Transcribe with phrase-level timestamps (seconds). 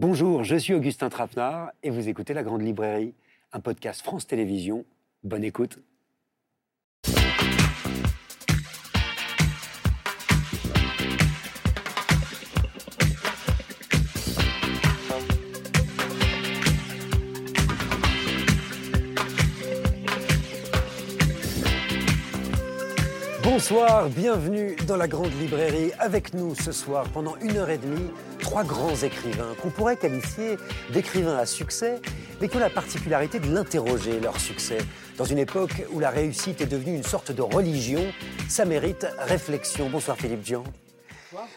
[0.00, 3.12] Bonjour, je suis Augustin Trapenard et vous écoutez La Grande Librairie,
[3.52, 4.86] un podcast France Télévisions.
[5.24, 5.78] Bonne écoute.
[23.44, 25.92] Bonsoir, bienvenue dans la Grande Librairie.
[25.98, 28.08] Avec nous ce soir, pendant une heure et demie,
[28.40, 30.56] trois grands écrivains qu'on pourrait qualifier
[30.92, 32.00] d'écrivains à succès,
[32.40, 34.78] mais qui ont la particularité de l'interroger, leur succès.
[35.16, 38.02] Dans une époque où la réussite est devenue une sorte de religion,
[38.48, 39.88] ça mérite réflexion.
[39.90, 40.64] Bonsoir Philippe Dian.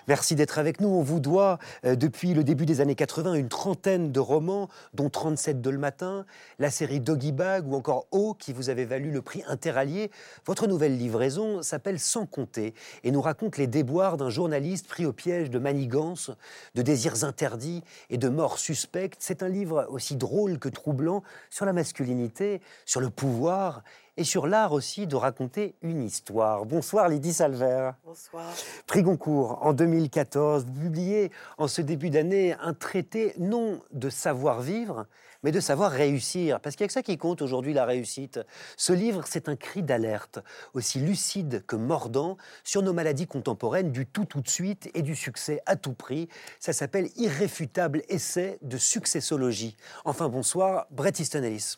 [0.07, 0.89] Merci d'être avec nous.
[0.89, 5.09] On vous doit, euh, depuis le début des années 80, une trentaine de romans, dont
[5.09, 6.25] 37 de le matin,
[6.59, 10.11] la série Doggy Bag ou encore O, qui vous avait valu le prix interallié.
[10.45, 12.73] Votre nouvelle livraison s'appelle Sans compter
[13.03, 16.31] et nous raconte les déboires d'un journaliste pris au piège de manigances,
[16.75, 19.17] de désirs interdits et de morts suspectes.
[19.19, 23.83] C'est un livre aussi drôle que troublant sur la masculinité, sur le pouvoir
[24.17, 26.65] et sur l'art aussi de raconter une histoire.
[26.65, 27.91] Bonsoir Lydie Salver.
[28.05, 28.45] Bonsoir.
[28.85, 35.07] Prix Goncourt en 2014, vous publiez en ce début d'année un traité non de savoir-vivre,
[35.41, 38.39] mais de savoir réussir, parce qu'il y a que ça qui compte aujourd'hui, la réussite.
[38.77, 40.39] Ce livre, c'est un cri d'alerte,
[40.73, 45.15] aussi lucide que mordant, sur nos maladies contemporaines, du tout tout de suite et du
[45.15, 46.29] succès à tout prix.
[46.59, 49.75] Ça s'appelle Irréfutable essai de successologie.
[50.05, 51.77] Enfin, bonsoir, Bret Easton Ellis.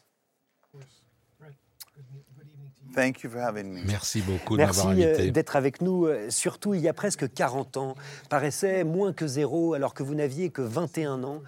[3.85, 5.07] Merci beaucoup de m'avoir invité.
[5.07, 7.95] Merci d'être avec nous, euh, surtout il y a presque 40 ans.
[8.29, 11.41] Paraissait moins que zéro alors que vous n'aviez que 21 ans.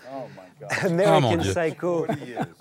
[0.83, 2.07] American Psycho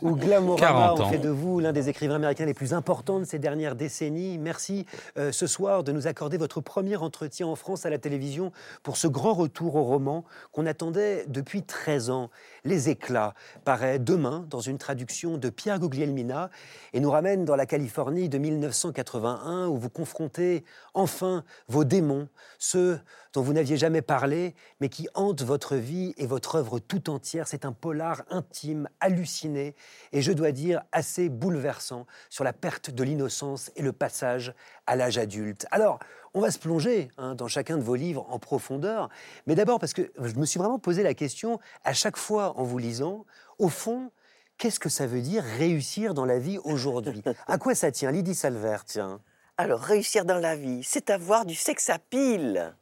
[0.02, 3.38] ou Glamorama ont fait de vous l'un des écrivains américains les plus importants de ces
[3.38, 4.38] dernières décennies.
[4.38, 4.86] Merci
[5.18, 8.52] euh, ce soir de nous accorder votre premier entretien en France à la télévision
[8.82, 12.30] pour ce grand retour au roman qu'on attendait depuis 13 ans.
[12.64, 16.50] Les éclats paraît demain dans une traduction de Pierre Guglielmina
[16.92, 20.64] et nous ramène dans la Californie de 1981 où vous confrontez
[20.94, 22.28] enfin vos démons,
[22.58, 22.98] ceux
[23.36, 27.46] dont vous n'aviez jamais parlé, mais qui hantent votre vie et votre œuvre tout entière.
[27.46, 29.74] C'est un polar intime, halluciné,
[30.12, 34.54] et je dois dire assez bouleversant sur la perte de l'innocence et le passage
[34.86, 35.66] à l'âge adulte.
[35.70, 35.98] Alors,
[36.32, 39.10] on va se plonger hein, dans chacun de vos livres en profondeur,
[39.46, 42.62] mais d'abord parce que je me suis vraiment posé la question à chaque fois en
[42.62, 43.26] vous lisant,
[43.58, 44.12] au fond,
[44.56, 47.22] qu'est-ce que ça veut dire réussir dans la vie aujourd'hui?
[47.46, 48.10] À quoi ça tient?
[48.10, 49.20] Lydie Salver, tiens.
[49.58, 52.74] Alors, réussir dans la vie, c'est avoir du sexe à pile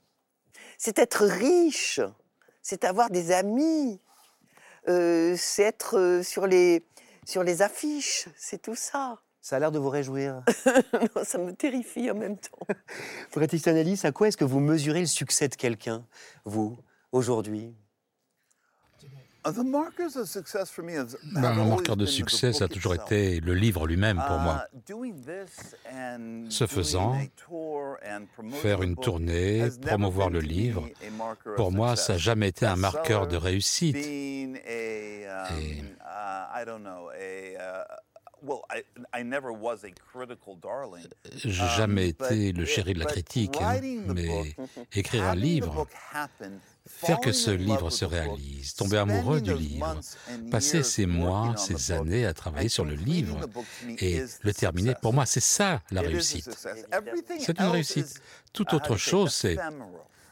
[0.78, 2.00] c'est être riche,
[2.62, 4.00] c'est avoir des amis,
[4.88, 6.84] euh, c'est être euh, sur, les,
[7.24, 9.20] sur les affiches, c'est tout ça.
[9.40, 10.42] Ça a l'air de vous réjouir.
[11.16, 12.66] non, ça me terrifie en même temps.
[13.34, 16.06] Brétis Annalise, à quoi est-ce que vous mesurez le succès de quelqu'un,
[16.46, 16.78] vous,
[17.12, 17.74] aujourd'hui?
[21.34, 24.65] Un marqueur de succès, ça a toujours été le livre lui-même pour moi.
[24.88, 27.16] Uh, Ce faisant,
[28.62, 30.88] faire une tournée, promouvoir le livre,
[31.56, 33.97] pour moi, ça n'a jamais été un marqueur de réussite.
[33.97, 34.56] Um,
[41.26, 44.55] Et j'ai jamais été le chéri de la critique, hein, mais
[44.93, 45.87] écrire un livre,
[46.86, 50.00] faire que ce livre se réalise, tomber amoureux du livre,
[50.50, 53.40] passer ces mois, ces années à travailler sur le livre
[53.98, 56.50] et le terminer, pour moi, c'est ça la réussite.
[57.38, 58.20] C'est une réussite.
[58.52, 59.56] Toute autre chose, c'est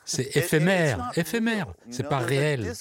[0.04, 1.72] c'est éphémère, éphémère.
[1.90, 2.72] C'est pas réel.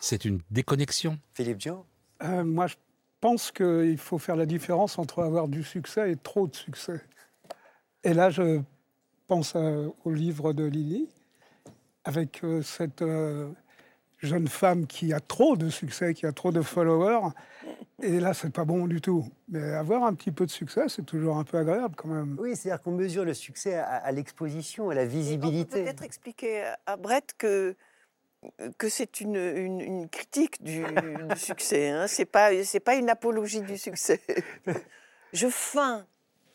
[0.00, 1.18] C'est une déconnexion.
[1.34, 1.84] Philippe Dion?
[2.22, 2.74] Euh, Moi, je
[3.20, 7.00] pense qu'il faut faire la différence entre avoir du succès et trop de succès.
[8.04, 8.60] Et là, je
[9.28, 11.08] pense au livre de Lily,
[12.04, 13.48] avec euh, cette euh,
[14.18, 17.28] jeune femme qui a trop de succès, qui a trop de followers.
[18.02, 19.24] Et là, c'est pas bon du tout.
[19.48, 22.36] Mais avoir un petit peu de succès, c'est toujours un peu agréable quand même.
[22.40, 25.76] Oui, c'est-à-dire qu'on mesure le succès à, l'exposition, à la visibilité.
[25.76, 27.76] On peut peut-être expliquer à Brett que
[28.76, 30.84] que c'est une, une, critique du,
[31.36, 31.90] succès.
[31.90, 32.08] Hein.
[32.08, 34.20] C'est pas c'est pas une apologie du succès.
[35.32, 36.04] Je feins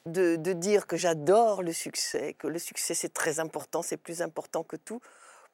[0.06, 4.22] de, de dire que j'adore le succès, que le succès c'est très important, c'est plus
[4.22, 5.00] important que tout,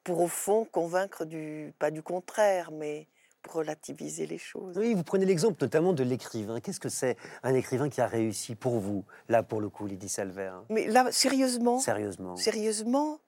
[0.04, 3.08] pour au fond convaincre du pas du contraire, mais
[3.42, 4.76] pour relativiser les choses.
[4.78, 6.60] Oui, vous prenez l'exemple notamment de l'écrivain.
[6.60, 10.08] Qu'est-ce que c'est un écrivain qui a réussi pour vous, là pour le coup, Lydie
[10.08, 11.78] Salver Mais là, sérieusement?
[11.78, 12.36] Sérieusement.
[12.36, 13.20] Sérieusement,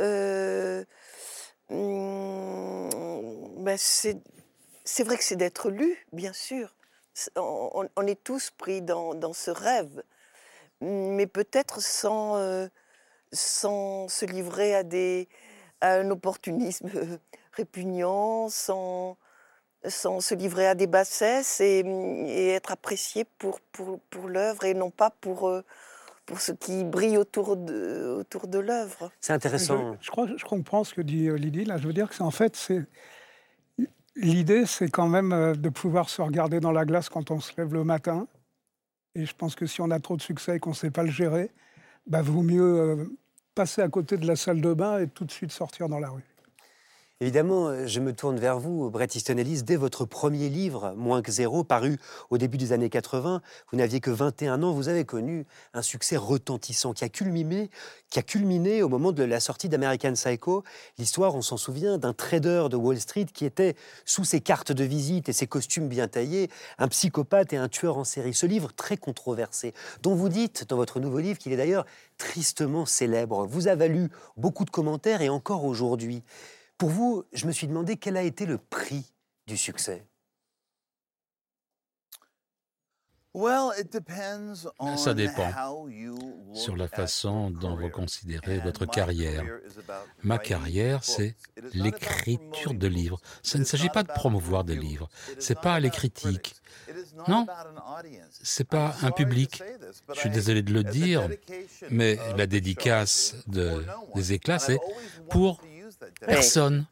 [0.00, 0.84] euh,
[1.68, 6.74] hmm, ben c'est vrai que c'est d'être lu, bien sûr.
[7.36, 10.02] On, est tous pris dans, dans ce rêve,
[10.80, 12.66] mais peut-être sans, euh,
[13.32, 15.28] sans se livrer à des,
[15.82, 16.90] un opportunisme
[17.52, 19.16] répugnant, sans,
[19.86, 21.80] sans se livrer à des bassesses et,
[22.54, 25.64] être apprécié pour, pour, pour l'œuvre et non pas pour, euh,
[26.26, 29.10] pour ce qui brille autour de, autour de l'œuvre.
[29.20, 29.96] C'est intéressant.
[30.00, 31.64] Je, crois, je comprends ce que dit euh, Lydie.
[31.64, 32.84] Là, je veux dire que c'est en fait, c'est
[34.16, 37.52] l'idée, c'est quand même euh, de pouvoir se regarder dans la glace quand on se
[37.56, 38.26] lève le matin.
[39.14, 41.02] Et je pense que si on a trop de succès et qu'on ne sait pas
[41.02, 41.50] le gérer,
[42.06, 43.10] bah, vaut mieux
[43.54, 46.10] passer à côté de la salle de bain et tout de suite sortir dans la
[46.10, 46.29] rue.
[47.22, 49.62] Évidemment, euh, je me tourne vers vous, Brett Easton Ellis.
[49.62, 51.98] Dès votre premier livre, Moins que zéro, paru
[52.30, 55.44] au début des années 80, vous n'aviez que 21 ans, vous avez connu
[55.74, 57.70] un succès retentissant qui a culminé,
[58.08, 60.64] qui a culminé au moment de la sortie d'American Psycho.
[60.96, 63.76] L'histoire, on s'en souvient, d'un trader de Wall Street qui était,
[64.06, 67.98] sous ses cartes de visite et ses costumes bien taillés, un psychopathe et un tueur
[67.98, 68.32] en série.
[68.32, 71.84] Ce livre très controversé, dont vous dites dans votre nouveau livre qu'il est d'ailleurs
[72.16, 74.08] tristement célèbre, vous a valu
[74.38, 76.22] beaucoup de commentaires et encore aujourd'hui.
[76.80, 79.04] Pour vous, je me suis demandé quel a été le prix
[79.46, 80.06] du succès.
[84.96, 85.52] Ça dépend
[86.54, 89.44] sur la façon dont vous considérez votre carrière.
[90.22, 91.36] Ma carrière, c'est
[91.74, 93.20] l'écriture de livres.
[93.42, 95.10] Ça ne s'agit pas de promouvoir des livres.
[95.38, 96.54] C'est pas les critiques.
[97.28, 97.46] Non,
[98.30, 99.62] c'est pas un public.
[100.14, 101.28] Je suis désolé de le dire,
[101.90, 103.84] mais la dédicace de,
[104.14, 104.78] des éclats, c'est
[105.28, 105.60] pour
[106.26, 106.86] Personne.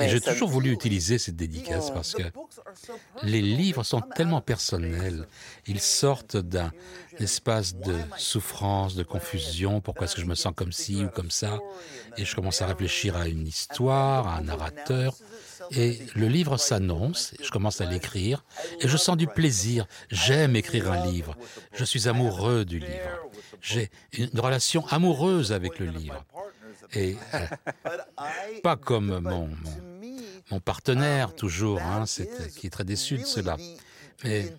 [0.00, 2.22] Et j'ai toujours voulu utiliser cette dédicace parce que
[3.22, 5.26] les livres sont tellement personnels.
[5.66, 6.72] Ils sortent d'un
[7.18, 9.80] espace de souffrance, de confusion.
[9.80, 11.58] Pourquoi est-ce que je me sens comme ci ou comme ça?
[12.16, 15.14] Et je commence à réfléchir à une histoire, à un narrateur.
[15.70, 18.44] Et le livre s'annonce, je commence à l'écrire,
[18.80, 19.86] et je sens du plaisir.
[20.10, 21.36] J'aime écrire un livre.
[21.72, 23.30] Je suis amoureux du livre.
[23.60, 26.24] J'ai une relation amoureuse avec le livre.
[26.92, 27.38] Et euh,
[28.62, 29.50] pas comme mon,
[30.50, 32.04] mon, partenaire, toujours, hein,
[32.56, 33.56] qui est très déçu de cela.
[34.22, 34.52] Mais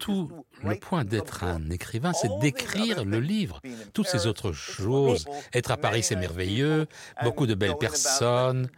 [0.00, 0.30] tout
[0.62, 3.60] le point d'être un écrivain, c'est d'écrire le livre.
[3.92, 5.24] Toutes ces autres choses,
[5.54, 6.86] être à Paris, c'est merveilleux,
[7.22, 8.68] beaucoup de belles personnes,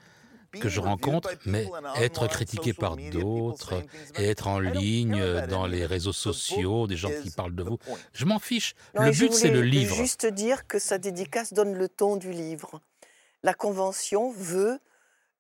[0.61, 3.83] que je rencontre, mais être critiqué par d'autres
[4.19, 7.79] et être en ligne dans les réseaux sociaux, des gens qui parlent de vous,
[8.13, 8.75] je m'en fiche.
[8.95, 9.97] le but, c'est le livre.
[9.97, 12.81] Juste dire que sa dédicace donne le ton du livre.
[13.43, 14.79] La convention veut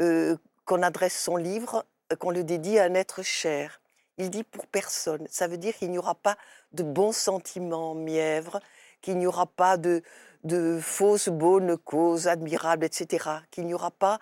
[0.00, 3.80] euh, qu'on adresse son livre, euh, qu'on le dédie à un être cher.
[4.18, 5.26] Il dit pour personne.
[5.30, 6.36] Ça veut dire qu'il n'y aura pas
[6.72, 8.60] de bons sentiments mièvres,
[9.00, 10.02] qu'il n'y aura pas de,
[10.44, 13.30] de fausses bonnes causes admirables, etc.
[13.50, 14.18] Qu'il n'y aura pas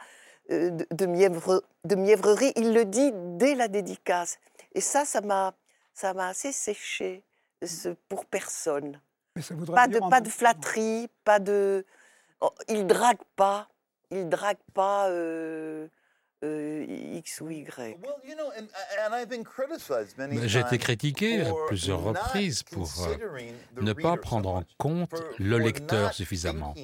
[0.50, 2.52] euh, de, mièvre, de mièvrerie.
[2.56, 4.38] Il le dit dès la dédicace.
[4.74, 5.54] Et ça, ça m'a,
[5.94, 7.24] ça m'a assez séché
[7.64, 9.00] ce, pour personne.
[9.66, 11.84] pas de, pas de flatterie, pas de.
[12.40, 13.68] Oh, il drague pas.
[14.10, 15.08] Il drague pas.
[15.08, 15.88] Euh,
[16.42, 17.98] euh, X ou Y.
[20.44, 22.88] J'ai été critiqué à plusieurs reprises pour
[23.80, 26.74] ne pas prendre en compte le lecteur suffisamment,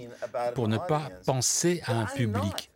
[0.54, 2.70] pour ne pas penser à un public.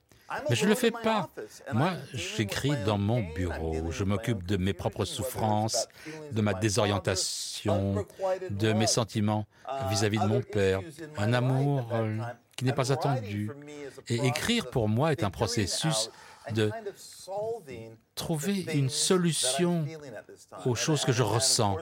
[0.48, 1.28] Mais je ne le fais pas.
[1.72, 3.90] Moi, j'écris dans mon bureau.
[3.90, 5.88] Je m'occupe de mes propres souffrances,
[6.32, 8.06] de ma désorientation,
[8.50, 9.46] de mes sentiments
[9.88, 10.80] vis-à-vis de mon père.
[11.16, 12.18] Un amour euh,
[12.56, 13.50] qui n'est pas attendu.
[14.08, 16.10] Et écrire pour moi est un processus
[16.52, 16.70] de
[18.14, 19.84] trouver une solution
[20.64, 21.76] aux choses que je ressens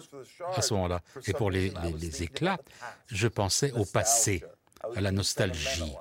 [0.55, 1.01] à ce moment-là.
[1.27, 2.59] Et pour les, les éclats,
[3.07, 4.45] je pensais au passé
[4.97, 5.93] à la nostalgie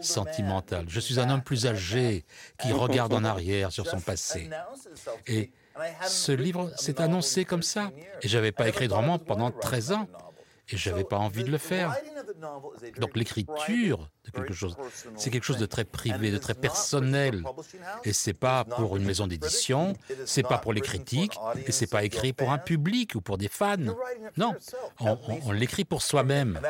[0.00, 0.86] sentimentale.
[0.88, 2.24] Je suis un homme plus âgé
[2.58, 4.50] qui regarde en arrière sur son passé.
[5.26, 5.50] Et
[6.02, 7.90] ce livre s'est annoncé comme ça.
[8.22, 10.06] Et je n'avais pas écrit de roman pendant 13 ans.
[10.68, 11.96] Et je n'avais pas envie de le faire.
[12.98, 14.76] Donc l'écriture de quelque chose,
[15.16, 17.42] c'est quelque chose de très privé, de très personnel.
[18.04, 19.94] Et c'est pas pour une maison d'édition,
[20.26, 23.48] c'est pas pour les critiques, et c'est pas écrit pour un public ou pour des
[23.48, 23.76] fans.
[24.36, 24.54] Non,
[25.00, 26.60] on, l'écrit pour soi-même.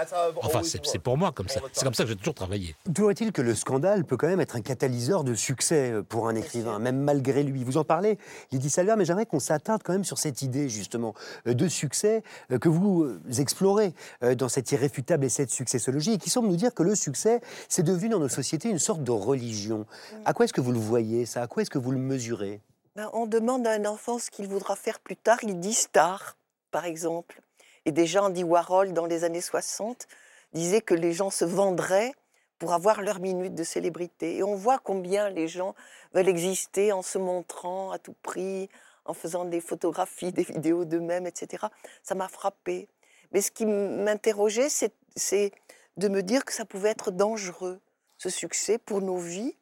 [0.42, 1.60] Enfin, c'est pour moi comme ça.
[1.72, 2.76] C'est comme ça que j'ai toujours travaillé.
[2.86, 6.34] D'où est-il que le scandale peut quand même être un catalyseur de succès pour un
[6.34, 7.64] écrivain, même malgré lui.
[7.64, 8.18] Vous en parlez,
[8.52, 11.14] Lydie Salver, mais j'aimerais qu'on s'attarde quand même sur cette idée justement
[11.46, 12.22] de succès
[12.60, 13.94] que vous explorez
[14.36, 17.82] dans cette irréfutable essai de successologie et qui semble nous dire que le succès, c'est
[17.82, 19.86] devenu dans nos sociétés une sorte de religion.
[20.24, 21.42] À quoi est-ce que vous le voyez, ça?
[21.42, 22.60] À quoi est-ce que vous le mesurez?
[22.96, 25.38] Ben, On demande à un enfant ce qu'il voudra faire plus tard.
[25.42, 26.36] Il dit star,
[26.70, 27.40] par exemple.
[27.84, 30.06] Et déjà, Andy Warhol, dans les années 60,
[30.52, 32.12] disait que les gens se vendraient
[32.58, 34.36] pour avoir leur minute de célébrité.
[34.36, 35.74] Et on voit combien les gens
[36.14, 38.68] veulent exister en se montrant à tout prix,
[39.06, 41.66] en faisant des photographies, des vidéos d'eux-mêmes, etc.
[42.02, 42.88] Ça m'a frappé.
[43.32, 45.52] Mais ce qui m'interrogeait, c'est
[45.96, 47.80] de me dire que ça pouvait être dangereux,
[48.18, 49.54] ce succès, pour nos vies,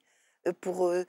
[0.47, 1.05] euh, pour, euh,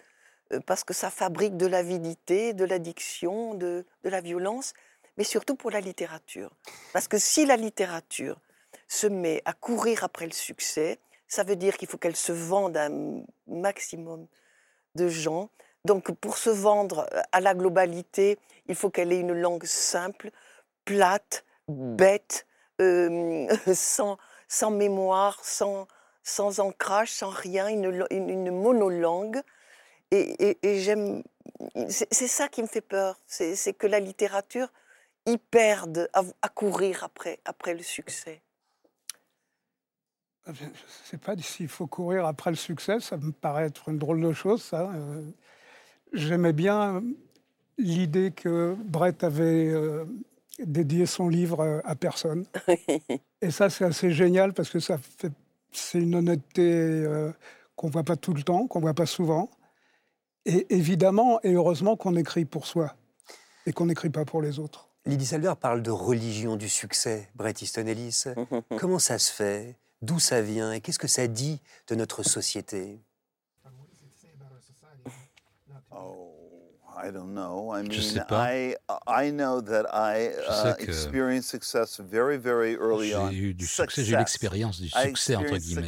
[0.54, 4.74] euh, parce que ça fabrique de l'avidité, de l'addiction, de, de la violence,
[5.18, 6.52] mais surtout pour la littérature.
[6.94, 8.40] Parce que si la littérature
[8.88, 12.78] se met à courir après le succès, ça veut dire qu'il faut qu'elle se vende
[12.78, 14.28] à un maximum
[14.96, 15.50] de gens.
[15.86, 20.32] Donc pour se vendre à la globalité, il faut qu'elle ait une langue simple,
[20.86, 22.48] plate, bête,
[23.74, 24.18] sans,
[24.50, 25.88] sans mémoire, sans,
[26.24, 29.42] sans ancrage, sans rien, une, une, monolangue.
[30.12, 31.24] Et, et, j'aime.
[31.88, 33.18] C'est ça qui me fait peur.
[33.28, 34.68] C'est que la littérature
[35.28, 38.42] y perde à, à, courir après, après le succès.
[40.48, 40.70] Je ne
[41.06, 44.34] sais pas s'il faut courir après le succès, ça me paraît être une drôle de
[44.34, 44.90] chose, ça.
[44.90, 45.22] Euh,
[46.12, 47.04] j'aimais bien
[47.78, 50.06] l'idée que Brett avait euh,
[50.58, 52.48] dédié son livre à personne.
[53.42, 55.32] Et ça, c'est assez génial parce que ça fait,
[55.72, 57.32] c'est une honnêteté euh,
[57.76, 59.50] qu'on ne voit pas tout le temps, qu'on ne voit pas souvent.
[60.46, 62.96] Et évidemment et heureusement qu'on écrit pour soi
[63.66, 64.90] et qu'on n'écrit pas pour les autres.
[65.06, 68.26] Lydie Salver parle de religion du succès, Bret Easton Ellis.
[68.78, 69.78] Comment ça se fait?
[70.02, 70.72] D'où ça vient?
[70.72, 73.00] Et qu'est-ce que ça dit de notre société?
[77.92, 78.48] Je sais pas.
[80.48, 80.92] Je sais que
[83.32, 85.82] j'ai eu du succès, j'ai eu l'expérience du succès entre guillemets.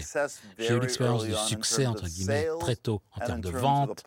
[0.58, 4.04] J'ai eu l'expérience du succès entre guillemets très tôt en termes de vente,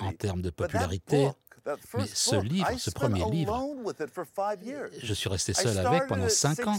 [0.00, 1.30] en termes de popularité.
[1.66, 3.76] Mais ce livre, ce premier livre,
[5.02, 6.78] je suis resté seul avec pendant cinq ans.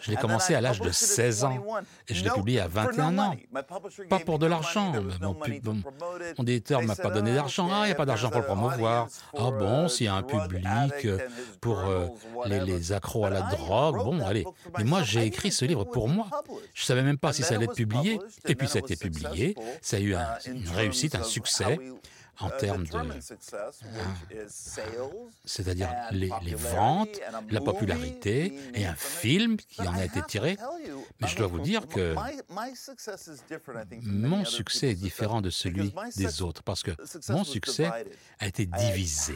[0.00, 1.58] Je l'ai commencé à l'âge de 16 ans
[2.08, 3.36] et je l'ai publié à 21 ans.
[4.08, 4.92] Pas pour de l'argent.
[5.20, 5.36] Mon,
[6.38, 7.68] mon, éditeur ne m'a pas donné d'argent.
[7.72, 9.08] Ah, il n'y a pas d'argent pour le promouvoir.
[9.36, 10.66] Ah bon, s'il y a un public
[11.04, 11.18] euh,
[11.60, 12.08] pour euh,
[12.46, 14.44] les, les, accros à la drogue, bon, allez.
[14.78, 16.28] Mais moi, j'ai écrit ce livre pour moi.
[16.74, 18.20] Je ne savais même pas si ça allait être publié.
[18.46, 19.56] Et puis, ça a été publié.
[19.80, 20.14] Ça a eu
[20.46, 21.78] une réussite, un succès
[22.40, 22.98] en termes de...
[25.44, 30.56] C'est-à-dire les, les, ventes, la popularité et un film qui en a été tiré.
[31.20, 32.14] Mais je dois vous dire que
[34.02, 36.92] mon succès est différent de celui des autres parce que
[37.30, 37.90] mon succès
[38.38, 39.34] a été divisé.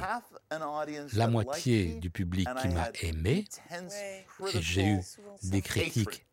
[1.15, 3.45] La moitié du public qui m'a aimé
[4.55, 5.01] et j'ai eu
[5.43, 6.27] des critiques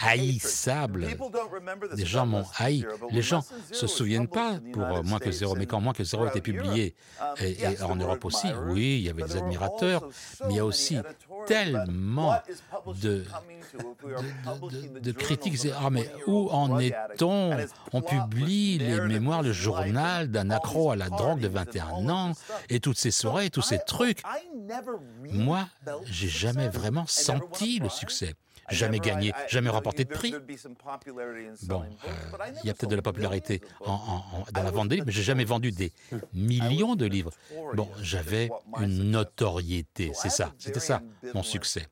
[0.00, 1.06] haïssable.
[1.96, 2.86] Les gens m'ont haï.
[3.10, 6.24] Les gens ne se souviennent pas pour Moins que zéro, mais quand Moins que zéro
[6.24, 6.94] a été publié,
[7.40, 10.08] et, en Europe aussi, oui, il y avait des admirateurs,
[10.46, 10.98] mais il y a aussi
[11.46, 12.34] tellement
[13.02, 13.24] de,
[15.00, 15.68] de, critiques.
[15.78, 17.56] Ah, mais où en est-on?
[17.92, 22.32] On publie les mémoires, le journal d'un accro à la drogue de 21 ans,
[22.68, 24.22] et toutes ces soirées, tous ces trucs.
[25.32, 25.66] Moi,
[26.04, 28.34] j'ai jamais vraiment senti le succès
[28.70, 30.34] jamais gagné, jamais remporté de prix.
[31.64, 35.12] Bon, euh, il y a peut-être de la popularité dans la vente des livres, mais
[35.12, 35.92] j'ai jamais vendu des
[36.32, 37.30] millions de livres.
[37.74, 38.50] Bon, j'avais
[38.80, 41.02] une notoriété, c'est ça, c'était ça
[41.34, 41.86] mon succès.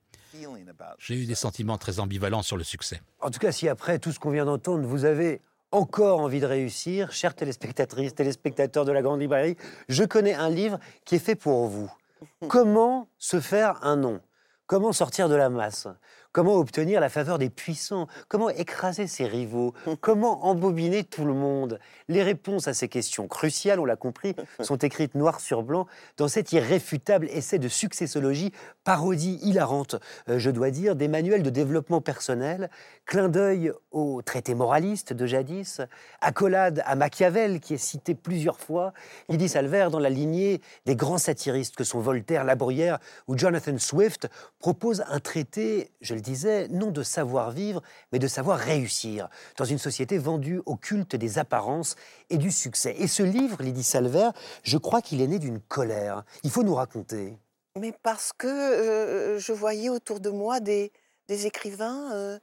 [0.98, 3.00] J'ai eu des sentiments très ambivalents sur le succès.
[3.20, 6.46] En tout cas, si après tout ce qu'on vient d'entendre, vous avez encore envie de
[6.46, 9.56] réussir, chers téléspectatrices, téléspectateurs de la Grande Librairie,
[9.88, 11.90] je connais un livre qui est fait pour vous.
[12.48, 14.20] Comment se faire un nom?
[14.66, 15.88] Comment sortir de la masse?
[16.32, 18.06] Comment obtenir la faveur des puissants?
[18.28, 19.72] Comment écraser ses rivaux?
[20.00, 21.80] Comment embobiner tout le monde?
[22.08, 25.86] Les réponses à ces questions cruciales, on l'a compris, sont écrites noir sur blanc
[26.18, 28.52] dans cet irréfutable essai de successologie,
[28.84, 29.96] parodie hilarante,
[30.28, 32.68] euh, je dois dire, des manuels de développement personnel,
[33.06, 35.80] clin d'œil au traité moraliste de jadis,
[36.20, 38.92] accolade à Machiavel qui est cité plusieurs fois,
[39.30, 43.78] dit Salver dans la lignée des grands satiristes que sont Voltaire, La Bruyère ou Jonathan
[43.78, 47.82] Swift propose un traité, je disait, non de savoir vivre,
[48.12, 51.96] mais de savoir réussir, dans une société vendue au culte des apparences
[52.30, 52.94] et du succès.
[52.98, 54.30] Et ce livre, Lydie Salver,
[54.62, 56.24] je crois qu'il est né d'une colère.
[56.44, 57.36] Il faut nous raconter.
[57.78, 60.90] Mais parce que euh, je voyais autour de moi des,
[61.28, 62.38] écrivains euh,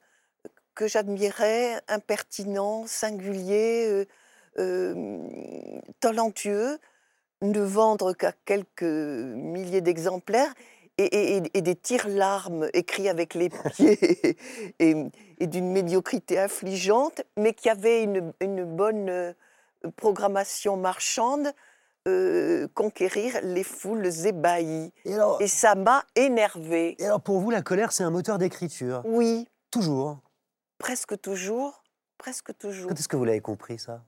[0.76, 4.06] que j'admirais, impertinents, singuliers,
[4.58, 5.20] euh,
[6.00, 6.78] talentueux,
[7.42, 10.54] ne vendre qu'à quelques milliers d'exemplaires
[10.98, 14.38] et, des tire-larmes écrits avec les pieds
[14.80, 19.34] et, d'une médiocrité affligeante, mais qui avait une, bonne euh,
[19.98, 21.52] programmation marchande,
[22.08, 24.92] euh, conquérir les foules ébahies.
[25.40, 26.96] Et, ça m'a énervé.
[27.00, 29.02] Et alors pour vous, la colère, c'est un moteur d'écriture?
[29.06, 29.48] Oui.
[29.72, 30.20] Toujours?
[30.78, 31.84] Presque toujours.
[32.18, 32.90] Presque toujours.
[32.90, 34.04] Quand est-ce que vous l'avez compris, ça?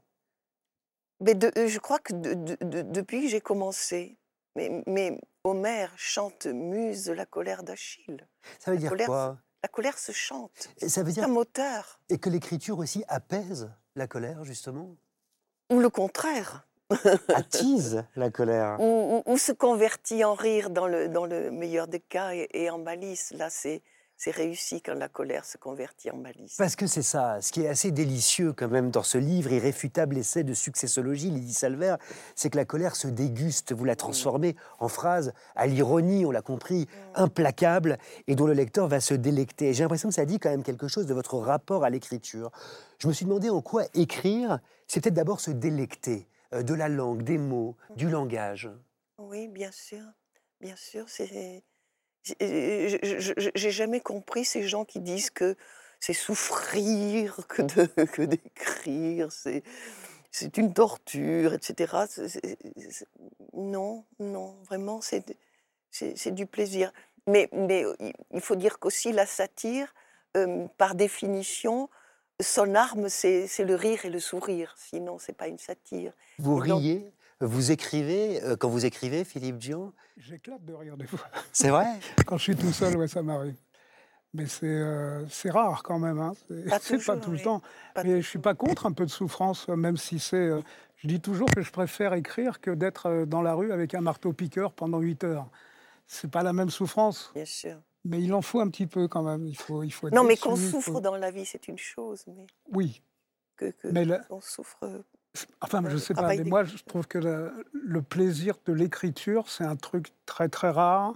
[1.19, 4.17] Mais euh, Je crois que depuis que j'ai commencé.
[4.55, 8.27] Mais, mais Homère chante muse la colère d'Achille.
[8.59, 10.69] Ça veut dire quoi La colère se chante.
[10.85, 12.01] ça veut dire un moteur.
[12.09, 14.97] Et que l'écriture aussi apaise la colère, justement
[15.71, 16.67] Ou le contraire.
[17.33, 18.77] attise la colère.
[18.81, 23.31] Ou, se convertit en rire dans le, dans le meilleur des cas et en malice.
[23.31, 23.81] Là, c'est
[24.17, 26.55] c'est réussi quand la colère se convertit en malice.
[26.57, 30.17] Parce que c'est ça, ce qui est assez délicieux quand même dans ce livre, Irréfutable
[30.17, 31.95] essai de successologie, Lydie Salver,
[32.35, 36.41] c'est que la colère se déguste, vous la transformez en phrase à l'ironie, on l'a
[36.41, 39.73] compris, implacable, et dont le lecteur va se délecter.
[39.73, 42.51] J'ai l'impression que ça dit quand même quelque chose de votre rapport à l'écriture.
[42.97, 46.89] Je me suis demandé en quoi écrire, c'est peut-être d'abord se délecter euh, de la
[46.89, 48.69] langue, des mots, du langage.
[49.19, 50.03] Oui, bien sûr,
[50.59, 51.63] bien sûr, c'est
[52.39, 55.55] j'ai jamais compris ces gens qui disent que
[55.99, 57.61] c'est souffrir que
[58.05, 61.93] que d'écrire, c'est une torture, etc.
[63.53, 66.91] non, non, vraiment, c'est du plaisir.
[67.27, 67.83] Mais, mais
[68.31, 69.93] il faut dire qu'aussi la satire,
[70.77, 71.89] par définition,
[72.39, 74.75] son arme, c'est le rire et le sourire.
[74.77, 76.13] Sinon, c'est pas une satire.
[76.39, 77.11] Vous riez?
[77.39, 79.93] Vous écrivez, euh, quand vous écrivez, Philippe Dion?
[80.17, 81.19] J'éclate de rire des fois.
[81.51, 81.85] C'est vrai?
[82.25, 83.55] Quand je suis tout seul, ouais, ça m'arrive.
[84.33, 86.19] Mais c'est euh, rare quand même.
[86.19, 86.33] Hein.
[86.81, 87.61] C'est pas, tout le temps.
[87.97, 90.35] mais je ne suis pas contre un peu de souffrance, même si c'est.
[90.35, 90.61] Euh,
[90.95, 94.73] je dis toujours que je préfère écrire que d'être dans la rue avec un marteau-piqueur
[94.73, 95.47] pendant 8 heures.
[96.07, 97.31] C'est pas la même souffrance.
[97.35, 97.77] Bien sûr.
[98.03, 99.45] Mais il en faut un petit peu quand même.
[99.45, 102.23] Il faut, il faut non, mais qu'on souffre dans la vie, c'est une chose.
[102.27, 102.47] Mais...
[102.71, 103.03] Oui.
[103.55, 105.03] Que, que mais on souffre
[105.61, 109.63] Enfin, je ne sais pas, mais moi, je trouve que le, plaisir de l'écriture, c'est
[109.63, 111.13] un truc très, très rare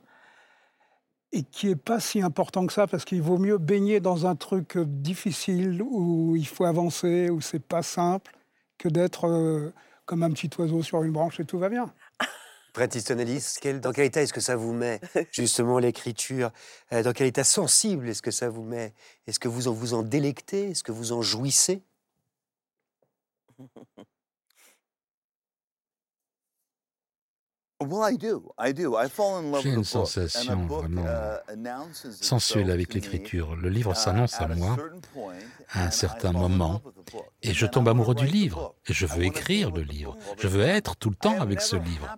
[1.33, 4.35] et qui n'est pas si important que ça, parce qu'il vaut mieux baigner dans un
[4.35, 8.35] truc difficile, où il faut avancer, où c'est pas simple,
[8.77, 9.73] que d'être euh,
[10.05, 11.93] comme un petit oiseau sur une branche et tout va bien.
[12.79, 15.01] Easton dans quel état est-ce que ça vous met,
[15.31, 16.51] justement, l'écriture?
[16.93, 18.93] Euh, Dans quel état sensible est-ce que ça vous met?
[19.27, 20.71] Est-ce que vous en, vous en délectez?
[20.71, 21.81] Est-ce que vous en jouissez?
[29.61, 33.55] J'ai une sensation vraiment uh, sensuelle avec l'écriture.
[33.55, 34.77] Le livre s'annonce à moi
[35.73, 36.81] à un certain moment.
[37.41, 38.75] et je tombe amoureux du livre.
[38.87, 40.17] et je veux écrire le livre.
[40.37, 42.15] Je veux être tout le temps avec ce livre.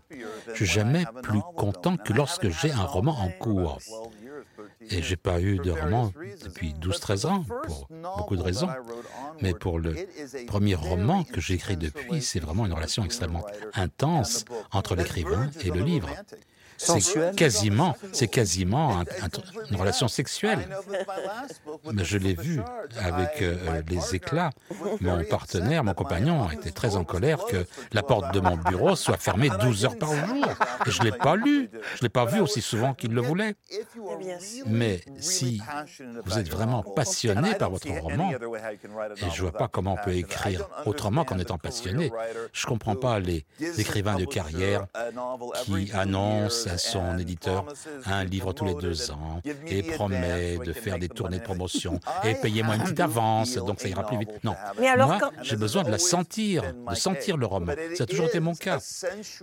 [0.50, 3.80] Je suis jamais plus content que lorsque j'ai un roman en cours.
[4.89, 6.12] Et j'ai pas eu de roman
[6.43, 8.69] depuis 12-13 ans, pour beaucoup de raisons.
[9.41, 9.96] Mais pour le
[10.48, 15.69] premier roman que j'ai écrit depuis, c'est vraiment une relation extrêmement intense entre l'écrivain et
[15.69, 16.10] le livre.
[16.78, 19.04] C'est quasiment, c'est quasiment
[19.70, 20.68] une relation sexuelle.
[21.92, 22.62] Mais je l'ai vu
[23.00, 24.52] avec euh, les éclats.
[25.02, 29.18] Mon partenaire, mon compagnon, était très en colère que la porte de mon bureau soit
[29.18, 30.46] fermée 12 heures par jour.
[30.86, 31.70] Et je ne l'ai pas lu.
[31.72, 33.56] Je ne l'ai pas vu aussi souvent qu'il le voulait.
[34.66, 35.62] Mais si
[36.26, 40.16] vous êtes vraiment passionné par votre roman, et je ne vois pas comment on peut
[40.16, 42.12] écrire autrement qu'en étant passionné,
[42.52, 43.46] je ne comprends pas les
[43.78, 44.86] écrivains de carrière
[45.66, 47.65] qui annoncent à son éditeur
[48.06, 52.36] un livre tous les deux ans et promet de faire des tournées de promotion et
[52.36, 54.43] payez-moi une petite avance, donc ça ira plus vite.
[54.43, 57.73] Non, moi, j'ai besoin de la sentir, de sentir le roman.
[57.95, 58.80] Ça a toujours été mon cas.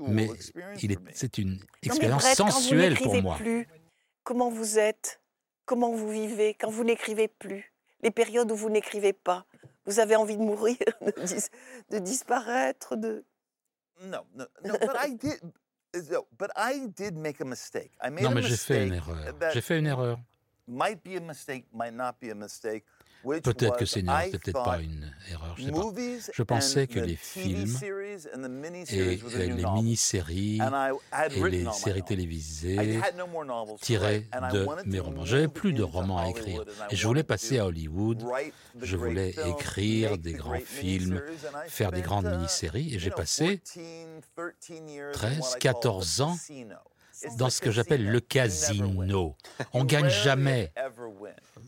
[0.08, 0.28] Mais
[1.12, 3.36] c'est une expérience sensuelle pour moi.
[3.36, 3.68] Plus,
[4.22, 5.20] comment vous êtes
[5.70, 7.72] Comment vous vivez quand vous n'écrivez plus?
[8.02, 9.46] Les périodes où vous n'écrivez pas
[9.86, 10.76] Vous avez envie de mourir,
[11.90, 13.24] de, disparaître de...
[14.02, 14.74] Non, non, non,
[18.22, 19.34] non, mais j'ai fait une erreur.
[19.52, 20.18] J'ai fait une erreur.
[23.22, 26.32] Peut-être que c'est peut-être pas une erreur, je sais pas.
[26.32, 30.60] Je pensais que les films et les mini-séries
[31.30, 33.00] et les séries télévisées
[33.80, 35.24] tiraient de mes romans.
[35.24, 38.24] J'avais plus de romans à écrire et je voulais passer à Hollywood.
[38.80, 41.22] Je voulais écrire des grands films,
[41.68, 43.60] faire des grandes mini-séries et j'ai passé
[45.12, 46.36] 13, 14 ans
[47.36, 49.36] dans ce que j'appelle le casino.
[49.72, 50.72] On gagne jamais,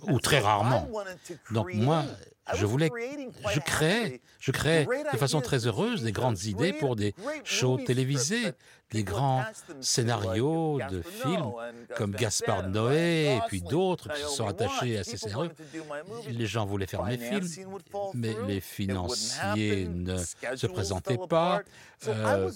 [0.03, 0.89] ou très rarement.
[1.51, 2.05] Donc moi,
[2.55, 2.91] je voulais,
[3.53, 8.53] je crée, je crée de façon très heureuse des grandes idées pour des shows télévisés,
[8.91, 9.45] des grands
[9.81, 11.53] scénarios de films
[11.97, 15.51] comme Gaspard Noé et puis d'autres qui se sont attachés à ces scénarios.
[16.29, 17.49] Les gens voulaient faire mes films,
[18.15, 21.63] mais les financiers ne se présentaient pas.
[22.09, 22.51] Euh,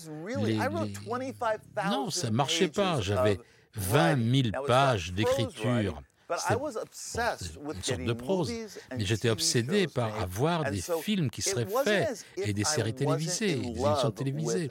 [1.91, 3.01] non, ça marchait pas.
[3.01, 3.39] J'avais
[3.77, 8.53] 20 000 pages d'écriture une sorte de prose.
[8.91, 13.81] Mais j'étais obsédé par avoir des films qui seraient faits et des séries télévisées, des
[13.81, 14.71] émissions télévisées.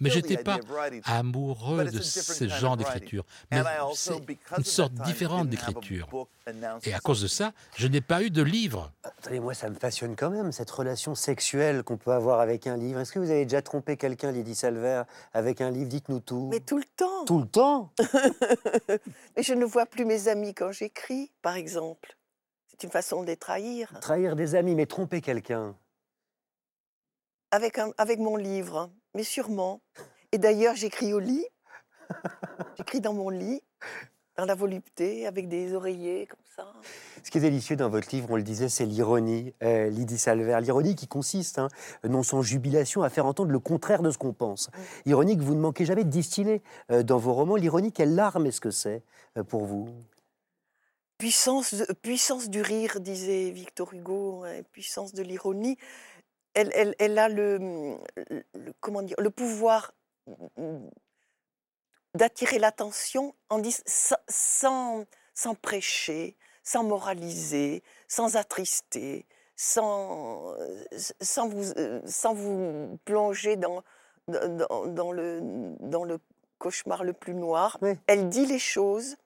[0.00, 0.58] Mais j'étais pas
[1.04, 3.24] amoureux de ce genre d'écriture.
[3.50, 3.62] Mais
[3.94, 4.14] c'est
[4.56, 6.08] une sorte différente d'écriture.
[6.84, 8.92] Et à cause de ça, je n'ai pas eu de livre.
[9.02, 12.76] Attendez, moi, ça me passionne quand même, cette relation sexuelle qu'on peut avoir avec un
[12.76, 13.00] livre.
[13.00, 15.88] Est-ce que vous avez déjà trompé quelqu'un, Lydie Salver, avec un livre?
[15.88, 16.48] Dites-nous tout.
[16.50, 17.24] Mais tout le temps.
[17.24, 17.92] Tout le temps?
[19.36, 22.16] Mais je ne vois plus mes amis quand j'écris, par exemple.
[22.68, 23.92] C'est une façon de les trahir.
[24.00, 25.76] Trahir des amis, mais tromper quelqu'un.
[27.50, 29.82] Avec, un, avec mon livre, mais sûrement.
[30.32, 31.44] Et d'ailleurs, j'écris au lit.
[32.76, 33.62] J'écris dans mon lit
[34.40, 36.72] dans la volupté, avec des oreillers comme ça.
[37.22, 40.58] Ce qui est délicieux dans votre livre, on le disait, c'est l'ironie, euh, Lydie Salver.
[40.62, 41.68] L'ironie qui consiste, hein,
[42.08, 44.68] non sans jubilation, à faire entendre le contraire de ce qu'on pense.
[44.68, 45.10] Mm.
[45.10, 47.56] Ironie que vous ne manquez jamais de distiller euh, dans vos romans.
[47.56, 49.02] L'ironie, quelle larme est-ce que c'est
[49.36, 49.88] euh, pour vous?
[51.18, 55.76] Puissance, puissance du rire, disait Victor Hugo, hein, puissance de l'ironie.
[56.54, 57.58] Elle, elle, elle, a le,
[58.54, 59.92] le, comment dire, le pouvoir
[62.14, 63.62] d'attirer l'attention en
[64.28, 70.54] sans, sans prêcher, sans moraliser, sans attrister, sans,
[71.20, 71.72] sans, vous,
[72.06, 73.82] sans vous plonger dans,
[74.28, 75.40] dans, dans, le,
[75.80, 76.18] dans le
[76.58, 77.78] cauchemar le plus noir.
[78.06, 79.16] Elle dit les choses,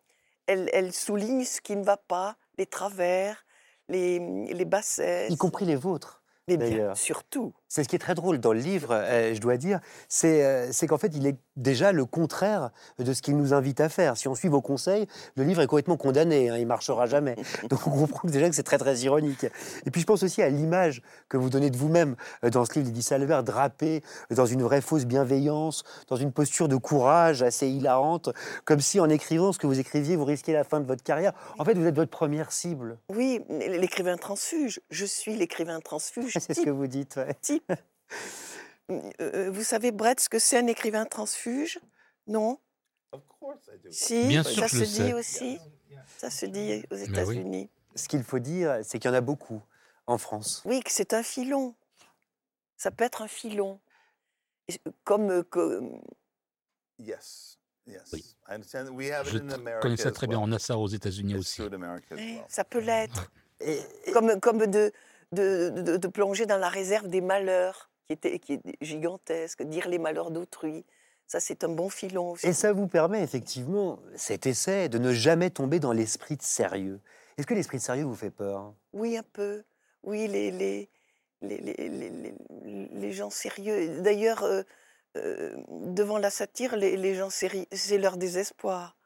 [0.47, 3.45] elle, elle, souligne ce qui ne va pas, les travers,
[3.89, 5.31] les, les bassesses.
[5.31, 6.23] Y compris les vôtres.
[6.49, 7.55] D'ailleurs, surtout.
[7.69, 9.81] C'est ce qui est très drôle dans le livre, euh, je dois dire,
[10.25, 13.89] euh, c'est qu'en fait, il est déjà le contraire de ce qu'il nous invite à
[13.89, 14.17] faire.
[14.17, 17.37] Si on suit vos conseils, le livre est complètement condamné, hein, il marchera jamais.
[17.71, 19.47] Donc on comprend déjà que c'est très très ironique.
[19.87, 22.75] Et puis je pense aussi à l'image que vous donnez de vous-même euh, dans ce
[22.75, 27.69] livre, Lydie Salver, drapé dans une vraie fausse bienveillance, dans une posture de courage assez
[27.69, 28.31] hilarante,
[28.65, 31.33] comme si en écrivant ce que vous écriviez, vous risquiez la fin de votre carrière.
[31.59, 32.99] En fait, vous êtes votre première cible.
[33.09, 34.81] Oui, l'écrivain transfuge.
[34.91, 36.33] Je suis l'écrivain transfuge.
[36.41, 37.17] c'est ce que vous dites.
[37.17, 37.54] Ouais.
[38.91, 41.81] Euh, vous savez, Brett, ce que c'est un écrivain transfuge?
[42.27, 42.59] Non?
[43.91, 45.59] Si, Bien ça se dit aussi.
[46.19, 47.71] Ça se dit aux États-Unis.
[47.95, 49.63] Ce qu'il faut dire, c'est qu'il y en a beaucoup
[50.07, 50.63] en France.
[50.67, 51.75] Oui, que c'est un filon.
[52.77, 53.81] Ça peut être un filon.
[55.05, 55.31] Comme.
[55.31, 56.01] Euh, comme...
[56.99, 57.59] Yes.
[58.13, 58.25] Oui.
[58.47, 60.39] Je connais ça très bien.
[60.39, 61.63] On a ça aux États-Unis aussi.
[62.49, 63.31] ça peut l'être.
[64.13, 64.93] Comme, comme de,
[65.33, 69.99] de, de, plonger dans la réserve des malheurs qui était, qui est gigantesque, dire les
[69.99, 70.85] malheurs d'autrui.
[71.27, 72.47] Ça, c'est un bon filon aussi.
[72.47, 77.01] Et ça vous permet effectivement, cet essai, de ne jamais tomber dans l'esprit de sérieux.
[77.39, 78.75] Est-ce que l'esprit de sérieux vous fait peur?
[78.93, 79.65] Oui, un peu.
[80.03, 80.91] Oui, les, les,
[81.41, 82.35] les, les,
[82.93, 84.01] les gens sérieux.
[84.03, 84.63] D'ailleurs, euh,
[85.17, 88.97] euh, devant la satire, les, gens sérieux, c'est leur désespoir,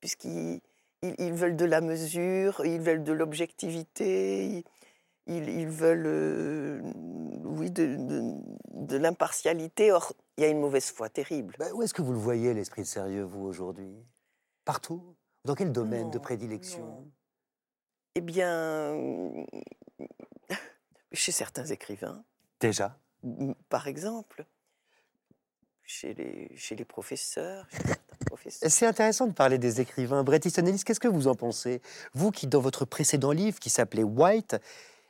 [0.00, 0.60] puisqu'ils
[1.02, 4.64] ils, veulent de la mesure, ils veulent de l'objectivité, ils,
[5.26, 6.80] veulent, euh,
[7.44, 7.96] oui, de,
[8.70, 9.92] de, l'impartialité.
[9.92, 11.54] Or, il y a une mauvaise foi terrible.
[11.58, 13.94] Bah, où est-ce que vous le voyez, l'esprit de sérieux, vous, aujourd'hui?
[14.64, 15.02] Partout?
[15.44, 17.04] Dans quel domaine de prédilection?
[18.14, 18.96] Eh bien,
[21.12, 22.24] chez certains écrivains.
[22.60, 22.98] Déjà?
[23.68, 24.44] Par exemple,
[25.82, 27.66] chez les, chez les professeurs.
[28.48, 30.24] C'est intéressant de parler des écrivains.
[30.24, 31.80] Bret Easton Ellis, qu'est-ce que vous en pensez?
[32.14, 34.56] Vous qui, dans votre précédent livre qui s'appelait White,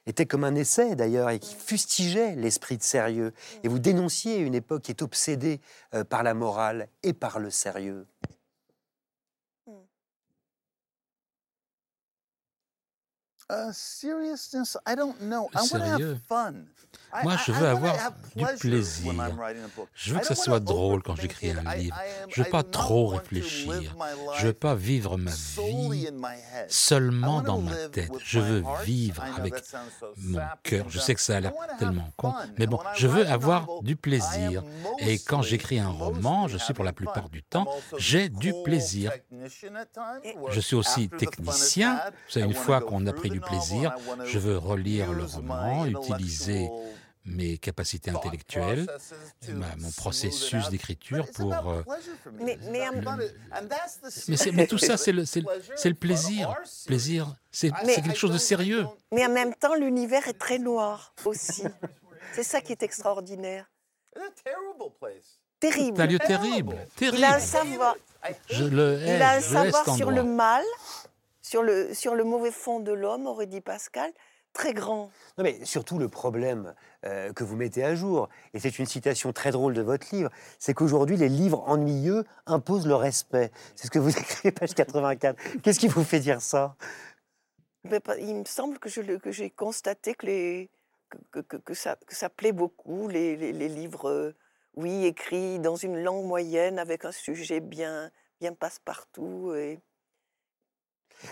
[0.06, 3.32] était comme un essai d'ailleurs et qui fustigeait l'esprit de sérieux.
[3.62, 5.60] Et vous dénonciez une époque qui est obsédée
[5.94, 8.06] euh, par la morale et par le sérieux.
[13.50, 15.50] Uh, seriousness, I don't know.
[15.54, 16.66] I want to have fun.
[17.22, 17.94] Moi, je veux avoir
[18.34, 19.12] du plaisir.
[19.94, 21.96] Je veux que ça soit drôle quand j'écris un livre.
[22.28, 23.96] Je veux pas trop réfléchir.
[24.38, 26.08] Je veux pas vivre ma vie
[26.68, 28.10] seulement dans ma tête.
[28.24, 29.54] Je veux vivre avec
[30.18, 30.86] mon cœur.
[30.88, 34.64] Je sais que ça a l'air tellement con, mais bon, je veux avoir du plaisir.
[34.98, 39.12] Et quand j'écris un roman, je suis pour la plupart du temps, j'ai du plaisir.
[40.50, 42.00] Je suis aussi technicien.
[42.28, 43.94] C'est une fois qu'on a pris du plaisir,
[44.24, 46.70] je veux relire le roman, utiliser
[47.24, 48.86] mes capacités intellectuelles,
[49.78, 51.52] mon processus d'écriture pour...
[51.52, 51.82] Euh,
[52.34, 52.58] mais,
[54.52, 56.54] mais, tout ça, c'est le, le, plaisir.
[56.86, 58.86] Plaisir, c'est quelque chose de sérieux.
[59.10, 61.64] Mais en même temps, l'univers est très noir aussi.
[62.34, 63.66] c'est ça qui est extraordinaire.
[65.60, 65.96] Terrible.
[65.96, 66.76] C'est un lieu terrible.
[66.96, 67.18] terrible.
[67.18, 67.96] Il a un savoir,
[68.50, 70.64] je le il a un savoir sur le mal,
[71.54, 74.10] sur le, sur le mauvais fond de l'homme, aurait dit Pascal,
[74.52, 75.12] très grand.
[75.38, 76.74] Non, mais surtout le problème
[77.06, 80.30] euh, que vous mettez à jour, et c'est une citation très drôle de votre livre,
[80.58, 83.52] c'est qu'aujourd'hui, les livres ennuyeux imposent le respect.
[83.76, 85.38] C'est ce que vous écrivez, page 84.
[85.62, 86.74] Qu'est-ce qui vous fait dire ça?
[88.18, 88.88] Il me semble que
[89.30, 90.70] j'ai constaté que, les,
[91.30, 94.34] que, que, que, ça, que ça plaît beaucoup, les, les, les livres, euh,
[94.74, 99.54] oui, écrits dans une langue moyenne, avec un sujet bien, bien passe-partout.
[99.54, 99.78] Et...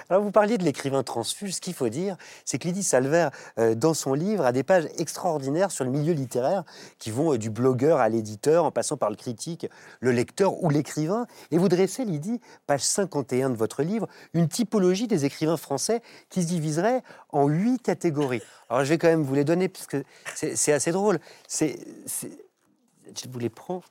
[0.08, 1.52] Alors vous parliez de l'écrivain transfuge.
[1.52, 4.88] Ce qu'il faut dire, c'est que Lydie Salver, euh, dans son livre, a des pages
[4.98, 6.64] extraordinaires sur le milieu littéraire
[6.98, 9.66] qui vont euh, du blogueur à l'éditeur, en passant par le critique,
[10.00, 11.26] le lecteur ou l'écrivain.
[11.50, 16.42] Et vous dressez, Lydie, page 51 de votre livre, une typologie des écrivains français qui
[16.42, 18.42] se diviserait en huit catégories.
[18.68, 20.02] Alors je vais quand même vous les donner parce que
[20.34, 21.20] c'est assez drôle.
[21.60, 23.82] Je vous les prends.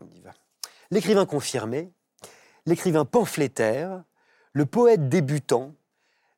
[0.00, 0.32] On y va.
[0.90, 1.92] L'écrivain confirmé,
[2.66, 4.02] l'écrivain pamphlétaire,
[4.52, 5.74] le poète débutant,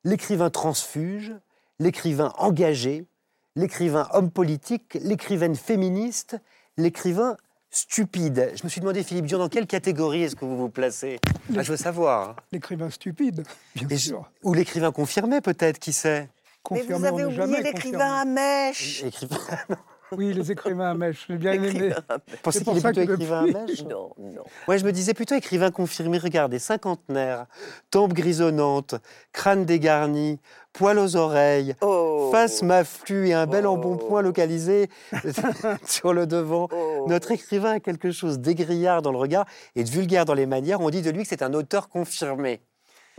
[0.04, 1.32] l'écrivain transfuge,
[1.78, 3.06] l'écrivain engagé,
[3.56, 6.36] l'écrivain homme politique, l'écrivaine féministe,
[6.76, 7.36] l'écrivain
[7.70, 8.52] stupide.
[8.54, 11.20] Je me suis demandé, Philippe Dion, dans quelle catégorie est-ce que vous vous placez?
[11.56, 12.36] Ah, Je veux savoir.
[12.52, 14.30] L'écrivain stupide, bien sûr.
[14.42, 16.28] Ou l'écrivain confirmé, peut-être, qui sait?
[16.70, 19.02] Mais vous avez oublié l'écrivain à mèche.
[19.04, 19.36] Écrivain...
[20.16, 21.92] Oui, les écrivains à mèche, j'ai bien aimé.
[22.42, 24.44] Pensez qu'il est plutôt écrivain à mèche Non, non.
[24.68, 26.18] Ouais, je me disais plutôt écrivain confirmé.
[26.18, 27.46] Regardez, cinquantenaire,
[27.90, 28.94] tempe grisonnante,
[29.32, 30.38] crâne dégarni,
[30.72, 32.28] poils aux oreilles, Oh.
[32.30, 33.70] face maflue et un bel Oh.
[33.70, 34.88] embonpoint localisé
[35.86, 36.68] sur le devant.
[36.72, 37.06] Oh.
[37.08, 39.46] Notre écrivain a quelque chose d'égrillard dans le regard
[39.76, 40.80] et de vulgaire dans les manières.
[40.80, 42.60] On dit de lui que c'est un auteur confirmé.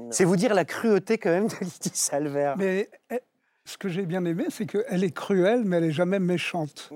[0.10, 2.54] C'est vous dire la cruauté quand même de Lydie Salver.
[2.58, 3.20] Mais eh,
[3.65, 6.91] ce que j'ai bien aimé, c'est qu'elle est cruelle, mais elle est jamais méchante.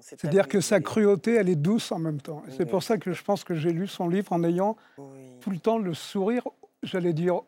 [0.00, 2.42] C'est-à-dire que sa cruauté, elle est douce en même temps.
[2.56, 5.04] C'est pour ça que je pense que j'ai lu son livre en ayant Oui,
[5.40, 6.46] tout le temps le sourire,
[6.82, 7.40] j'allais dire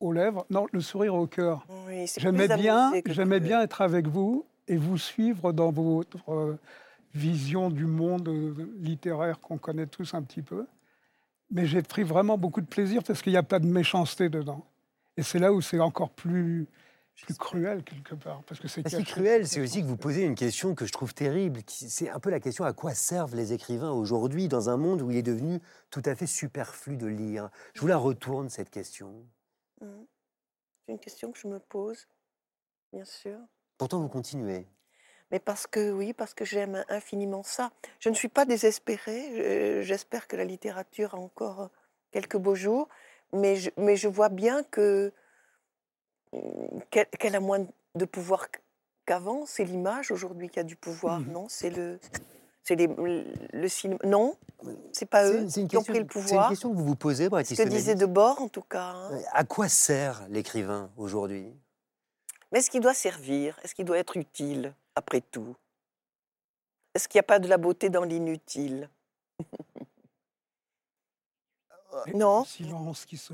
[0.00, 1.66] aux lèvres, non, le sourire au cœur.
[1.86, 6.58] oui, J'aimais bien, j'aimais bien être avec vous et vous suivre dans votre euh,
[7.14, 10.66] vision du monde euh, littéraire qu'on connaît tous un petit peu.
[11.50, 14.64] Mais j'ai pris vraiment beaucoup de plaisir parce qu'il n'y a pas de méchanceté dedans.
[15.16, 16.66] Et c'est là où c'est encore plus,
[17.22, 18.42] plus cruel quelque part.
[18.44, 19.12] Parce que c'est Ce qui est caché.
[19.12, 21.60] cruel, c'est aussi que vous posez une question que je trouve terrible.
[21.66, 25.10] C'est un peu la question à quoi servent les écrivains aujourd'hui dans un monde où
[25.10, 27.50] il est devenu tout à fait superflu de lire?
[27.74, 29.24] Je vous la retourne, cette question.
[29.80, 30.06] Mhm.
[30.86, 32.08] C'est une question que je me pose,
[32.92, 33.38] bien sûr.
[33.78, 34.66] Pourtant, vous continuez.
[35.30, 37.70] Mais parce que, oui, parce que j'aime infiniment ça.
[38.00, 39.30] Je ne suis pas désespérée.
[39.36, 41.70] je- J'espère que la littérature a encore
[42.10, 42.88] quelques beaux jours.
[43.32, 45.12] Mais je, mais je vois bien que
[46.90, 48.60] qu'elle a moins de pouvoir qu-
[49.06, 49.46] qu'avant.
[49.46, 51.32] C'est l'image aujourd'hui qui a du pouvoir, Mhm.
[51.32, 51.46] non?
[51.48, 51.98] C'est le,
[52.64, 52.86] c'est les-
[53.52, 53.98] le cinéma.
[54.04, 54.36] Non,
[54.92, 56.48] c'est pas eux une qui ont pris le C'est une pouvoir?
[56.48, 57.94] question que vous vous posez, Bret Ce que disait.
[57.94, 58.92] Debord, en tout cas.
[58.94, 59.18] hein.
[59.32, 61.52] À quoi sert l'écrivain aujourd'hui?
[62.52, 63.58] Mais est-ce qu'il doit servir?
[63.62, 65.54] Est-ce qu'il doit être utile, après tout?
[66.94, 68.88] Est-ce qu'il n'y a pas de la beauté dans l'inutile?
[72.14, 72.40] Non?
[72.40, 73.32] Le silence qui se.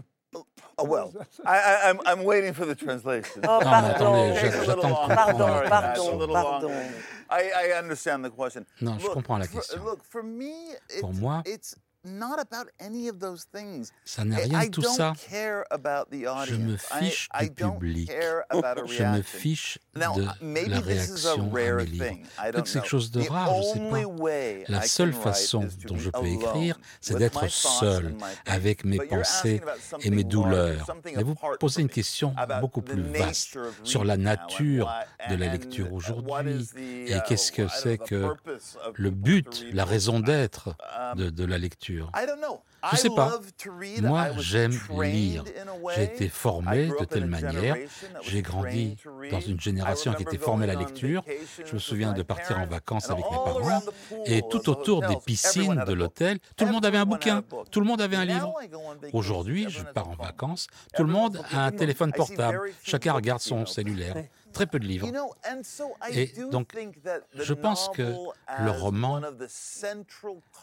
[0.79, 1.12] Oh, well,
[1.46, 3.40] I, I, I'm, I'm waiting for the translation.
[3.44, 3.94] Oh, pardon.
[3.99, 6.92] Pardon, pardon, pardon.
[7.31, 8.66] I, I understand the question.
[8.81, 9.85] Non, je Look, comprends la for- question.
[9.85, 11.42] Look, for me, Pour it's, moi-
[12.07, 13.90] it's not about any of those things.
[14.05, 15.12] Ça n'est rien de tout ça.
[16.47, 18.11] Je me fiche du public.
[18.87, 22.05] Je me fiche de la réaction à rare mes livres.
[22.05, 24.03] Peut-être que c'est quelque chose de rare, je sais only
[24.66, 24.73] pas.
[24.73, 28.14] La seule façon dont je peux écrire, c'est d'être seul
[28.47, 29.61] avec mes pensées
[30.01, 30.87] et mes douleurs.
[31.14, 35.92] Mais vous posez une question beaucoup plus vaste sur la nature why- de la lecture
[35.92, 36.66] aujourd'hui
[37.07, 38.35] et qu'est-ce que c'est que
[38.95, 41.95] le but, la raison d'être Um, de, de la lecture.
[41.96, 43.40] Je I sais pas.
[44.02, 45.44] Moi, j'aime lire.
[45.94, 47.76] J'ai été formé de telle manière.
[48.22, 48.96] J'ai grandi
[49.30, 51.22] dans une génération qui était formée à la lecture.
[51.64, 53.82] Je me souviens de partir en vacances avec mes parents.
[54.26, 57.42] Et tout autour des piscines de l'hôtel, tout le monde avait un bouquin.
[57.70, 58.54] Tout le monde avait un livre.
[59.12, 60.66] Aujourd'hui, je pars en vacances.
[60.94, 62.61] Tout le monde a un téléphone portable.
[62.82, 64.16] Chacun regarde son cellulaire.
[64.57, 65.07] Très peu de livres.
[66.12, 66.75] Et do donc,
[67.35, 69.21] je pense que le roman,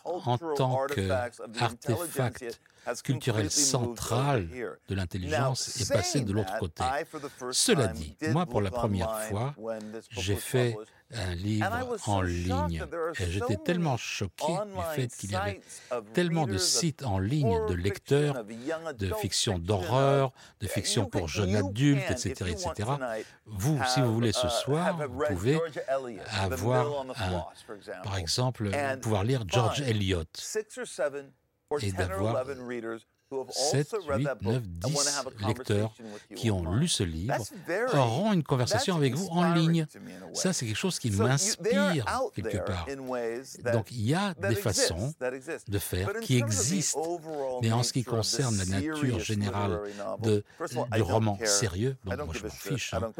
[0.03, 4.79] en tant qu'artefact intelligentsia has culturel completely moved over central here.
[4.87, 6.83] de l'intelligence est passé saying de l'autre côté.
[7.51, 9.55] Cela dit, moi, pour la première fois,
[10.11, 10.75] j'ai fait
[11.15, 12.83] un livre en ligne.
[13.19, 15.61] Et j'étais tellement choqué du fait qu'il y avait
[16.13, 22.09] tellement de sites en ligne de lecteurs de fiction d'horreur, de fiction pour jeunes adultes,
[22.09, 22.91] etc., etc.
[23.45, 25.59] Vous, si vous voulez ce uh, soir, vous pouvez
[26.41, 27.45] avoir un-
[28.03, 28.69] par exemple,
[29.01, 30.23] pouvoir lire George Eliot
[31.81, 32.99] et 10 or d'avoir 11 readers
[33.49, 35.93] 7, 8, 9, 10 lecteurs
[36.35, 37.35] qui ont lu ce livre
[37.93, 39.87] auront une conversation avec vous en ligne.
[40.33, 42.05] Ça, c'est quelque chose qui m'inspire
[42.35, 42.85] quelque part.
[43.71, 45.13] Donc, il y a des façons
[45.67, 47.19] de faire qui existent.
[47.61, 49.81] Mais en ce qui concerne la nature générale
[50.21, 50.43] de,
[50.93, 52.93] du roman sérieux, bon, moi, je m'en fiche.
[52.93, 53.11] Hein.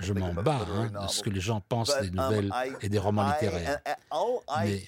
[0.00, 2.98] Je, m'en bats hein, de ce que les gens pensent des um, nouvelles et des
[2.98, 3.80] romans littéraires.
[4.62, 4.82] Mais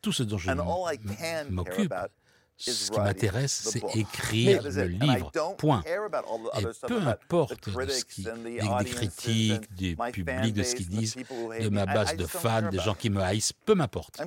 [0.00, 0.50] tout ce dont je
[1.50, 1.94] m'occupe,
[2.70, 5.30] ce qui m'intéresse, c'est écrire le livre.
[5.58, 5.82] Point.
[5.86, 5.96] Et
[6.86, 12.16] peu importe ce qui, des, critiques, du public, de ce qu'ils disent, de ma base
[12.16, 14.20] de fans, des gens qui me haïssent, peu m'importe.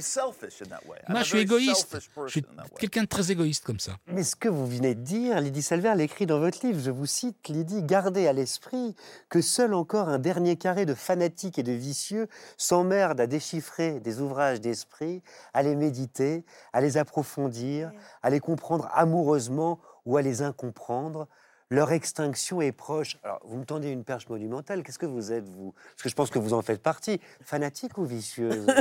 [1.10, 1.98] Moi, je suis égoïste.
[2.26, 2.45] Je suis
[2.80, 3.98] quelqu'un de très égoïste comme ça.
[4.08, 6.80] Mais ce que vous venez de dire, Lydie Salver l'écrit dans votre livre.
[6.80, 8.95] Je vous cite, Lydie, gardez à l'esprit
[9.30, 14.21] que seul encore un dernier carré de fanatiques et de vicieux s'emmerde à déchiffrer des
[14.21, 15.21] ouvrages d'esprit,
[15.54, 17.91] à les méditer, à les approfondir,
[18.26, 21.28] à les comprendre amoureusement ou à les incomprendre.
[21.70, 23.18] Leur extinction est proche.
[23.22, 24.82] Alors, vous me tendez une perche monumentale.
[24.82, 25.74] Qu'est-ce que vous êtes, vous?
[25.74, 27.22] Parce que je pense que vous en faites partie.
[27.42, 28.66] Fanatique ou vicieuse?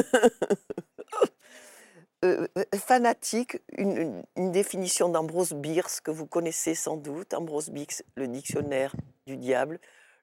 [2.25, 7.35] Euh, euh, Fanatique, une, définition d'Ambrose Bierce que vous connaissez sans doute.
[7.35, 9.79] Ambrose Bierce, le dictionnaire du diable.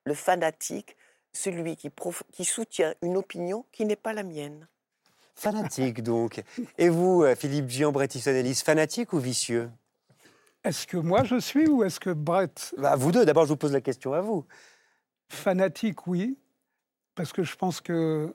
[0.06, 0.98] Le fanatique,
[1.32, 1.92] celui qui,
[2.32, 4.68] qui soutient une opinion qui n'est pas la mienne.
[5.36, 6.44] Fanatique, donc.
[6.78, 9.72] Et vous, euh, Philippe Gian, Bret fanatique ou vicieux?
[10.63, 12.76] Est-ce que moi je suis ou est-ce que Brett?
[12.78, 14.46] Bah, Vous deux, d'abord, je vous pose la question à vous.
[15.30, 16.38] Fanatique, oui,
[17.15, 18.34] parce que je pense que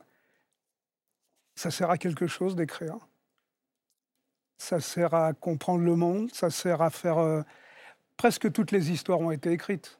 [1.54, 2.96] ça sert à quelque chose d'écrire.
[4.58, 7.18] Ça sert à comprendre le monde, ça sert à faire...
[7.18, 7.42] Euh,
[8.16, 9.98] presque toutes les histoires ont été écrites.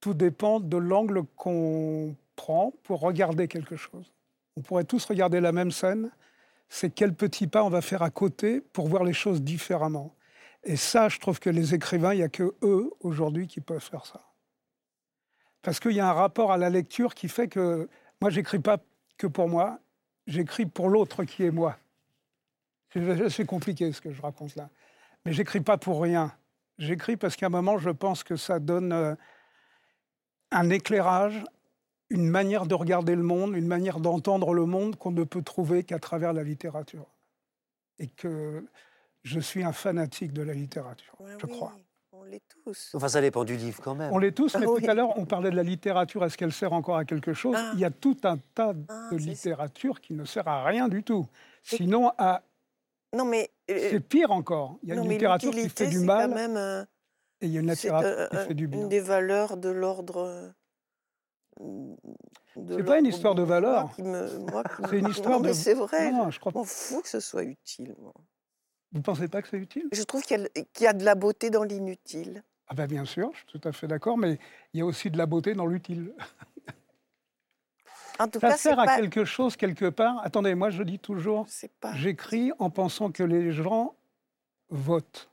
[0.00, 4.12] Tout dépend de l'angle qu'on prend pour regarder quelque chose.
[4.56, 6.10] On pourrait tous regarder la même scène
[6.68, 10.14] c'est quel petit pas on va faire à côté pour voir les choses différemment.
[10.64, 13.82] Et ça, je trouve que les écrivains, il n'y a que eux aujourd'hui qui peuvent
[13.82, 14.22] faire ça.
[15.62, 17.88] Parce qu'il y a un rapport à la lecture qui fait que
[18.20, 18.78] moi, j'écris pas
[19.18, 19.78] que pour moi,
[20.26, 21.76] j'écris pour l'autre qui est moi.
[23.28, 24.68] C'est compliqué ce que je raconte là.
[25.24, 26.32] Mais j'écris pas pour rien.
[26.78, 29.14] J'écris parce qu'à un moment, je pense que ça donne euh,
[30.50, 31.44] un éclairage,
[32.14, 35.82] une manière de regarder le monde, une manière d'entendre le monde qu'on ne peut trouver
[35.82, 37.06] qu'à travers la littérature.
[37.98, 38.64] Et que
[39.24, 41.76] je suis un fanatique de la littérature, je crois.
[42.12, 42.92] On l'est tous.
[42.94, 44.12] Enfin, ça dépend du livre quand même.
[44.12, 46.24] On l'est tous, mais tout à l'heure, on parlait de la littérature.
[46.24, 47.56] Est-ce qu'elle sert encore à quelque chose?
[47.58, 47.72] Ah.
[47.74, 51.02] Il y a tout un tas ah, de littérature qui ne sert à rien du
[51.02, 51.26] tout.
[51.62, 52.42] Sinon, à.
[53.12, 53.50] Non, mais.
[53.70, 54.78] Euh, c'est pire encore.
[54.82, 56.32] Il y a une littérature qui fait du mal.
[56.32, 56.84] Même, euh,
[57.40, 58.82] et il y a une littérature qui fait du bien.
[58.82, 60.54] Une des valeurs de l'ordre
[61.56, 63.90] c'est pas une histoire de valeur.
[63.96, 65.52] C'est une histoire de.
[65.52, 66.12] C'est vrai.
[66.12, 66.64] Non, je crois pas.
[66.64, 67.94] fou que ce soit utile.
[68.00, 68.12] Moi.
[68.92, 69.88] Vous pensez pas que c'est utile?
[69.92, 70.48] Je trouve qu'il
[70.80, 72.44] y, a de la beauté dans l'inutile.
[72.68, 74.38] Ah ben bien sûr, je suis tout à fait d'accord, mais
[74.72, 76.14] il y a aussi de la beauté dans l'utile.
[78.20, 80.20] En tout ça cas, sert à quelque chose quelque part.
[80.22, 81.48] Attendez, moi je dis toujours,
[81.94, 83.96] j'écris en pensant que les gens
[84.68, 85.28] votent.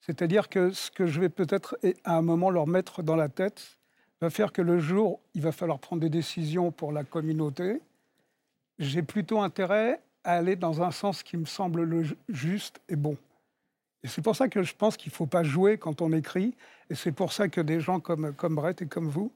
[0.00, 3.76] C'est-à-dire que ce que je vais peut-être à un moment leur mettre dans la tête,
[4.20, 7.80] va faire que le jour il va falloir prendre des décisions pour la communauté,
[8.78, 13.16] j'ai plutôt intérêt à aller dans un sens qui me semble le juste et bon.
[14.02, 16.54] Et c'est pour ça que je pense qu'il ne faut pas jouer quand on écrit.
[16.90, 19.32] Et c'est pour ça que des gens comme, comme Brett et comme vous,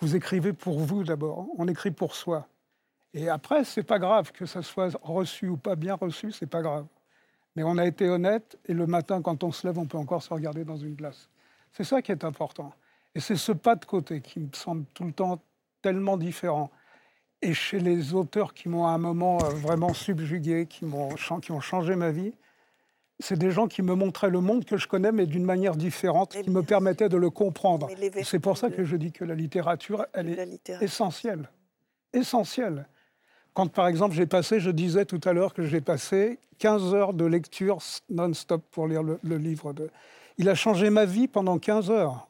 [0.00, 1.46] vous écrivez pour vous d'abord.
[1.58, 2.46] On écrit pour soi.
[3.12, 6.62] Et après, c'est pas grave que ça soit reçu ou pas bien reçu, c'est pas
[6.62, 6.86] grave.
[7.56, 10.22] Mais on a été honnête et le matin, quand on se lève, on peut encore
[10.22, 11.28] se regarder dans une glace.
[11.72, 12.72] C'est ça qui est important.
[13.14, 15.40] Et c'est ce pas de côté qui me semble tout le temps
[15.82, 16.70] tellement différent.
[17.42, 20.86] Et chez les auteurs qui m'ont à un moment euh, vraiment subjugué, qui,
[21.42, 22.32] qui ont changé ma vie,
[23.20, 26.36] c'est des gens qui me montraient le monde que je connais, mais d'une manière différente,
[26.42, 27.88] qui me permettait de le comprendre.
[28.24, 31.48] C'est pour ça que je dis que la littérature, elle est essentielle.
[32.12, 32.88] Essentielle.
[33.52, 37.14] Quand, par exemple, j'ai passé, je disais tout à l'heure que j'ai passé 15 heures
[37.14, 37.78] de lecture
[38.10, 39.72] non-stop pour lire le, le livre.
[39.72, 39.90] De...
[40.38, 42.28] Il a changé ma vie pendant 15 heures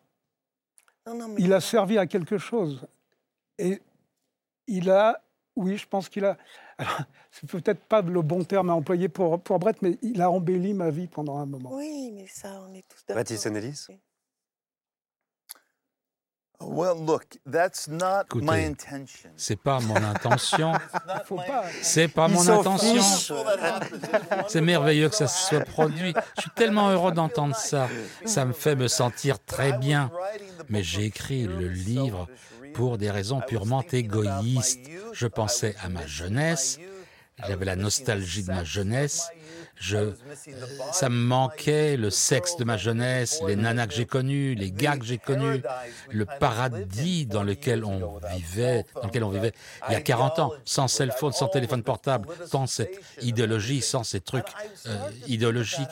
[1.39, 2.87] il a servi à quelque chose.
[3.59, 3.81] Et
[4.67, 5.23] il a,
[5.57, 6.37] oui, je pense qu'il a.
[7.31, 10.75] C'est peut-être pas le bon terme à employer pour, pour Brett, mais il a embelli
[10.75, 11.71] ma vie pendant un moment.
[11.73, 13.21] Oui, mais ça, on est tous d'accord.
[13.21, 13.89] Baptiste Annelise?
[13.89, 13.99] Well,
[16.71, 19.31] look, that's not my intention.
[19.37, 20.73] C'est pas mon intention.
[21.83, 23.03] C'est pas mon intention.
[24.49, 26.15] C'est merveilleux que ça se soit produit.
[26.37, 27.89] Je suis tellement heureux d'entendre ça.
[28.25, 30.11] Ça me fait me sentir très bien.
[30.69, 32.29] Mais j'ai écrit le livre
[32.75, 34.81] pour des raisons purement égoïstes.
[35.13, 36.79] Je pensais à ma jeunesse,
[37.47, 39.29] J'avais la nostalgie de ma jeunesse.
[39.77, 40.13] Je,
[40.93, 44.97] ça me manquait le sexe de ma jeunesse, les nanas que j'ai connues, les gars
[44.97, 45.63] que j'ai connus,
[46.11, 49.53] le paradis dans lequel on vivait, dans lequel on vivait
[49.89, 54.05] il y a 40 ans, sans cell phone, sans téléphone portable, sans cette idéologie, sans
[54.05, 54.47] ces trucs
[54.87, 55.91] euh, idéologiques.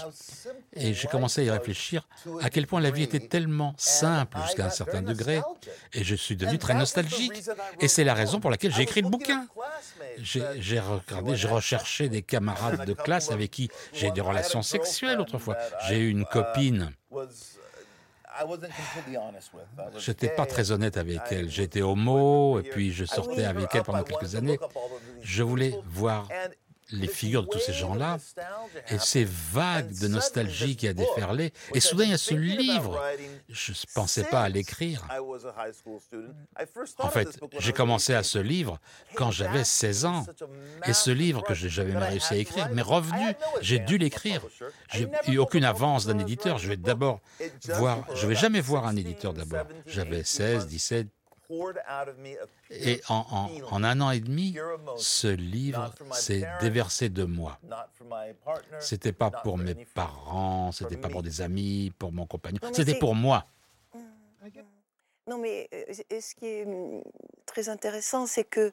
[0.75, 2.07] Et j'ai commencé à y réfléchir
[2.41, 5.41] à quel point la vie était tellement simple jusqu'à un certain degré,
[5.93, 7.33] et je suis devenu très nostalgique.
[7.81, 9.47] Et c'est la raison pour laquelle j'ai écrit le bouquin.
[10.19, 15.21] J'ai regardé, j'ai recherché des camarades de classe avec qui j'ai eu des relations sexuelles
[15.21, 15.57] autrefois.
[15.89, 16.93] J'ai eu une copine.
[19.99, 21.51] J'étais pas très honnête avec elle.
[21.51, 24.59] J'étais homo et puis je sortais avec elle pendant quelques années.
[25.23, 26.29] Je voulais voir
[26.91, 28.19] les figures de tous ces gens-là,
[28.89, 31.53] et ces vagues de nostalgie qui a déferlé.
[31.75, 33.03] Et soudain, il y a ce livre.
[33.49, 35.07] Je ne pensais pas à l'écrire.
[36.99, 38.79] En fait, j'ai commencé à ce livre
[39.15, 40.27] quand j'avais 16 ans.
[40.87, 43.35] Et ce livre que je n'ai jamais réussi à écrire m'est revenu.
[43.61, 44.43] J'ai dû l'écrire.
[44.93, 46.59] J'ai eu aucune avance d'un éditeur.
[46.59, 47.21] Je vais d'abord
[47.77, 49.67] voir, je vais jamais voir un éditeur d'abord.
[49.87, 51.09] J'avais 16, 17,
[52.71, 54.57] et en, un an et demi,
[54.97, 57.59] ce livre s'est déversé de moi.
[58.81, 63.15] C'était pas pour mes parents, c'était pas pour des amis, pour mon compagnon, c'était pour
[63.15, 63.47] moi.
[65.29, 67.01] Non, mais euh, ce qui est hum,
[67.47, 68.73] très intéressant, c'est que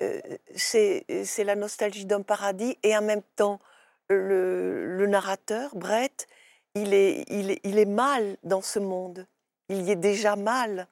[0.00, 0.20] euh,
[0.56, 3.60] c'est la nostalgie d'un paradis et en même temps,
[4.08, 6.26] le, narrateur, Brett,
[6.74, 9.26] il est, il, il est mal dans ce monde.
[9.68, 10.88] Il y est déjà mal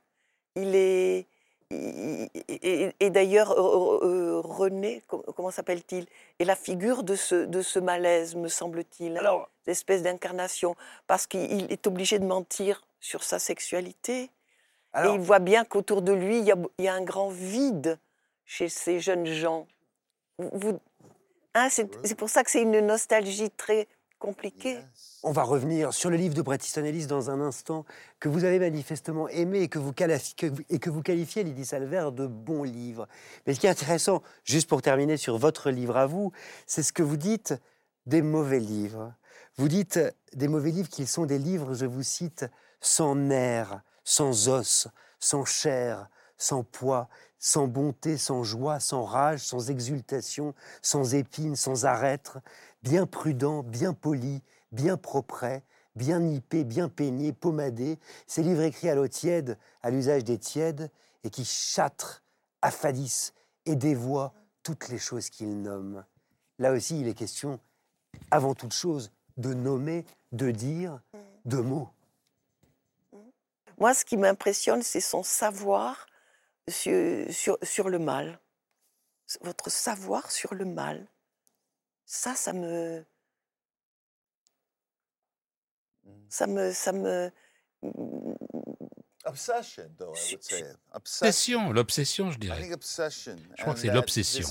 [0.62, 1.26] il est.
[1.72, 6.06] Et, d'ailleurs, René, comment s'appelle-t-il?
[6.40, 9.16] Est la figure de ce, de ce malaise, me semble-t-il.
[9.16, 10.74] Alors, l'espèce d'incarnation.
[11.06, 14.30] Parce qu'il est obligé de mentir sur sa sexualité.
[14.96, 17.28] et il voit bien qu'autour de lui, il y, a, il y, a, un grand
[17.28, 17.98] vide
[18.44, 19.68] chez ces jeunes gens.
[20.38, 20.80] Vous,
[21.54, 23.86] hein, c'est pour ça que c'est une nostalgie très
[24.20, 24.78] compliqué.
[25.24, 26.58] On va revenir sur le livre de Bret
[27.08, 27.84] dans un instant,
[28.20, 29.92] que vous avez manifestement aimé et que vous,
[30.68, 33.08] et que vous qualifiez, Lydie Salver, de bon livre.
[33.46, 36.30] Mais ce qui est intéressant, juste pour terminer sur votre livre à vous,
[36.66, 37.54] c'est ce que vous dites
[38.06, 39.14] des mauvais livres.
[39.56, 39.98] Vous dites
[40.34, 42.44] des mauvais livres qu'ils sont des livres, je vous cite,
[42.80, 47.08] sans nerfs, sans os, sans chair, sans poids,
[47.38, 52.38] sans bonté, sans joie, sans rage, sans exultation, sans épines, sans arêtres,
[52.82, 55.60] bien prudent, bien poli, bien propre,
[55.96, 57.98] bien nippé, bien peigné, pommadé.
[58.26, 60.90] Ces livres écrits à l'eau tiède, à l'usage des tièdes,
[61.24, 62.22] et qui châtrent,
[62.62, 63.34] affadissent
[63.66, 66.04] et dévoient toutes les choses qu'ils nomment.
[66.58, 67.60] Là aussi, il est question,
[68.30, 71.00] avant toute chose, de nommer, de dire,
[71.44, 71.88] de mots.
[73.78, 76.06] Moi, ce qui m'impressionne, c'est son savoir
[76.68, 78.38] sur, sur, le mal.
[79.40, 81.06] Votre savoir sur le mal.
[82.12, 83.04] Ça, ça me.
[86.02, 86.10] Mmh.
[86.28, 86.72] Ça me.
[86.72, 87.30] Ça me
[90.92, 92.68] Obsession, l'obsession, je dirais.
[92.68, 94.44] Je crois que c'est l'obsession.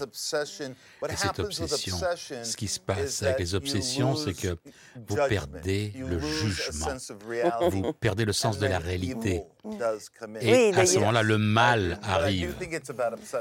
[1.09, 1.97] Et cette obsession,
[2.43, 4.57] ce qui se passe avec les obsessions, c'est que
[4.95, 6.95] vous perdez le jugement,
[7.69, 9.43] vous perdez le sens de la réalité.
[10.39, 12.55] Et à ce moment-là, le mal arrive.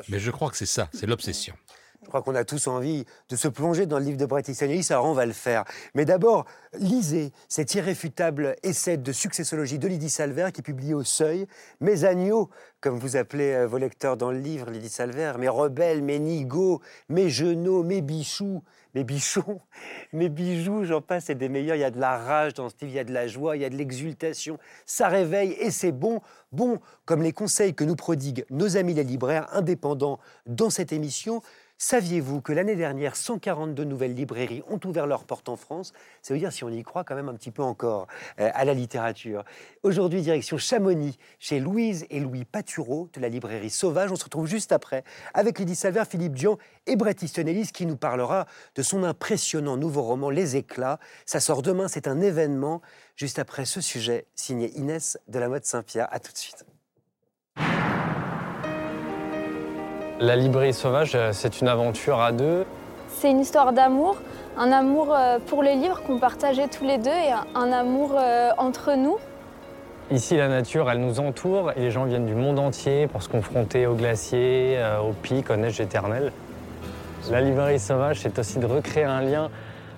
[0.08, 1.54] Mais je crois que c'est ça, c'est l'obsession.
[2.02, 4.66] Je crois qu'on a tous envie de se plonger dans le livre de Bret Easton
[4.66, 5.64] Ellis, alors on va le faire.
[5.94, 6.44] Mais d'abord,
[6.74, 11.46] lisez cet irréfutable essai de successologie de Lydie Salver qui est publié au Seuil.
[11.80, 16.02] Mes agneaux, comme vous appelez euh, vos lecteurs dans le livre, Lydie Salver, mes rebelles,
[16.02, 18.62] mes nigauds, mes genoux, mes bichous,
[18.94, 19.60] mes bichons,
[20.12, 21.76] mes bijoux, j'en passe, c'est des meilleurs.
[21.76, 23.56] Il y a de la rage dans ce livre, il y a de la joie,
[23.56, 24.56] il y a de l'exultation.
[24.86, 26.20] Ça réveille et c'est bon.
[26.52, 31.42] Bon, comme les conseils que nous prodiguent nos amis les libraires indépendants dans cette émission.
[31.80, 35.92] Saviez-vous que l'année dernière, 142 nouvelles librairies ont ouvert leurs portes en France?
[36.22, 38.08] Ça veut dire, si on y croit, quand même un petit peu encore
[38.40, 39.44] euh, à la littérature.
[39.84, 44.10] Aujourd'hui, direction Chamonix, chez Louise et Louis Patureau de la librairie Sauvage.
[44.10, 45.04] On se retrouve juste après
[45.34, 50.02] avec Lydie Salver, Philippe Dion et Bret Easton qui nous parlera de son impressionnant nouveau
[50.02, 50.98] roman Les Éclats.
[51.26, 52.82] Ça sort demain, c'est un événement.
[53.14, 56.08] Juste après ce sujet, signé Inès de la mode Saint-Pierre.
[56.10, 56.66] À tout de suite.
[60.20, 62.66] La librairie sauvage, euh, c'est une aventure à deux.
[63.08, 64.16] C'est une histoire d'amour,
[64.56, 68.50] un amour euh, pour les livres qu'on partageait tous les deux et un amour euh,
[68.58, 69.16] entre nous.
[70.10, 73.28] Ici, la nature, elle nous entoure et les gens viennent du monde entier pour se
[73.28, 76.32] confronter aux glaciers, aux pics, aux neiges éternelles.
[77.30, 79.50] La librairie sauvage, c'est aussi de recréer un lien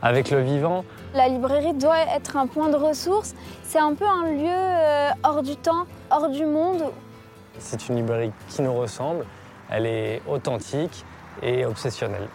[0.02, 0.84] avec le vivant.
[1.14, 3.34] La librairie doit être un point de ressource.
[3.62, 6.82] C'est un peu un lieu hors du temps, hors du monde.
[7.60, 9.24] C'est une librairie qui nous ressemble
[9.70, 11.04] elle est authentique
[11.42, 12.28] et obsessionnelle.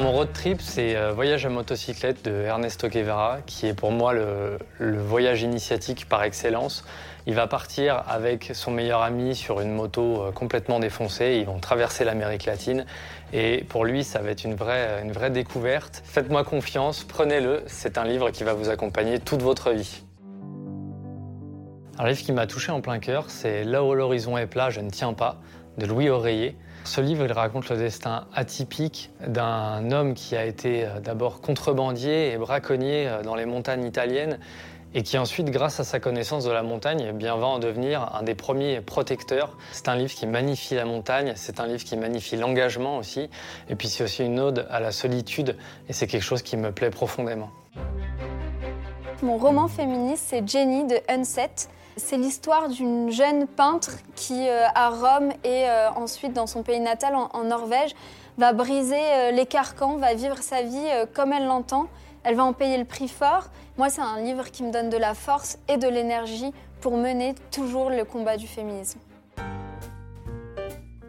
[0.00, 4.12] Mon road trip, c'est euh, Voyage à motocyclette de Ernesto Guevara, qui est pour moi
[4.12, 6.84] le, voyage initiatique par excellence.
[7.26, 11.36] Il va partir avec son meilleur ami sur une moto euh, complètement défoncée.
[11.38, 12.86] Ils vont traverser l'Amérique latine.
[13.32, 16.02] Et pour lui, ça va être vraie, une vraie découverte.
[16.04, 17.62] Faites-moi confiance, prenez-le.
[17.66, 20.02] C'est un livre qui va vous accompagner toute votre vie.
[21.96, 24.80] Un livre qui m'a touché en plein cœur, c'est Là où l'horizon est plat, je
[24.80, 25.36] ne tiens pas,
[25.78, 26.56] de Louis Oreiller.
[26.82, 32.32] Ce livre, il raconte le destin atypique d'un homme qui a été euh, d'abord contrebandier
[32.32, 34.40] et braconnier euh, dans les montagnes italiennes
[34.92, 38.12] et qui ensuite, grâce à sa connaissance de la montagne, eh bien, va en devenir
[38.14, 39.56] un des premiers protecteurs.
[39.70, 43.30] C'est un livre qui magnifie la montagne, c'est un livre qui magnifie l'engagement aussi,
[43.68, 45.56] et puis c'est aussi une ode à la solitude,
[45.88, 47.50] et c'est quelque chose qui me plaît profondément.
[49.22, 51.68] Mon roman féministe, c'est Jenny de Unset.
[51.96, 56.80] C'est l'histoire d'une jeune peintre qui, euh, à Rome et euh, ensuite dans son pays
[56.80, 57.94] natal, en, Norvège,
[58.36, 61.86] va briser euh, les carcans, va vivre sa vie comme elle l'entend.
[62.24, 63.44] Elle va en payer le prix fort.
[63.78, 67.34] Moi, c'est un livre qui me donne de la force et de l'énergie pour mener
[67.52, 68.98] toujours le combat du féminisme.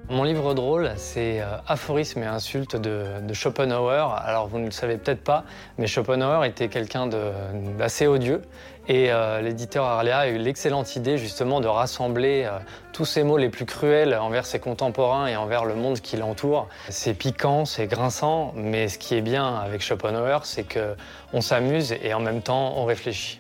[0.10, 4.14] Mon livre drôle, c'est Aphorisme et insultes de, Schopenhauer.
[4.24, 5.46] Alors, vous ne le savez peut-être pas,
[5.80, 7.08] mais Schopenhauer était quelqu'un
[7.78, 8.44] d'assez odieux.
[8.88, 12.60] Et euh, l'éditeur Arléa a eu l'excellente idée justement de rassembler euh,
[12.94, 16.68] tous ces mots les plus cruels envers ses contemporains et envers le monde qui l'entoure.
[16.90, 22.14] C'est piquant, c'est grinçant, mais ce qui est bien avec Schopenhauer, c'est qu'on s'amuse et
[22.14, 23.40] en même temps on réfléchit.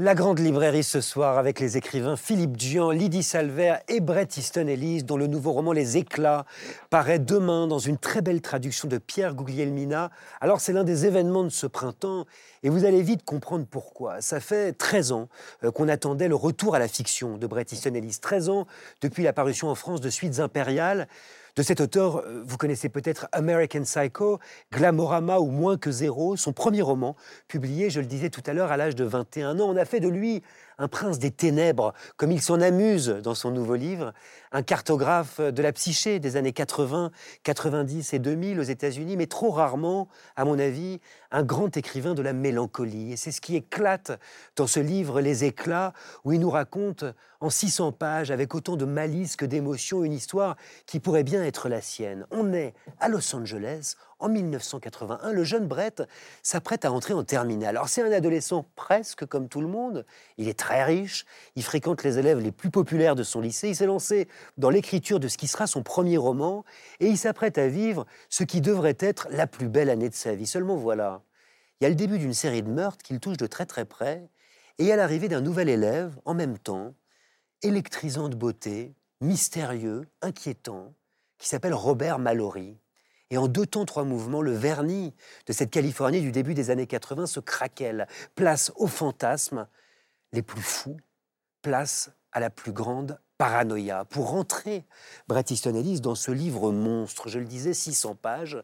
[0.00, 4.68] La grande librairie ce soir avec les écrivains Philippe Dian, Lydie Salver et Bret Easton
[4.68, 6.46] Ellis, dont le nouveau roman Les Éclats
[6.88, 10.12] paraît demain dans une très belle traduction de Pierre Guglielmina.
[10.40, 12.26] Alors c'est l'un des événements de ce printemps
[12.62, 14.20] et vous allez vite comprendre pourquoi.
[14.20, 15.28] Ça fait 13 ans
[15.64, 18.18] euh, qu'on attendait le retour à la fiction de Bret Easton Ellis.
[18.22, 18.68] 13 ans
[19.02, 21.08] depuis l'apparition en France de Suites impériales.
[21.58, 24.38] De cet auteur, euh, vous connaissez peut-être American Psycho,
[24.70, 27.16] Glamorama ou Moins que Zéro, son premier roman,
[27.48, 29.68] publié, je le disais tout à l'heure, à l'âge de 21 ans.
[29.68, 30.44] On a fait de lui
[30.78, 34.12] un prince des ténèbres, comme il s'en amuse dans son nouveau livre,
[34.52, 37.10] un cartographe de la psyché des années 80,
[37.42, 41.00] 90 et 2000 aux États-Unis, mais trop rarement, à mon avis,
[41.30, 43.12] un grand écrivain de la mélancolie.
[43.12, 44.18] Et c'est ce qui éclate
[44.56, 45.92] dans ce livre Les éclats,
[46.24, 47.04] où il nous raconte
[47.40, 50.56] en 600 pages, avec autant de malice que d'émotion, une histoire
[50.86, 52.26] qui pourrait bien être la sienne.
[52.30, 56.02] On est à Los Angeles en 1981, le jeune Brett
[56.42, 57.76] s'apprête à entrer en terminale.
[57.76, 60.04] Alors c'est un adolescent presque comme tout le monde,
[60.36, 61.24] il est très riche,
[61.56, 65.20] il fréquente les élèves les plus populaires de son lycée, il s'est lancé dans l'écriture
[65.20, 66.64] de ce qui sera son premier roman,
[67.00, 70.34] et il s'apprête à vivre ce qui devrait être la plus belle année de sa
[70.34, 70.46] vie.
[70.46, 71.22] Seulement voilà,
[71.80, 74.28] il y a le début d'une série de meurtres qu'il touche de très très près,
[74.78, 76.94] et il y a l'arrivée d'un nouvel élève en même temps,
[77.62, 80.94] électrisant de beauté, mystérieux, inquiétant,
[81.38, 82.76] qui s'appelle Robert Mallory.
[83.30, 85.14] Et en deux temps, trois mouvements, le vernis
[85.46, 89.66] de cette Californie du début des années 80 se craquelle, place aux fantasmes
[90.32, 90.96] les plus fous,
[91.62, 94.04] place à la plus grande paranoïa.
[94.06, 94.84] Pour rentrer,
[95.28, 98.62] Bret Ellis, dans ce livre monstre, je le disais, 600 pages,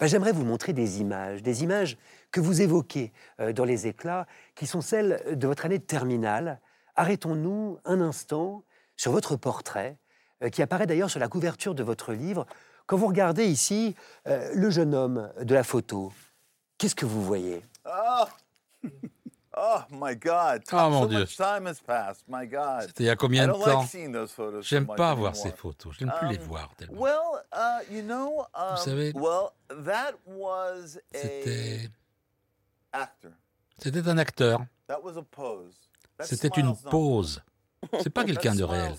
[0.00, 1.98] ben, j'aimerais vous montrer des images, des images
[2.30, 6.60] que vous évoquez euh, dans les éclats, qui sont celles de votre année de terminale.
[6.96, 8.64] Arrêtons-nous un instant
[8.96, 9.98] sur votre portrait,
[10.42, 12.46] euh, qui apparaît d'ailleurs sur la couverture de votre livre.
[12.86, 13.94] Quand vous regardez ici
[14.26, 16.12] euh, le jeune homme de la photo,
[16.76, 17.64] qu'est-ce que vous voyez?
[17.86, 18.24] Oh.
[19.56, 20.62] oh my God!
[20.72, 21.24] Oh mon Dieu!
[21.26, 21.44] C'était
[22.98, 23.86] il y a combien de temps?
[24.60, 25.94] J'aime pas voir ces photos.
[25.98, 27.06] Je n'aime plus les um, voir tellement.
[27.06, 28.12] Uh, vous
[28.54, 29.12] um, savez,
[31.12, 31.90] c'était
[33.78, 34.60] c'était un acteur.
[36.20, 37.42] C'était une pose.
[38.02, 38.94] C'est pas quelqu'un de réel.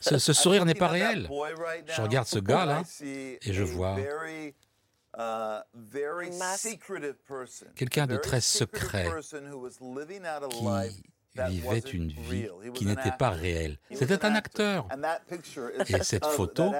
[0.00, 1.28] Ce, sourire n'est pas réel.
[1.86, 3.96] Je regarde ce gars-là et je vois
[5.18, 5.60] uh,
[7.74, 9.10] quelqu'un de très secret
[10.50, 11.15] qui
[11.48, 13.78] vivait une vie qui n'était pas réelle.
[13.92, 14.88] C'était un acteur.
[15.88, 16.72] Et cette photo,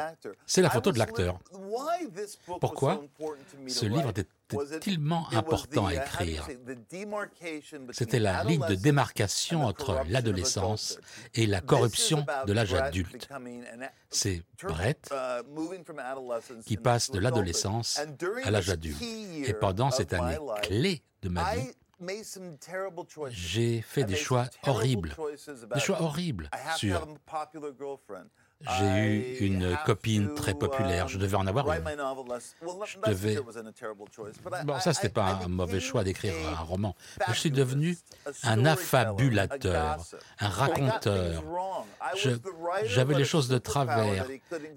[0.46, 1.38] c'est la photo de l'acteur.
[2.60, 3.02] Pourquoi
[3.66, 4.26] ce livre était
[4.80, 6.46] tellement important à écrire?
[7.92, 10.98] C'était la ligne de démarcation entre l'adolescence
[11.34, 13.28] et la corruption de l'âge adulte.
[14.10, 15.12] C'est Brett
[16.64, 18.00] qui passe de l'adolescence
[18.44, 19.02] à l'âge adulte.
[19.02, 21.70] Et pendant cette année clé de ma vie,
[23.30, 25.14] j'ai fait des choix horribles,
[25.74, 27.06] des choix horribles sur
[28.78, 31.08] J'ai eu une copine très populaire.
[31.08, 31.84] Je devais en avoir une.
[32.86, 33.38] Je devais.
[34.64, 36.96] Bon, ça, c'était pas un mauvais choix d'écrire un roman.
[37.28, 37.98] je suis devenu
[38.42, 39.98] un affabulateur,
[40.40, 41.44] un raconteur.
[42.84, 44.26] J'avais les choses de travers.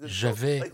[0.02, 0.70] J'avais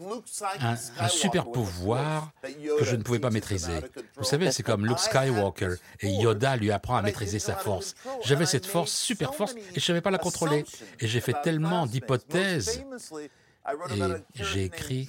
[0.60, 2.32] un, un, super pouvoir
[2.78, 3.80] que je ne pouvais pas maîtriser.
[4.16, 7.94] Vous savez, c'est comme Luke Skywalker et Yoda lui apprend à maîtriser sa force.
[8.24, 10.64] J'avais cette force, super force, et je ne savais pas la contrôler.
[11.00, 12.84] Et j'ai fait tellement d'hypothèses
[14.34, 15.08] j'ai écrit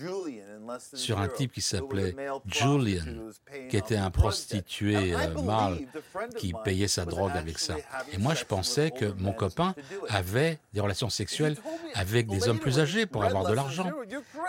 [0.94, 2.16] sur un type qui s'appelait
[2.46, 3.30] Julian,
[3.70, 5.80] qui était un prostitué euh, mâle
[6.38, 7.76] qui payait sa drogue avec ça.
[8.12, 9.76] Et moi, je pensais que mon copain
[10.10, 11.58] avait des relations sexuelles
[11.94, 13.92] avec des hommes plus âgés pour avoir de l'argent.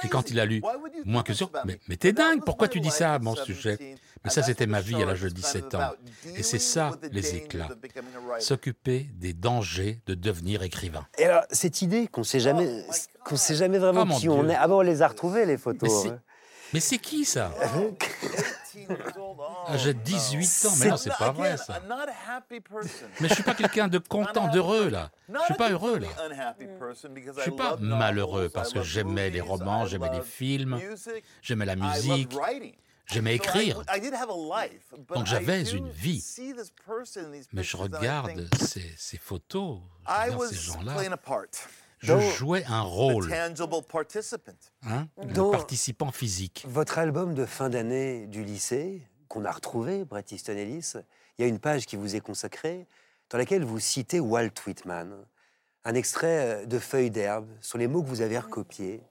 [0.03, 0.62] Et quand il a lu
[1.05, 3.97] moins que sûr, mais, mais t'es dingue, pourquoi tu dis ça à mon sujet?
[4.24, 5.93] Mais ça, c'était ma vie à l'âge de 17 ans.
[6.36, 7.68] Et c'est ça, les éclats.
[8.41, 11.07] S'occuper des dangers de devenir écrivain.
[11.18, 12.84] Et alors, cette idée qu'on sait jamais,
[13.29, 14.55] qu'on sait jamais vraiment oh, qui on est.
[14.55, 16.07] Ah bon, on les a retrouvées, les photos.
[16.07, 16.18] Hein.
[16.72, 17.53] Mais c'est qui ça
[19.66, 21.81] ah, J'ai 18 ans, mais non, c'est pas vrai ça.
[23.20, 25.11] Mais je suis pas quelqu'un de content, d'heureux là.
[25.29, 26.09] Je suis pas heureux là.
[27.37, 30.79] Je suis pas malheureux parce que j'aimais les romans, j'aimais les films,
[31.43, 32.31] j'aimais la musique.
[33.11, 33.83] J'aimais écrire.
[35.14, 36.22] Donc j'avais une vie.
[37.53, 40.95] Mais je regarde ces, ces photos, je regarde ces gens-là
[42.01, 46.64] je jouais un rôle, hein, de participant physique.
[46.68, 50.92] Votre album de fin d'année du lycée, qu'on a retrouvé, Bret Easton Ellis,
[51.38, 52.86] il y a une page qui vous est consacrée,
[53.30, 55.24] dans laquelle vous citez Walt Whitman,
[55.84, 59.03] un extrait euh, de Feuilles d'herbe sur les mots que vous avez recopiés.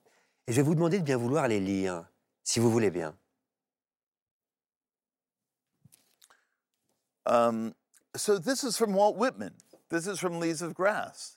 [0.48, 2.06] Et je vais vous demander de bien vouloir les lire,
[2.44, 3.16] si vous voulez bien.
[7.26, 7.74] Um,
[8.16, 9.54] so this is from Walt Whitman.
[9.90, 11.37] This is from Leaves of Grass.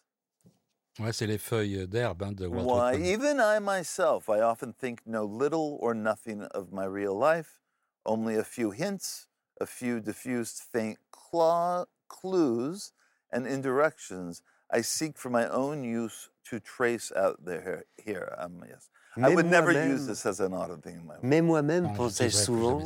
[0.99, 5.01] Ouais, c'est les feuilles d'herbe hein, de Walt Why, even I myself, I often think
[5.07, 7.61] no little or nothing of my real life,
[8.05, 9.29] only a few hints,
[9.61, 12.93] a few diffused faint claw, clues
[13.33, 18.35] and indirections I seek for my own use to trace out there here.
[18.39, 18.89] Um, yes.
[19.17, 21.23] I would never use this as an odd thing in my life.
[21.23, 22.83] Mais moi-même, pensais-je souvent,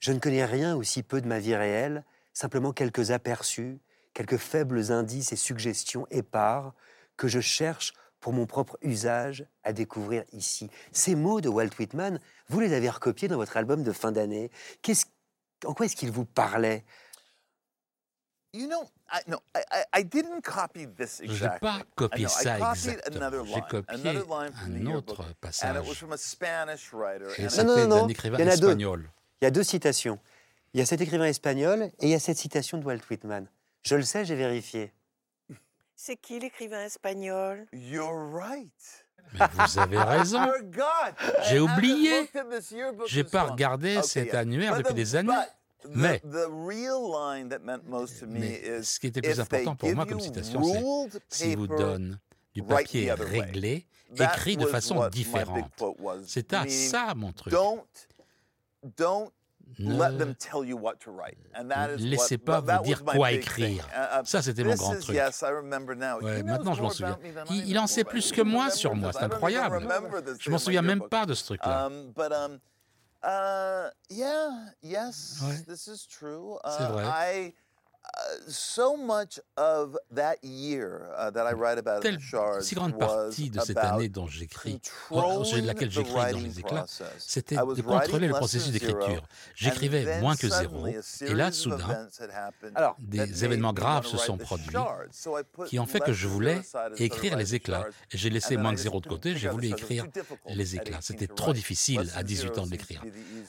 [0.00, 3.78] je ne connais rien aussi peu de ma vie réelle, simplement quelques aperçus,
[4.12, 6.74] quelques faibles indices et suggestions épars
[7.16, 10.70] que je cherche pour mon propre usage à découvrir ici.
[10.92, 14.50] Ces mots de Walt Whitman, vous les avez recopiés dans votre album de fin d'année.
[15.66, 16.84] en quoi est-ce qu'il vous parlait?
[18.54, 21.36] You know, I, no, I, I didn't copy this exactly.
[21.36, 23.44] Je n'ai pas copié ça exactement.
[23.44, 25.76] J'ai copié un autre passage.
[27.36, 29.02] Et c'était d'un écrivain il y en a espagnol.
[29.02, 29.08] Deux.
[29.40, 30.20] Il y a deux citations.
[30.72, 33.48] Il y a cet écrivain espagnol et il y a cette citation de Walt Whitman.
[33.82, 34.92] Je le sais, j'ai vérifié.
[35.96, 37.66] C'est qui l'écrivain espagnol?
[37.72, 39.06] You're right.
[39.32, 40.40] Mais vous avez raison.
[41.48, 42.28] J'ai oublié.
[43.06, 45.32] J'ai pas regardé cet annuaire depuis des années.
[45.90, 46.22] Mais,
[48.26, 52.18] mais ce qui était plus important pour moi comme citation, c'est s'il vous donne
[52.54, 53.86] du papier réglé,
[54.18, 55.70] écrit de façon différente.
[56.26, 57.54] C'est à ça mon truc.
[59.78, 63.86] Ne laissez pas vous dire quoi écrire.
[63.92, 65.16] Uh, um, Ça, c'était mon grand truc.
[65.16, 67.18] Ouais, maintenant, je m'en souviens.
[67.50, 69.12] Il, il, en sait plus que moi sur moi.
[69.12, 69.86] C'est incroyable.
[70.38, 71.86] Je m'en souviens même pas de ce truc-là.
[71.86, 72.58] Um, um,
[73.24, 73.88] uh,
[76.68, 77.54] C'est vrai.
[78.04, 82.18] Uh, so much of that year uh, that I write about Telle,
[82.60, 84.80] si grande partie de cette année dont j'écris,
[85.10, 86.84] au sujet de laquelle j'écris dans les éclats,
[87.18, 89.22] c'était de contrôler le processus d'écriture.
[89.54, 92.08] J'écrivais moins que zéro, et là, soudain,
[92.74, 94.76] Alors, des événements graves se sont produits
[95.66, 96.60] qui ont fait que je voulais
[96.98, 97.86] écrire les éclats.
[98.10, 100.06] J'ai laissé moins que zéro de côté, j'ai voulu écrire
[100.46, 100.98] les éclats.
[101.00, 103.02] C'était trop difficile à 18 ans d'écrire.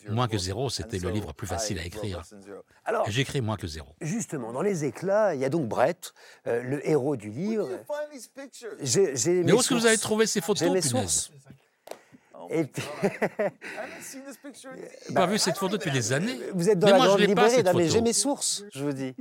[0.08, 2.22] Moins que zéro, c'était le livre plus facile à écrire.
[3.08, 3.90] J'écris moins que zéro.
[4.02, 6.14] Justement, dans les éclats, il y a donc Brett,
[6.48, 7.68] euh, le héros du livre.
[7.70, 11.32] Mais où est-ce que vous avez trouvé ces photos mes sources.
[12.50, 12.84] Et puis...
[15.14, 16.38] pas vu cette photo depuis des années.
[16.54, 19.16] Vous êtes dans la grande librairie, mais j'ai mes sources, je vous dis.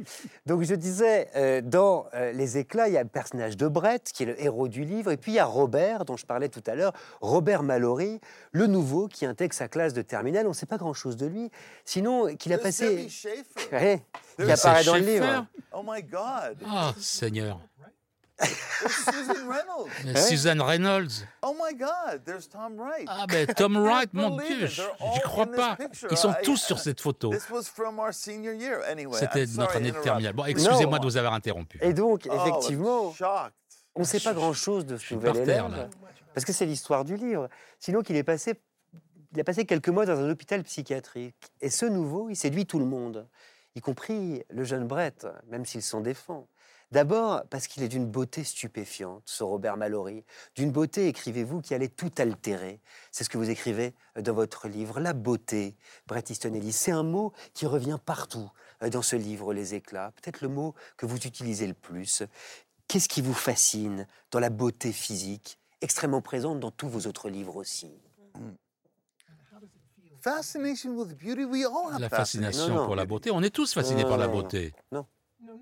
[0.47, 4.11] Donc je disais, euh, dans euh, Les éclats, il y a le personnage de Brett,
[4.13, 6.49] qui est le héros du livre, et puis il y a Robert, dont je parlais
[6.49, 8.21] tout à l'heure, Robert Mallory,
[8.53, 10.47] le nouveau, qui intègre sa classe de terminale.
[10.47, 11.51] On ne sait pas grand-chose de lui,
[11.85, 13.09] sinon qu'il a passé...
[14.37, 15.47] Qui apparaît dans le livre.
[15.73, 16.59] Oh my God.
[16.67, 17.61] Oh Seigneur.
[18.45, 20.29] Susan Reynolds.
[20.29, 21.25] Susan Reynolds.
[21.43, 23.07] Oh my God, there's Tom Wright.
[23.09, 25.77] Ah ben Tom Wright, mon Dieu, j'y crois pas.
[26.11, 27.33] Ils sont tous sur cette photo.
[27.33, 27.53] C'était
[29.57, 30.33] notre année de terminale.
[30.33, 31.79] Bon, excusez-moi de vous avoir interrompu.
[31.83, 33.15] Et donc, oh, effectivement,
[33.95, 35.89] on ne sait pas grand-chose de ce nouvel élève.
[36.35, 37.49] Parce que c'est l'histoire du livre.
[37.79, 38.61] Sinon qu'il est passé,
[39.33, 41.37] il a passé quelques mois dans un hôpital psychiatrique.
[41.61, 43.29] Et ce nouveau, il séduit tout le monde,
[43.75, 46.49] y compris le jeune Brett, même s'il s'en défend.
[46.91, 50.25] D'abord parce qu'il est d'une beauté stupéfiante, ce Robert Mallory.
[50.55, 52.81] D'une beauté, écrivez-vous, qui allait tout altérer.
[53.11, 55.01] C'est ce que vous écrivez dans votre livre.
[55.01, 58.49] La beauté, Bret Easton Ellis, c'est un mot qui revient partout
[58.93, 60.13] dans ce livre, Les éclats.
[60.23, 62.23] Peut-être le mot que vous utilisez le plus.
[62.87, 67.57] Qu'est-ce qui vous fascine dans la beauté physique, extrêmement présente dans tous vos autres livres
[67.57, 67.91] aussi?
[71.99, 74.73] La fascination pour la beauté, on est tous fascinés par la beauté.
[74.93, 75.07] Non.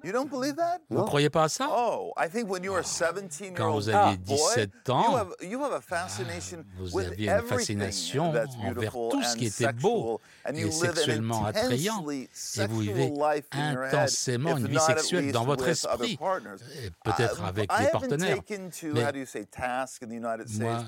[0.04, 0.78] You don't believe that?
[0.90, 1.68] Vous ne croyez pas à ça?
[1.70, 5.62] Oh, I think when you were 17 Quand vous aviez 17 ans, you have, you
[5.62, 9.48] have a fascination vous with aviez une fascination that's envers beautiful tout ce qui and
[9.48, 11.98] était beau et you live an sexuellement attrayant.
[11.98, 15.68] intensely Et vous vivez sexual life in your head, intensément une vie sexuelle dans votre
[15.68, 16.64] with other esprit, partners.
[16.84, 18.36] et peut-être avec haven't partenaires.
[18.36, 20.84] taken to, Mais how do you say, task in the United moi,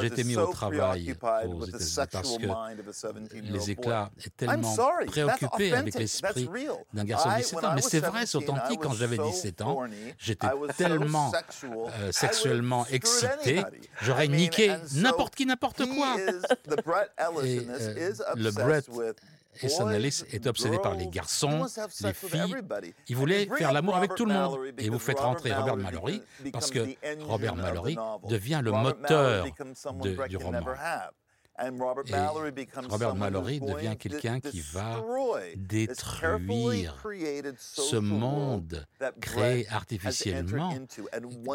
[0.00, 1.16] J'étais is mis au travail
[1.46, 5.72] aux États-Unis parce que mind of a 17-year-old les éclats est tellement sorry, that's préoccupé
[5.72, 6.48] avec l'esprit
[6.92, 7.74] d'un garçon de I- 17 when ans.
[7.74, 8.80] Mais c'est vrai, c'est 17, I authentique.
[8.82, 9.86] Quand j'avais so 17 ans,
[10.18, 11.32] j'étais tellement
[11.64, 13.64] euh, sexuellement excité,
[14.02, 16.16] j'aurais niqué n'importe qui, n'importe quoi.
[17.44, 18.86] Et, euh, le Brett
[19.62, 21.66] Et Ellis est obsédé par les garçons,
[22.02, 22.56] les filles.
[23.08, 24.58] Il voulait faire l'amour avec tout le monde.
[24.78, 26.86] Et vous faites rentrer Robert Mallory parce que
[27.24, 27.96] Robert Mallory
[28.28, 29.44] devient le moteur
[30.02, 30.60] de- du roman.
[31.62, 35.02] Et Robert Mallory devient quelqu'un qui va
[35.56, 36.96] détruire
[37.56, 38.86] ce monde
[39.20, 40.72] créé artificiellement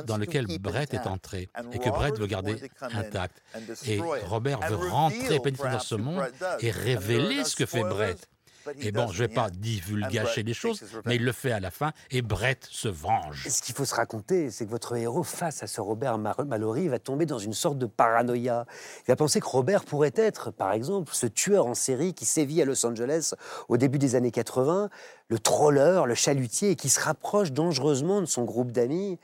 [0.05, 3.41] dans lequel Brett est entré et que Brett veut garder intact.
[3.87, 6.23] Et Robert veut rentrer pénétrer dans ce monde
[6.59, 8.29] et révéler ce que fait Brett.
[8.81, 11.59] Et bon, je ne vais pas divulgacher Brett les choses, mais il le fait à
[11.59, 13.47] la fin et Brett se venge.
[13.47, 16.99] Ce qu'il faut se raconter, c'est que votre héros, face à ce Robert Mallory, va
[16.99, 18.65] tomber dans une sorte de paranoïa.
[19.03, 22.61] Il va penser que Robert pourrait être, par exemple, ce tueur en série qui sévit
[22.61, 23.33] à Los Angeles
[23.69, 24.89] au début des années 80,
[25.27, 29.19] le troller, le chalutier, et qui se rapproche dangereusement de son groupe d'amis.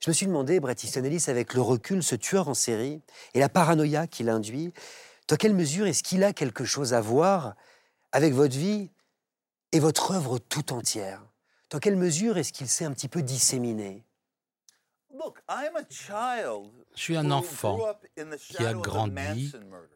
[0.00, 3.00] Je me suis demandé, Bret Easton Ellis, avec le recul, ce tueur en série
[3.34, 4.72] et la paranoïa qu'il induit,
[5.28, 7.54] dans quelle mesure est-ce qu'il a quelque chose à voir
[8.12, 8.90] avec votre vie
[9.72, 11.22] et votre œuvre tout entière.
[11.70, 14.04] Dans quelle mesure est-ce qu'il s'est un petit peu disséminé
[15.05, 15.05] Look, I'm a child
[16.94, 19.52] Je suis un enfant grew up in the qui a shadow of the grandi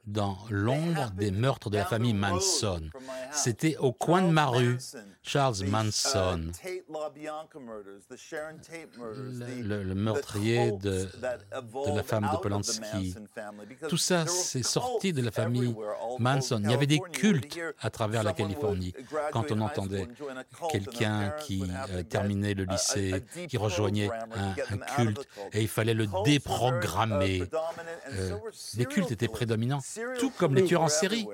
[0.06, 2.90] dans l'ombre des meurtres de la famille Manson.
[3.32, 4.78] C'était au coin de ma rue,
[5.22, 11.08] Charles the, uh, Manson, Tate LaBianca murders, the Sharon Tate murders, le, meurtrier de,
[11.94, 12.80] la femme de out of the Polanski.
[12.92, 15.74] Manson family, because Tout ça, c'est sorti de la famille
[16.18, 16.60] Manson.
[16.64, 18.92] Il y avait des cultes à travers la Californie.
[19.32, 20.08] Quand on entendait
[20.70, 24.54] quelqu'un qui euh, terminait le lycée, qui rejoignait un,
[25.09, 25.09] the
[25.52, 27.42] et il fallait le déprogrammer.
[28.12, 28.36] Euh,
[28.76, 29.80] les cultes étaient prédominants,
[30.18, 31.26] tout comme les tueurs en série.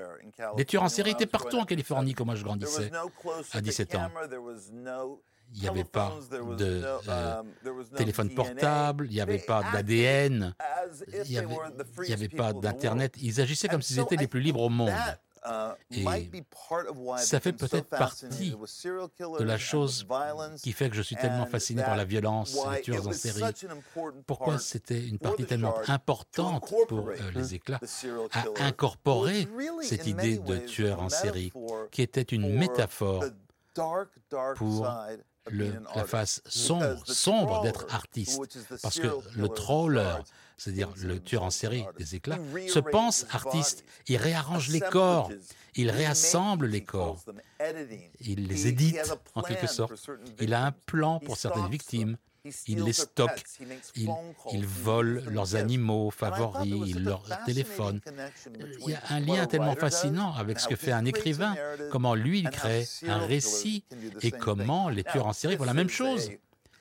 [0.56, 1.66] Les tueurs en série étaient partout en.
[1.66, 2.90] Californie quand moi je grandissais.
[3.52, 4.10] à to 17 ans.
[5.54, 6.12] Il n'y avait pas
[6.58, 7.42] de euh,
[7.96, 10.54] téléphone portable, il n'y avait pas d'ADN,
[11.24, 11.38] il n'y
[12.12, 13.14] avait, pas d'Internet.
[13.20, 14.92] Ils agissaient comme s'ils étaient les plus libres au monde.
[15.48, 16.04] Uh, Et
[17.18, 20.06] ça fait peut-être partie de la chose
[20.62, 23.42] qui fait que je suis tellement fasciné par la violence, les tueurs en série.
[24.26, 27.80] Pourquoi c'était une partie tellement importante pour euh, les éclats
[28.32, 29.48] à incorporer
[29.82, 31.52] cette idée de tueur en série,
[31.90, 33.24] qui était une métaphore
[34.56, 34.86] pour
[35.48, 38.40] le- la face sombre, sombre d'être artiste.
[38.82, 40.14] Parce que le troller,
[40.56, 42.38] c'est-à-dire le tueur en série des éclats,
[42.68, 43.84] se pense artiste.
[44.08, 45.30] Il réarrange les corps,
[45.74, 47.24] il réassemble les corps,
[48.20, 50.08] il les édite en quelque sorte.
[50.40, 52.16] Il a un plan pour certaines victimes.
[52.68, 53.42] Il les stocke.
[53.96, 54.08] Il,
[54.52, 58.00] il vole leurs animaux favoris, a leur téléphone.
[58.86, 61.56] Il y a un lien tellement fascinant avec ce que fait un écrivain,
[61.90, 63.84] comment lui il crée un récit
[64.22, 66.30] et comment les tueurs en série font la même chose.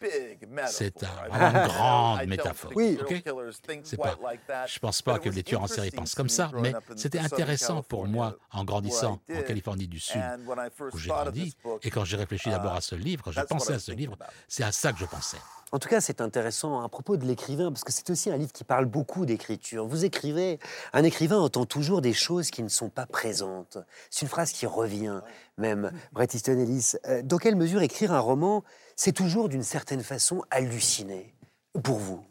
[0.06, 0.70] A big metaphor.
[0.70, 2.72] C'est une grande métaphore.
[2.76, 2.98] Oui.
[3.00, 5.68] C'est quite pas, like that, je pense but pas it que was les tueurs en
[5.68, 9.44] série interesting pensent comme me ça, mais c'était intéressant pour moi en grandissant en.
[9.44, 11.56] Californie du Sud, And when I first où j'ai grandi.
[11.84, 13.92] Et quand j'ai réfléchi d'abord uh, à ce livre, quand j'ai pensé I à ce
[13.92, 15.38] livre, c'est à ça que je pensais.
[15.72, 18.54] En tout cas, c'est intéressant à propos de l'écrivain, parce que c'est aussi un livre
[18.54, 19.86] qui parle beaucoup d'écriture.
[19.86, 20.60] Vous écrivez,
[20.94, 23.78] un écrivain entend toujours des choses qui ne sont pas présentes.
[24.10, 25.22] C'est une phrase qui revient,
[25.58, 26.94] même, Bret Easton Ellis.
[27.08, 28.64] Euh, Dans quelle mesure écrire un roman,
[28.96, 31.36] c'est toujours d'une certaine façon halluciné
[31.84, 32.26] pour vous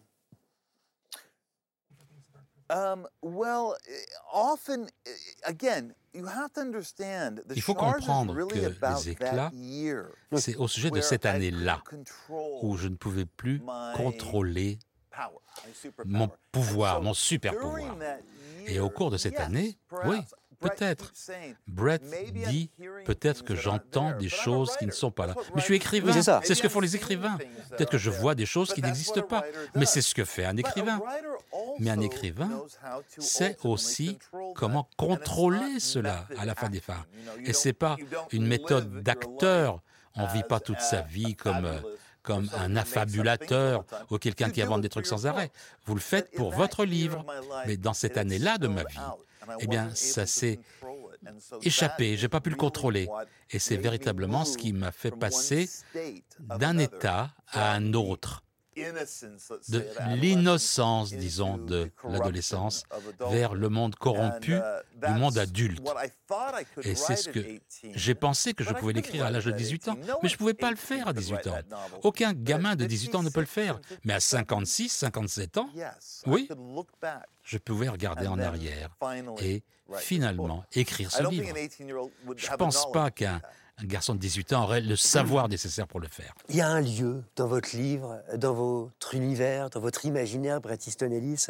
[2.71, 5.11] Um, well, eh, often, eh,
[5.45, 9.53] again, you have to understand, the Il faut comprendre really que les éclats,
[10.39, 13.61] C'est au sujet de where cette I année-là couldn't control où je ne pouvais plus
[13.61, 14.79] my contrôler
[16.07, 17.97] mon pouvoir, mon super pouvoir.
[18.67, 20.21] Et au cours de cette année, oui,
[20.65, 21.13] Peut-être.
[21.67, 22.03] Brett
[22.49, 22.71] dit
[23.05, 25.35] peut-être que j'entends des choses qui ne sont pas là.
[25.55, 26.13] Mais je suis écrivain.
[26.43, 27.39] C'est ce que font les écrivains.
[27.71, 29.45] Peut-être que je vois des choses qui n'existent pas.
[29.75, 31.01] Mais c'est ce que fait un écrivain.
[31.79, 32.51] Mais un écrivain
[33.19, 34.19] sait aussi
[34.55, 37.05] comment contrôler cela à la fin des fins.
[37.45, 37.97] Et c'est pas
[38.33, 39.81] une méthode d'acteur.
[40.17, 41.81] On vit pas toute sa vie comme euh,
[42.25, 45.53] comme un affabulateur ou quelqu'un qui invente des trucs sans arrêt.
[45.87, 47.25] Vous le faites pour votre livre.
[47.67, 48.99] Mais dans cette année-là de ma vie,
[49.61, 50.61] eh bien, ça s'est
[51.63, 53.09] échappé, j'ai pas pu le contrôler.
[53.51, 55.69] Et c'est véritablement ce qui m'a fait passer
[56.41, 58.44] d'un état à un autre
[58.77, 59.85] de
[60.17, 62.85] l'innocence, disons, de l'adolescence
[63.31, 64.61] vers le monde corrompu uh,
[65.07, 65.83] du monde adulte.
[66.83, 67.41] Et c'est ce que
[67.95, 70.55] j'ai pensé que je pouvais l'écrire à l'âge de 18 ans, mais je ne pouvais
[70.55, 71.59] pas le faire à 18 ans.
[72.03, 73.81] Aucun gamin de 18 ans ne peut le faire.
[74.05, 75.71] Mais à 56, 57 ans,
[76.27, 76.49] oui,
[77.43, 78.97] je pouvais regarder en arrière
[79.41, 79.63] et
[79.99, 81.55] finalement écrire ce livre.
[82.37, 83.41] Je ne pense pas qu'un
[83.79, 86.35] un garçon de 18 ans aurait le savoir nécessaire pour le faire.
[86.49, 90.79] Il y a un lieu dans votre livre, dans votre univers, dans votre imaginaire, Bret
[90.87, 91.47] Easton Ellis,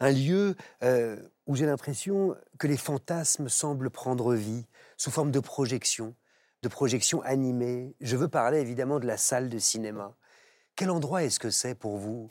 [0.00, 1.16] un lieu euh,
[1.46, 4.64] où j'ai l'impression que les fantasmes semblent prendre vie
[4.96, 6.14] sous forme de projection,
[6.62, 7.94] de projection animée.
[8.00, 10.14] Je veux parler évidemment de la salle de cinéma.
[10.74, 12.30] Quel endroit est-ce que c'est pour vous,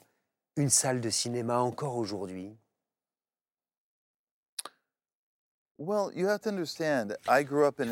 [0.55, 2.57] une salle de cinéma encore aujourd'hui?
[5.79, 5.85] Il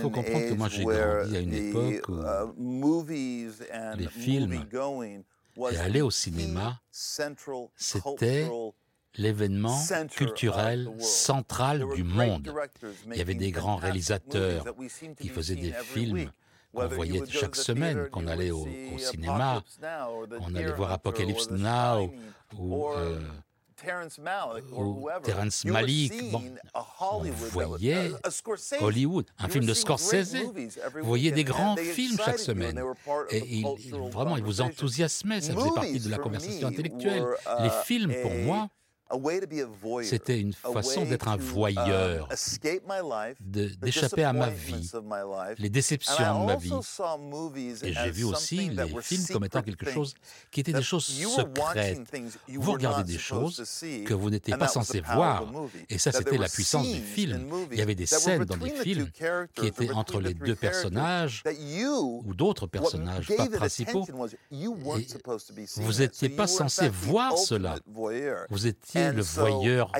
[0.02, 2.10] faut comprendre que moi j'ai grandi à une époque
[2.58, 4.54] où uh, les films
[5.72, 8.50] et aller au cinéma, c'était
[9.16, 9.80] l'événement
[10.12, 12.52] culturel central du monde.
[13.12, 14.66] Il y avait des grands réalisateurs
[15.20, 16.30] qui faisaient des films
[16.74, 18.68] qu'on voyait chaque semaine, qu'on allait au,
[18.98, 19.64] cinéma,
[20.42, 22.12] on allait voir Apocalypse Now
[22.58, 22.88] ou
[23.76, 26.42] Terrence Malick, bon,
[27.00, 28.12] on voyait
[28.80, 30.36] Hollywood, un film de Scorsese.
[30.36, 32.82] Vous voyez des grands films chaque semaine.
[33.32, 33.64] Et
[34.12, 37.26] vraiment, il vous enthousiasmait, ça faisait partie de la conversation intellectuelle.
[37.62, 38.70] Les films, pour moi,
[40.04, 44.92] c'était une façon d'être un voyeur, uh, d'échapper à ma vie,
[45.60, 46.72] les déceptions de ma vie.
[47.84, 50.16] Et j'ai vu aussi les films comme étant quelque chose
[50.50, 52.02] qui était des choses secrètes.
[52.50, 53.64] Vous regardez des choses
[54.06, 55.46] que vous n'étiez pas censé voir.
[55.90, 57.48] Et ça, c'était la puissance du film.
[57.72, 59.10] Il y avait des scènes dans des films
[59.54, 61.44] qui étaient entre les deux personnages
[62.02, 64.08] ou d'autres personnages pas principaux.
[64.52, 64.66] Et
[65.76, 67.78] vous n'étiez pas censé voir cela.
[68.50, 69.92] Vous étiez le voyeur,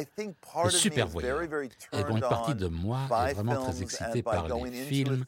[0.64, 1.42] le super voyeur.
[1.42, 5.26] Et une partie de moi est vraiment très excitée par les films,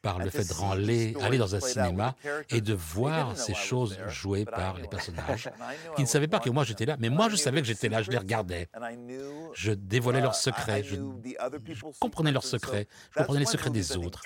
[0.00, 2.14] par le fait de aller, aller dans un cinéma
[2.50, 5.50] et de voir ces choses jouées par les personnages
[5.96, 6.96] qui ne savaient pas que moi j'étais là.
[6.98, 8.68] Mais moi je savais que j'étais là, je les regardais.
[9.54, 10.96] Je dévoilais leurs secrets, je,
[12.00, 14.22] comprenais leurs secrets, je comprenais les secrets des autres.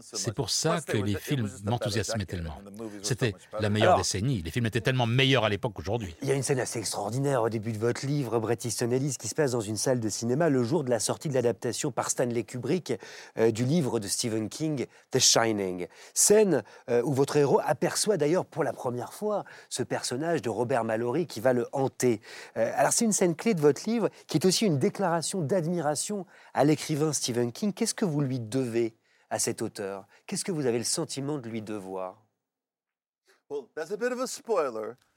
[0.00, 2.58] C'est pour ça que les films m'enthousiasmaient tellement.
[3.02, 4.42] C'était la meilleure décennie.
[4.42, 6.14] Les films étaient tellement meilleurs à l'époque qu'aujourd'hui.
[6.22, 9.16] Il y a une scène assez extraordinaire au début de votre livre, Bret Easton Ellis,
[9.18, 11.92] qui se passe dans une salle de cinéma le jour de la sortie de l'adaptation
[11.92, 12.94] par Stanley Kubrick
[13.36, 15.86] euh, du livre de Stephen King, The Shining.
[16.14, 20.84] Scène euh, où votre héros aperçoit d'ailleurs pour la première fois ce personnage de Robert
[20.84, 22.22] Mallory qui va le hanter.
[22.56, 26.24] Euh, alors c'est une scène clé de votre livre qui est aussi une déclaration d'admiration
[26.54, 27.74] à l'écrivain Stephen King.
[27.74, 28.96] Qu'est-ce que vous lui devez
[29.28, 30.06] à cet auteur?
[30.26, 32.27] Qu'est-ce que vous avez le sentiment de lui devoir?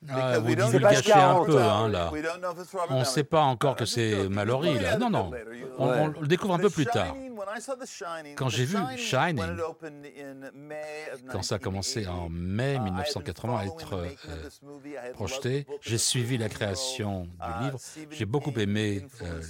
[0.09, 2.11] Ah, vous divulgachez un peu, hein, là.
[2.89, 4.97] On ne sait pas encore que c'est Mallory, là.
[4.97, 5.31] Non, non.
[5.77, 7.15] On, le découvre un peu plus tard.
[8.35, 9.57] Quand j'ai vu Shining,
[11.29, 17.23] quand ça a commencé en mai 1980 à être euh, projeté, j'ai suivi la création
[17.23, 17.79] du livre.
[18.11, 19.41] J'ai beaucoup aimé euh,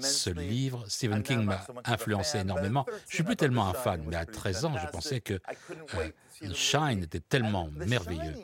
[0.00, 0.84] ce livre.
[0.88, 2.84] Stephen King m'a influencé énormément.
[3.08, 6.08] Je suis plus tellement un fan, mais à 13 ans, je pensais que euh,
[6.54, 8.34] Shine était tellement merveilleux.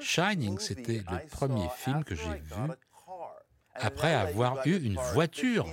[0.00, 2.54] Shining, c'était le premier film que j'ai vu
[3.80, 5.66] après avoir eu une voiture.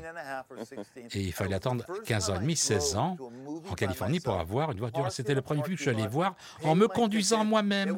[1.13, 3.17] Et il fallait attendre 15 ans et demi, 16 ans
[3.69, 5.11] en Californie pour avoir une voiture.
[5.11, 7.97] C'était le premier film que je suis allé voir en me conduisant moi-même.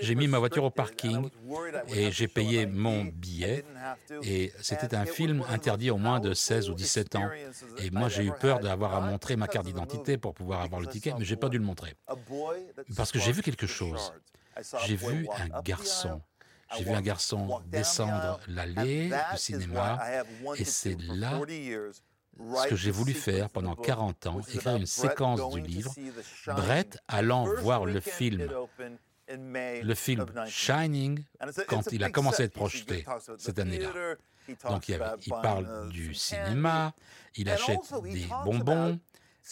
[0.00, 1.28] J'ai mis ma voiture au parking
[1.88, 3.64] et j'ai payé mon billet.
[4.22, 7.30] Et c'était un film interdit au moins de 16 ou 17 ans.
[7.78, 10.86] Et moi, j'ai eu peur d'avoir à montrer ma carte d'identité pour pouvoir avoir le
[10.86, 11.94] ticket, mais j'ai pas dû le montrer.
[12.96, 14.12] Parce que j'ai vu quelque chose.
[14.86, 16.20] J'ai vu un garçon
[16.76, 20.00] j'ai vu un garçon descendre l'allée du cinéma
[20.56, 21.40] et c'est là
[22.38, 25.92] ce que j'ai voulu faire pendant 40 ans, écrire une séquence du livre,
[26.46, 28.48] Brett allant voir le film.
[29.28, 31.24] le film Shining
[31.66, 33.04] quand il a commencé à être projeté
[33.38, 34.16] cette année-là.
[34.70, 34.98] Donc il,
[35.42, 36.94] parle du cinéma,
[37.34, 38.98] il achète des bonbons,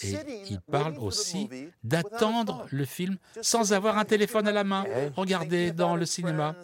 [0.03, 0.17] et
[0.49, 1.49] il parle aussi
[1.83, 4.85] d'attendre le film sans avoir un téléphone à la main,
[5.15, 6.55] regarder dans le cinéma,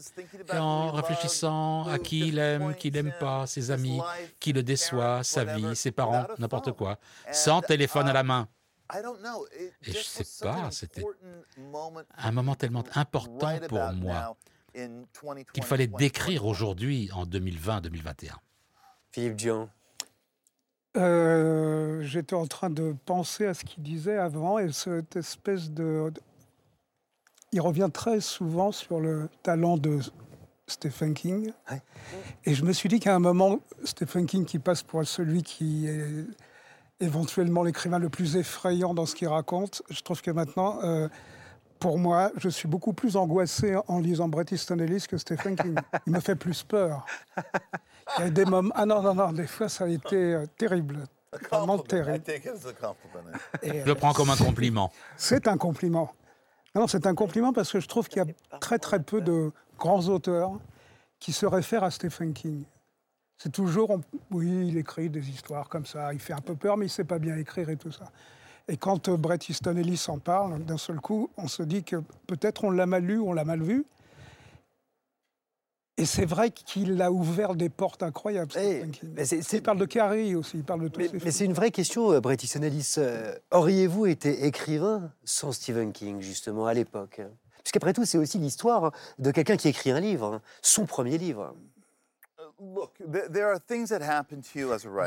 [0.53, 4.01] et en réfléchissant à qui il aime, qui n'aime pas, ses amis,
[4.41, 6.99] qui le déçoit, sa vie, ses parents, n'importe quoi,
[7.31, 8.49] sans téléphone à la main.
[8.95, 11.05] Et je ne sais pas, c'était
[12.19, 14.37] un moment tellement important pour moi
[15.55, 18.33] qu'il fallait décrire aujourd'hui en 2020-2021.
[19.13, 19.71] Philippe Dion.
[20.97, 26.13] Euh, j'étais en train de penser à ce qu'il disait avant et cette espèce de...
[27.53, 30.01] Il revient très souvent sur le talent de
[30.67, 31.53] Stephen King.
[32.45, 35.87] Et je me suis dit qu'à un moment, Stephen King qui passe pour celui qui
[35.87, 36.25] est
[37.01, 41.09] éventuellement l'écrivain le plus effrayant dans ce qu'il raconte, je trouve que maintenant, euh,
[41.83, 45.75] pour moi, je suis beaucoup plus angoissé en lisant Bret Easton Ellis que Stephen King.
[46.07, 47.05] Il me fait plus peur.
[48.19, 48.73] Il y a des moments.
[48.77, 51.01] Ah non, non, non, des fois, ça a été euh, terrible.
[51.51, 52.23] Vraiment terrible.
[52.25, 54.93] je le prends comme un compliment.
[55.17, 56.13] C'est un compliment.
[56.73, 59.51] Non, c'est un compliment parce que je trouve qu'il y a très, très peu de
[59.77, 60.53] grands auteurs
[61.19, 62.63] qui se réfèrent à Stephen King.
[63.39, 63.99] C'est toujours,
[64.31, 66.93] oui, il écrit des histoires comme ça, il fait un peu peur, mais il ne
[66.93, 68.05] sait pas bien écrire et tout ça.
[68.73, 71.97] Et quand euh, Bret Easton Ellis en parle, d'un seul coup, on se dit que
[72.27, 73.85] peut-être on l'a mal lu, on l'a mal vu.
[75.99, 78.51] Et c'est vrai qu'il a ouvert des portes incroyables.
[78.57, 78.85] Eh,
[79.53, 82.13] il parle de Carrie aussi, il parle de tout Mais, mais c'est une vraie question,
[82.13, 82.95] euh, Bret Easton Ellis.
[82.97, 87.21] Euh, auriez-vous été écrivain sans Stephen King, justement, à l'époque?
[87.63, 91.55] Puisqu'après tout, c'est aussi l'histoire de quelqu'un qui écrit un livre, hein, son premier livre.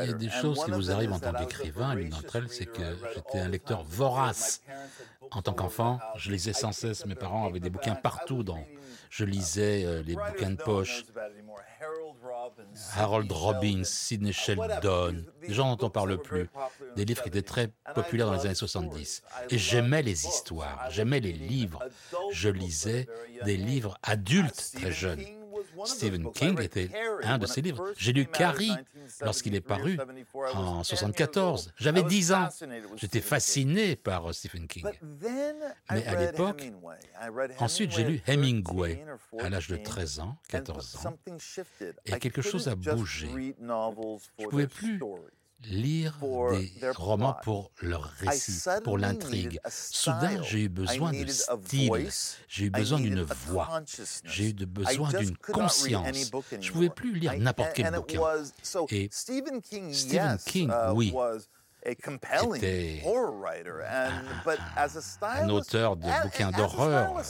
[0.02, 1.94] Il y a des choses qui vous arrivent en tant qu'écrivain.
[1.94, 2.82] L'une d'entre elles, c'est que
[3.14, 4.62] j'étais un lecteur vorace.
[5.32, 7.06] En tant qu'enfant, je lisais sans cesse.
[7.06, 8.42] Mes parents avaient des bouquins partout.
[8.42, 8.64] Dans...
[9.10, 11.04] Je lisais euh, les bouquins de poche.
[12.96, 16.48] Harold Robbins, Sidney Sheldon, des gens dont on ne parle plus,
[16.96, 19.22] des livres qui étaient très populaires dans les années 70.
[19.50, 21.82] Et j'aimais les histoires, j'aimais les livres.
[22.32, 23.08] Je lisais
[23.44, 25.24] des livres adultes très jeunes.
[25.84, 26.90] Stephen King était
[27.22, 27.92] un de ses livres.
[27.96, 28.72] J'ai lu Carrie
[29.20, 29.98] lorsqu'il est paru
[30.54, 31.72] en 1974.
[31.76, 32.48] J'avais 10 ans.
[32.96, 34.86] J'étais fasciné par euh, Stephen King.
[35.90, 36.64] Mais à l'époque,
[37.58, 39.04] ensuite j'ai lu Hemingway
[39.38, 41.16] à l'âge de 13 ans, 14 ans.
[42.06, 43.28] Et quelque chose a bougé.
[43.28, 45.00] Je ne pouvais plus
[45.68, 46.18] lire
[46.50, 49.60] des romans pour leur récit, pour l'intrigue.
[49.68, 52.08] Soudain, j'ai eu besoin de style,
[52.48, 53.82] j'ai eu besoin d'une voix,
[54.24, 56.30] j'ai eu besoin d'une conscience.
[56.60, 58.20] Je ne pouvais plus lire n'importe quel bouquin.
[58.90, 61.12] Et Stephen King, uh, oui,
[61.86, 63.02] était
[65.22, 67.22] un, auteur de bouquins d'horreur.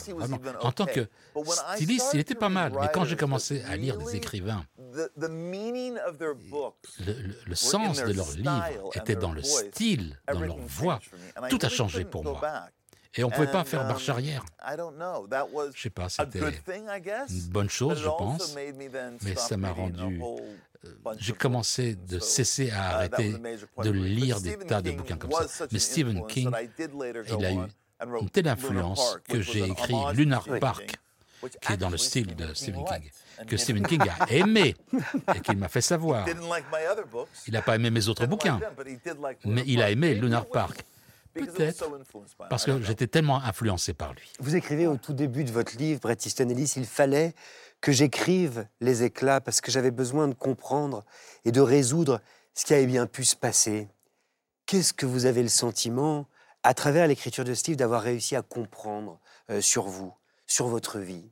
[0.61, 1.07] En tant que
[1.75, 2.73] styliste, il était pas mal.
[2.79, 4.65] Mais quand j'ai commencé à lire des écrivains,
[7.45, 10.99] le, sens de leurs livres était dans le style, dans leur voix.
[11.49, 12.41] Tout a changé pour moi.
[13.15, 14.43] Et on ne pouvait pas faire uh, marche arrière.
[14.67, 18.55] Je ne sais pas, c'était une bonne chose, je pense,
[19.23, 20.21] mais ça m'a rendu
[20.85, 23.33] euh, j'ai commencé de cesser à arrêter
[23.83, 25.65] de lire des tas de bouquins comme ça.
[25.71, 27.67] Mais Stephen King, il a eu
[28.21, 30.97] une telle influence que j'ai écrit Lunar Park,
[31.61, 33.11] qui est dans le style de Stephen King,
[33.47, 34.75] que Stephen King a aimé
[35.35, 36.25] et qu'il m'a fait savoir.
[37.47, 38.59] Il n'a pas aimé mes autres bouquins,
[39.45, 40.83] mais il a aimé Lunar Park.
[41.45, 41.85] Peut-être.
[42.49, 44.31] parce que j'étais tellement influencé par lui.
[44.39, 47.33] Vous écrivez au tout début de votre livre, Bret Easton Ellis, il fallait
[47.81, 51.05] que j'écrive les éclats parce que j'avais besoin de comprendre
[51.45, 52.21] et de résoudre
[52.53, 53.87] ce qui avait bien pu se passer.
[54.65, 56.27] Qu'est-ce que vous avez le sentiment,
[56.63, 59.19] à travers l'écriture de Steve, d'avoir réussi à comprendre
[59.49, 60.13] euh, sur vous,
[60.45, 61.29] sur votre vie?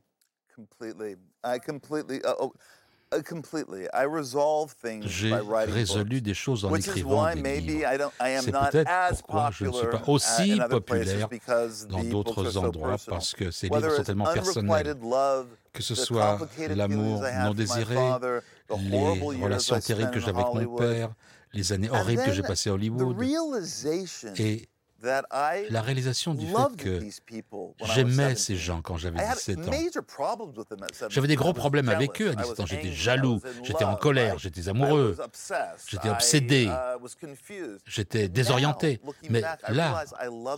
[5.01, 8.11] J'ai résolu des choses en écrivant des livres.
[8.41, 11.29] C'est peut-être pourquoi je ne suis pas aussi populaire
[11.89, 14.95] dans d'autres endroits, parce que ces livres sont tellement personnels,
[15.73, 16.39] que ce soit
[16.69, 17.95] l'amour non désiré,
[18.77, 21.13] les relations terribles que j'avais avec mon père,
[21.53, 23.17] les années horribles que j'ai passées à Hollywood,
[24.37, 24.67] et
[25.69, 26.99] la réalisation du fait que
[27.93, 29.71] j'aimais ces gens quand j'avais 17 ans.
[31.09, 32.65] J'avais des gros problèmes avec eux à 17 ans.
[32.65, 35.17] J'étais jaloux, j'étais en colère, j'étais amoureux,
[35.87, 39.01] j'étais obsédé, uh, j'étais désorienté.
[39.29, 40.03] Mais là,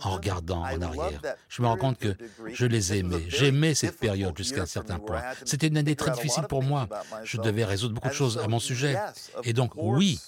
[0.02, 2.16] en regardant en arrière, je me rends compte que
[2.52, 3.24] je les aimais.
[3.28, 5.22] J'aimais cette période jusqu'à un certain point.
[5.44, 6.88] C'était une année très difficile pour moi.
[7.24, 8.96] Je devais résoudre beaucoup de choses à mon sujet.
[9.44, 10.20] Et donc, oui,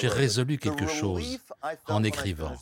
[0.00, 1.38] j'ai résolu quelque chose
[1.86, 2.52] en écrivant.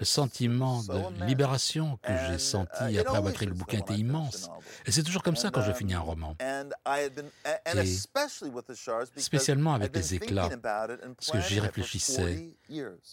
[0.00, 4.50] Le, sentiment de libération que j'ai senti après avoir écrit le bouquin était immense.
[4.86, 6.36] Et c'est toujours comme ça quand je finis un roman.
[9.16, 12.56] Et spécialement avec les éclats, parce que j'y réfléchissais.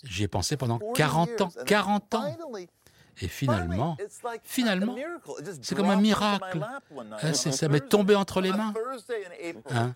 [0.03, 1.49] J'y ai pensé pendant 40 ans.
[1.65, 2.37] 40 ans
[3.21, 3.97] et finalement,
[4.43, 4.95] finalement,
[5.61, 6.59] c'est comme un miracle.
[7.21, 8.73] Hein, ça m'est tombé entre les mains.
[9.75, 9.93] Un,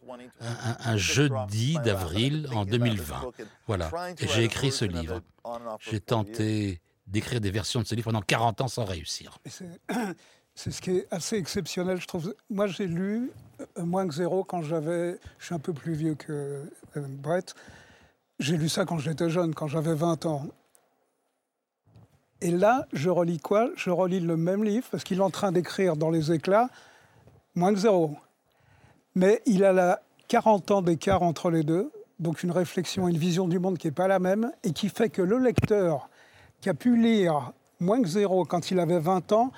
[0.86, 3.32] un jeudi d'avril en 2020.
[3.68, 3.90] Voilà.
[4.20, 5.22] Et j'ai écrit ce livre.
[5.80, 9.40] J'ai tenté d'écrire des versions de ce livre pendant 40 ans sans réussir.
[10.56, 12.34] C'est ce qui est assez exceptionnel, je trouve.
[12.50, 13.32] Moi, j'ai lu
[13.78, 15.20] euh, Moins que zéro quand j'avais.
[15.38, 16.64] Je suis un peu plus vieux que
[16.96, 17.54] Brett.
[18.40, 20.48] J'ai lu ça quand j'étais jeune, quand j'avais 20 ans.
[22.42, 23.70] Et là, je relis quoi?
[23.76, 26.70] Je relis le même livre, parce qu'il est en train d'écrire dans les éclats
[27.56, 28.16] moins que zéro.
[29.16, 33.48] Mais il a la 40 ans d'écart entre les deux, donc une réflexion, une vision
[33.48, 36.10] du monde qui n'est pas la même, et qui fait que le lecteur
[36.62, 39.52] qui a pu lire moins que zéro quand il avait 20 ans,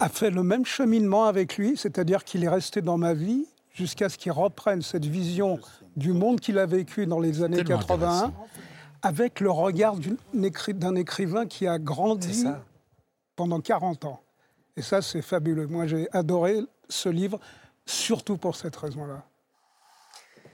[0.00, 4.08] a fait le même cheminement avec lui, c'est-à-dire qu'il est resté dans ma vie jusqu'à
[4.08, 5.58] ce qu'il reprenne cette vision
[5.96, 8.32] du monde qu'il a vécu dans les années 81
[9.02, 9.96] avec le regard
[10.34, 12.44] d'un écrivain qui a grandi
[13.36, 14.22] pendant 40 ans.
[14.76, 15.66] Et ça, c'est fabuleux.
[15.66, 17.38] Moi, j'ai adoré ce livre,
[17.86, 19.24] surtout pour cette raison-là.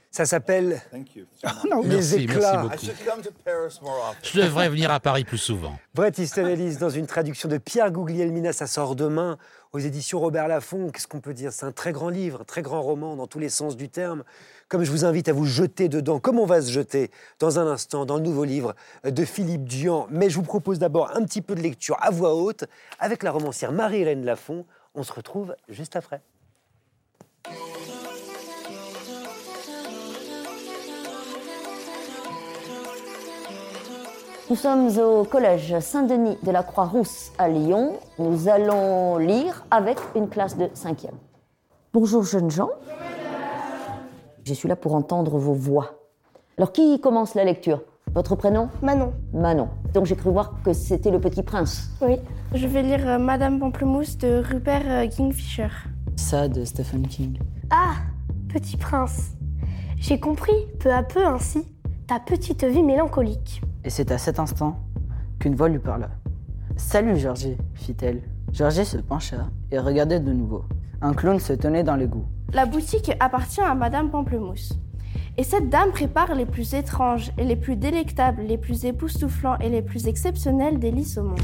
[0.09, 0.81] Ça s'appelle
[1.83, 2.67] Les éclats.
[4.23, 5.77] Je devrais venir à Paris plus souvent.
[5.93, 9.37] Bret Easton Ellis, dans une traduction de Pierre Guglielmina, ça sort demain
[9.73, 10.89] aux éditions Robert Laffont.
[10.89, 11.51] Qu'est-ce qu'on peut dire?
[11.53, 14.23] C'est un très grand livre, un très grand roman dans tous les sens du terme.
[14.69, 17.67] Comme je vous invite à vous jeter dedans, comme on va se jeter dans un
[17.67, 20.07] instant dans le nouveau livre de Philippe Duan.
[20.09, 22.65] Mais je vous propose d'abord un petit peu de lecture à voix haute
[22.99, 24.65] avec la romancière Marie-Hélène Lafont.
[24.95, 26.21] On se retrouve juste après.
[34.49, 37.97] Nous sommes au collège Saint-Denis de la Croix-Rousse à Lyon.
[38.17, 41.09] Nous allons lire avec une classe de 5e.
[41.91, 42.69] Bonjour jeunes gens.
[44.45, 45.99] Je suis là pour entendre vos voix.
[46.57, 47.81] Alors qui commence la lecture?
[48.13, 48.69] Votre prénom?
[48.81, 49.11] Manon.
[49.33, 49.67] Manon.
[49.93, 51.89] Donc j'ai cru voir que c'était le petit prince.
[52.01, 52.15] Oui,
[52.53, 55.67] je vais lire euh, Madame Pamplemousse de Rupert euh, Kingfisher.
[56.15, 57.37] Ça de Stephen King.
[57.69, 57.95] Ah,
[58.47, 59.31] petit prince.
[59.97, 61.65] J'ai compris peu à peu ainsi
[62.07, 63.61] ta petite vie mélancolique.
[63.87, 64.75] Et c'est à cet instant
[65.39, 66.09] qu'une voix lui parla.
[66.75, 68.21] Salut Georgie, fit-elle.
[68.51, 70.65] Georgie se pencha et regardait de nouveau.
[71.01, 72.25] Un clown se tenait dans l'égout.
[72.51, 74.77] La boutique appartient à Madame Pamplemousse.
[75.37, 79.69] Et cette dame prépare les plus étranges et les plus délectables, les plus époustouflants et
[79.69, 81.39] les plus exceptionnels délices au monde.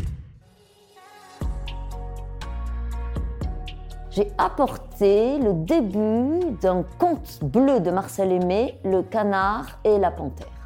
[4.12, 10.63] J'ai apporté le début d'un conte bleu de Marcel Aimé, Le canard et la panthère.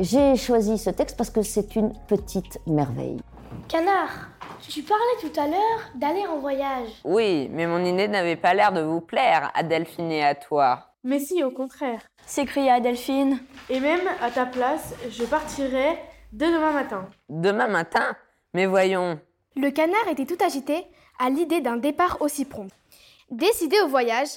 [0.00, 3.20] J'ai choisi ce texte parce que c'est une petite merveille.
[3.68, 4.30] Canard,
[4.66, 6.88] tu parlais tout à l'heure d'aller en voyage.
[7.04, 10.94] Oui, mais mon idée n'avait pas l'air de vous plaire, à Delphine et à toi.
[11.04, 13.40] Mais si, au contraire, s'écria Delphine.
[13.68, 15.98] Et même à ta place, je partirai
[16.32, 17.06] dès demain matin.
[17.28, 18.16] Demain matin?
[18.54, 19.20] Mais voyons.
[19.54, 20.86] Le canard était tout agité
[21.18, 22.72] à l'idée d'un départ aussi prompt.
[23.30, 24.30] Décidé au voyage,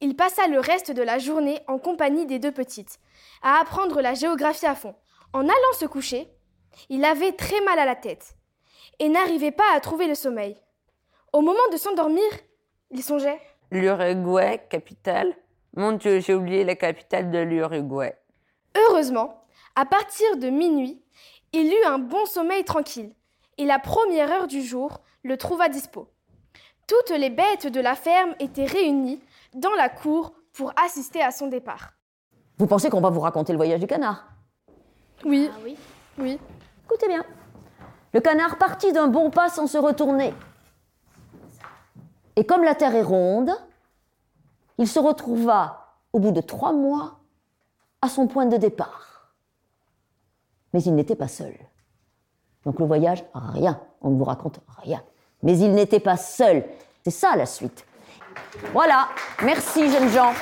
[0.00, 3.00] il passa le reste de la journée en compagnie des deux petites,
[3.42, 4.94] à apprendre la géographie à fond.
[5.32, 6.28] En allant se coucher,
[6.88, 8.34] il avait très mal à la tête
[8.98, 10.56] et n'arrivait pas à trouver le sommeil.
[11.32, 12.24] Au moment de s'endormir,
[12.90, 13.40] il songeait.
[13.70, 15.34] L'Uruguay, capitale
[15.76, 18.16] Mon Dieu, j'ai oublié la capitale de l'Uruguay.
[18.76, 19.44] Heureusement,
[19.76, 21.02] à partir de minuit,
[21.52, 23.14] il eut un bon sommeil tranquille,
[23.58, 26.08] et la première heure du jour le trouva dispo.
[26.86, 29.20] Toutes les bêtes de la ferme étaient réunies
[29.54, 31.92] dans la cour pour assister à son départ.
[32.56, 34.26] Vous pensez qu'on va vous raconter le voyage du canard?
[35.24, 35.50] Oui.
[35.52, 35.76] Ah oui.
[36.18, 36.38] Oui.
[36.84, 37.24] Écoutez bien.
[38.12, 40.34] Le canard partit d'un bon pas sans se retourner.
[42.36, 43.50] Et comme la terre est ronde,
[44.78, 47.18] il se retrouva au bout de trois mois
[48.00, 49.32] à son point de départ.
[50.72, 51.54] Mais il n'était pas seul.
[52.64, 53.80] Donc le voyage, rien.
[54.02, 55.02] On ne vous raconte rien.
[55.42, 56.64] Mais il n'était pas seul.
[57.04, 57.84] C'est ça la suite.
[58.72, 59.08] Voilà.
[59.42, 60.32] Merci, jeunes gens.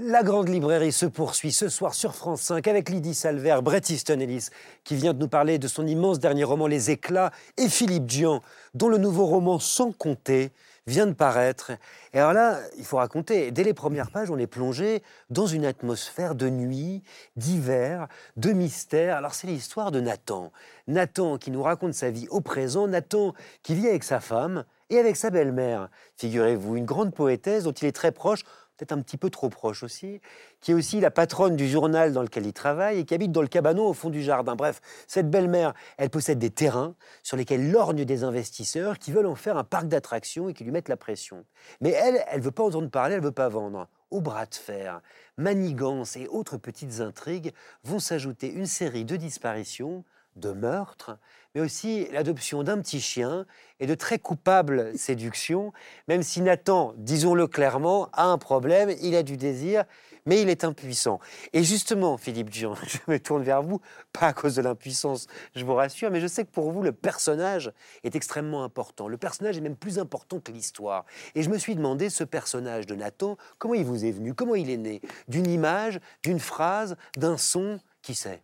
[0.00, 4.20] La grande librairie se poursuit ce soir sur France 5 avec Lydie Salver, Bret Easton
[4.20, 4.46] Ellis,
[4.84, 8.40] qui vient de nous parler de son immense dernier roman Les Éclats, et Philippe Dian,
[8.74, 10.52] dont le nouveau roman Sans compter
[10.86, 11.72] vient de paraître.
[12.12, 15.64] Et alors là, il faut raconter, dès les premières pages, on est plongé dans une
[15.64, 17.02] atmosphère de nuit,
[17.34, 18.06] d'hiver,
[18.36, 19.16] de mystère.
[19.16, 20.52] Alors c'est l'histoire de Nathan.
[20.86, 23.34] Nathan qui nous raconte sa vie au présent, Nathan
[23.64, 25.90] qui vit avec sa femme et avec sa belle-mère.
[26.16, 28.44] Figurez-vous, une grande poétesse dont il est très proche
[28.78, 30.20] peut-être un petit peu trop proche aussi,
[30.60, 33.42] qui est aussi la patronne du journal dans lequel il travaille et qui habite dans
[33.42, 34.54] le cabanon au fond du jardin.
[34.54, 36.94] Bref, cette belle-mère, elle possède des terrains
[37.24, 40.70] sur lesquels lorgnent des investisseurs qui veulent en faire un parc d'attractions et qui lui
[40.70, 41.44] mettent la pression.
[41.80, 43.88] Mais elle, elle veut pas entendre parler, elle veut pas vendre.
[44.10, 45.02] Au bras de fer,
[45.36, 47.52] manigances et autres petites intrigues
[47.82, 50.04] vont s'ajouter une série de disparitions,
[50.38, 51.18] de meurtres,
[51.54, 53.46] mais aussi l'adoption d'un petit chien
[53.80, 55.72] et de très coupables séductions,
[56.06, 59.84] même si Nathan, disons-le clairement, a un problème, il a du désir,
[60.26, 61.20] mais il est impuissant.
[61.52, 63.80] Et justement, Philippe Dion, je me tourne vers vous,
[64.12, 66.92] pas à cause de l'impuissance, je vous rassure, mais je sais que pour vous, le
[66.92, 67.72] personnage
[68.04, 69.08] est extrêmement important.
[69.08, 71.06] Le personnage est même plus important que l'histoire.
[71.34, 74.34] Et je me suis demandé, ce personnage de Nathan, comment il vous est venu?
[74.34, 75.00] Comment il est né?
[75.28, 77.80] D'une image, d'une phrase, d'un son?
[78.02, 78.42] Qui sait?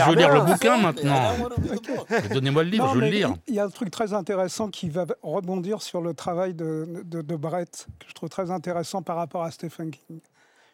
[0.00, 1.32] Je veux lire le bouquin maintenant.
[2.32, 3.34] Donnez-moi le livre, je veux le lire.
[3.48, 7.36] Il y a un truc très intéressant qui va rebondir sur le travail de, de,
[7.36, 10.20] Brett, que je trouve très intéressant par rapport à Stephen King.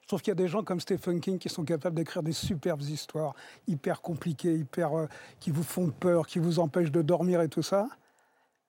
[0.03, 2.33] Je trouve qu'il y a des gens comme Stephen King qui sont capables d'écrire des
[2.33, 3.35] superbes histoires,
[3.67, 5.09] hyper compliquées, hyper, euh,
[5.41, 7.89] qui vous font peur, qui vous empêchent de dormir et tout ça.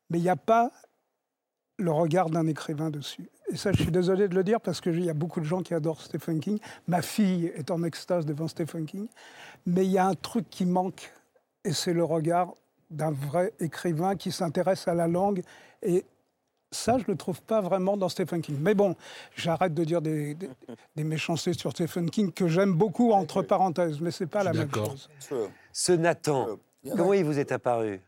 [0.10, 0.72] Mais il n'y a pas
[1.78, 3.30] le regard d'un écrivain dessus.
[3.50, 5.62] Et ça, je suis désolé de le dire parce qu'il y a beaucoup de gens
[5.62, 6.60] qui adorent Stephen King.
[6.88, 9.08] Ma fille est en extase devant Stephen King.
[9.66, 11.12] Mais il y a un truc qui manque,
[11.64, 12.54] et c'est le regard
[12.90, 15.44] d'un vrai écrivain qui s'intéresse à la langue.
[15.82, 16.04] Et
[16.72, 18.58] ça, je ne le trouve pas vraiment dans Stephen King.
[18.60, 18.96] Mais bon,
[19.36, 20.36] j'arrête de dire des,
[20.96, 24.52] des, méchancetés sur Stephen King que j'aime beaucoup, entre parenthèses, mais ce n'est pas la
[24.52, 25.10] même chose.
[25.72, 26.48] Ce Nathan,
[26.90, 28.02] comment il vous est apparu?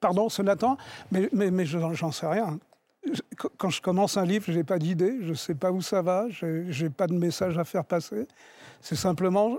[0.00, 0.78] Pardon, ce Nathan?
[1.10, 2.58] Mais, mais, mais j'en sais rien
[3.58, 6.02] quand je commence un livre, je n'ai pas d'idée, je ne sais pas où ça
[6.02, 8.26] va, je n'ai pas de message à faire passer.
[8.80, 9.56] C'est simplement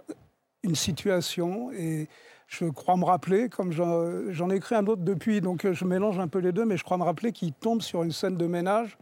[0.63, 2.07] une situation et
[2.47, 6.27] je crois me rappeler, comme j'en ai écrit un autre depuis, donc je mélange un
[6.27, 8.97] peu les deux, mais je crois me rappeler qu'il tombe sur une scène de ménage,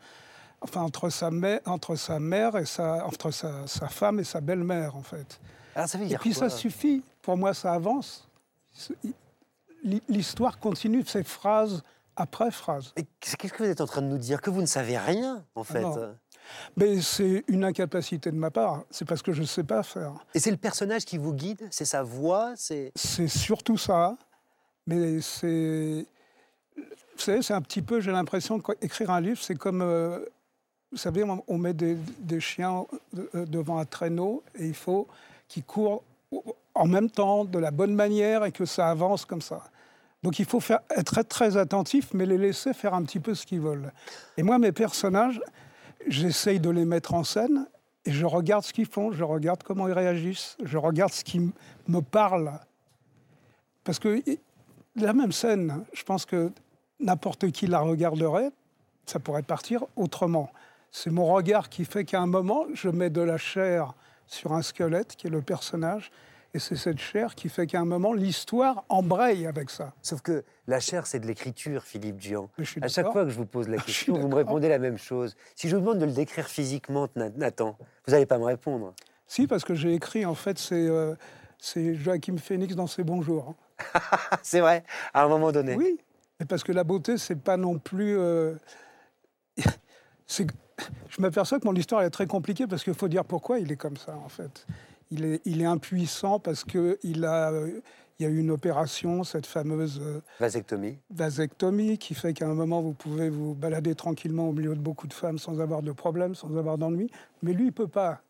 [0.61, 4.95] enfin entre sa, mère, entre sa mère et sa, entre sa, femme et sa belle-mère
[4.95, 5.39] en fait.
[5.75, 8.27] Alors ça veut dire et puis ça suffit, pour moi ça avance.
[10.09, 11.83] L'histoire continue, ces phrases
[12.15, 12.93] après phrase.
[13.19, 14.41] Qu'est-ce que vous êtes en train de nous dire?
[14.41, 15.85] Que vous ne savez rien, en fait
[16.77, 18.83] Mais c'est une incapacité de ma part.
[18.91, 20.13] C'est parce que je ne sais pas faire.
[20.33, 21.67] Et c'est le personnage qui vous guide?
[21.71, 22.53] C'est sa voix?
[22.55, 22.91] C'est
[23.27, 24.15] surtout ça.
[24.87, 26.05] Mais c'est.
[26.75, 29.81] Vous savez, c'est un petit peu, j'ai l'impression qu'écrire un livre, c'est comme.
[29.81, 30.19] Euh,
[30.91, 32.85] vous savez, on met des, des, chiens
[33.17, 35.07] euh, devant un traîneau et il faut
[35.47, 36.03] qu'ils courent
[36.73, 39.63] en même temps, de la bonne manière et que ça avance comme ça.
[40.25, 43.61] Donc il faut être très attentif, mais les laisser faire un petit peu ce qu'ils
[43.61, 43.93] veulent.
[44.37, 45.39] Et moi, mes personnages,
[46.07, 47.67] j'essaye de les mettre en scène
[48.05, 51.51] et je regarde ce qu'ils font, je regarde comment ils réagissent, je regarde ce qui
[51.87, 52.59] me parle.
[53.83, 54.19] Parce que
[54.95, 56.51] la même scène, je pense que
[56.99, 58.49] n'importe qui la regarderait,
[59.05, 60.49] ça pourrait partir autrement.
[60.89, 63.93] C'est mon regard qui fait qu'à un moment, je mets de la chair
[64.25, 66.11] sur un squelette, qui est le personnage,
[66.55, 69.91] et c'est cette chair qui fait qu'à un moment, l'histoire embraye avec ça.
[70.01, 72.49] Sauf que la chair, c'est de l'écriture, Philippe Dian.
[72.81, 75.35] À chaque fois que je vous pose la question, vous me répondez la même chose.
[75.53, 77.77] Si je vous demande de le décrire physiquement, Nathan,
[78.07, 78.93] vous n'allez pas me répondre.
[79.27, 81.13] Si, parce que j'ai écrit, en fait, c'est euh,
[81.75, 83.53] Joachim Phoenix dans ses bons jours.
[83.93, 83.99] Hein.
[84.41, 85.75] c'est vrai, à un moment donné.
[85.75, 85.99] Oui,
[86.39, 88.17] mais parce que la beauté, c'est pas non plus.
[88.17, 88.55] Euh...
[90.29, 90.45] je
[91.19, 93.97] m'aperçois que mon histoire est très compliquée parce qu'il faut dire pourquoi il est comme
[93.97, 94.65] ça, en fait
[95.11, 97.51] il est, il est impuissant parce qu'il a,
[98.19, 100.97] il y a eu une opération, cette fameuse euh, vasectomie.
[101.09, 105.07] vasectomie, qui fait qu'à un moment, vous pouvez vous balader tranquillement au milieu de beaucoup
[105.07, 107.11] de femmes sans avoir de problème, sans avoir d'ennui.
[107.41, 108.21] Mais lui, il ne peut pas.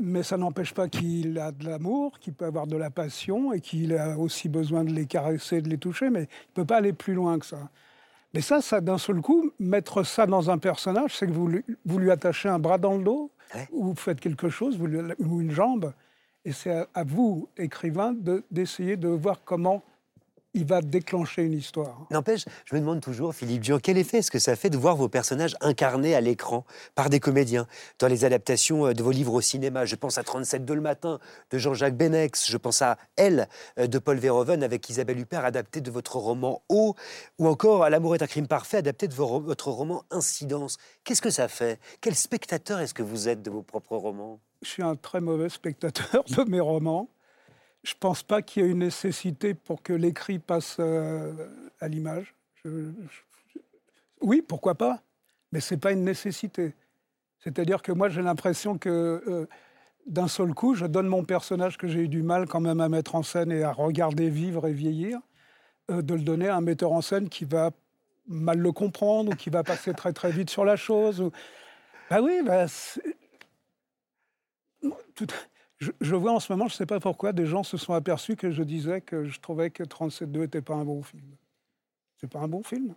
[0.00, 3.60] Mais ça n'empêche pas qu'il a de l'amour, qu'il peut avoir de la passion et
[3.60, 6.76] qu'il a aussi besoin de les caresser, de les toucher, mais il ne peut pas
[6.76, 7.68] aller plus loin que ça.
[8.34, 11.50] Mais ça, ça d'un seul coup, mettre ça dans un personnage, c'est que vous
[11.84, 13.32] vous lui attachez un bras dans le dos,
[13.70, 15.92] ou vous faites quelque chose, ou une jambe,
[16.44, 18.14] et c'est à, vous, écrivain,
[18.50, 19.82] d'essayer de, voir comment
[20.58, 22.06] il va déclencher une histoire.
[22.10, 24.96] N'empêche, je me demande toujours, Philippe Dion, quel effet est-ce que ça fait de voir
[24.96, 26.64] vos personnages incarnés à l'écran
[26.94, 27.66] par des comédiens?
[28.00, 30.80] Dans les adaptations euh, de vos livres au cinéma Je pense à 37 de le
[30.80, 31.20] matin
[31.50, 33.48] de Jean-Jacques Benex, je pense à Elle
[33.78, 36.96] euh, de Paul Verhoeven avec Isabelle Huppert adapté de votre roman Eau,
[37.38, 40.78] ou encore à L'amour est un crime parfait adapté de votre roman Incidence.
[41.04, 41.78] Qu'est-ce que ça fait?
[42.00, 44.40] Quel spectateur est-ce que vous êtes de vos propres romans?
[44.62, 47.08] Je suis un très mauvais spectateur de mes romans
[47.88, 51.32] je ne pense pas qu'il y ait une nécessité pour que l'écrit passe euh,
[51.80, 52.34] à l'image.
[54.20, 55.00] Oui, pourquoi pas,
[55.52, 56.74] mais ce n'est pas une nécessité.
[57.38, 59.46] C'est-à-dire que moi, j'ai l'impression que euh,
[60.06, 62.90] d'un seul coup, je donne mon personnage que j'ai eu du mal quand même à
[62.90, 65.20] mettre en scène et à regarder vivre et vieillir,
[65.90, 67.70] euh, de le donner à un metteur en scène qui va
[68.26, 71.30] mal le comprendre ou qui va passer très très vite sur la chose.
[72.10, 72.66] Bah oui, bah,
[75.78, 78.36] je, vois en ce moment, je ne sais pas pourquoi, des gens se sont aperçus
[78.36, 81.36] que je disais que je trouvais que 37.2 n'était pas un bon film.
[82.20, 82.94] C'est pas un bon film.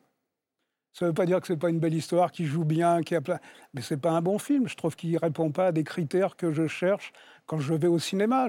[0.93, 3.15] Ça ne veut pas dire que c'est pas une belle histoire, qui joue bien, qui
[3.15, 3.39] a plein...
[3.73, 4.67] Mais c'est pas un bon film.
[4.67, 7.13] Je trouve qu'il répond pas à des critères que je cherche
[7.45, 8.47] quand je vais au cinéma.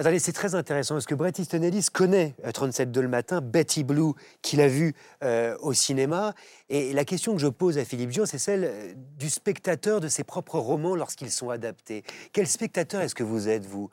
[0.00, 3.82] Attendez, c'est très intéressant parce que Bret Easton Ellis connaît 37 de le matin, Betty
[3.82, 4.12] Blue,
[4.42, 4.94] qu'il a vu
[5.24, 6.34] euh, au cinéma.
[6.68, 10.06] Et la question que je pose à Philippe Dion, c'est celle euh, du spectateur de
[10.06, 12.04] ses propres romans lorsqu'ils sont adaptés.
[12.32, 13.90] Quel spectateur est-ce que vous êtes, vous?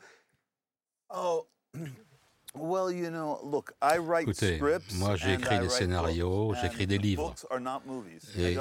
[1.09, 1.47] Oh.
[4.21, 4.59] Écoutez,
[4.95, 7.33] moi j'ai écrit des scénarios, j'écris des livres.
[8.37, 8.57] Et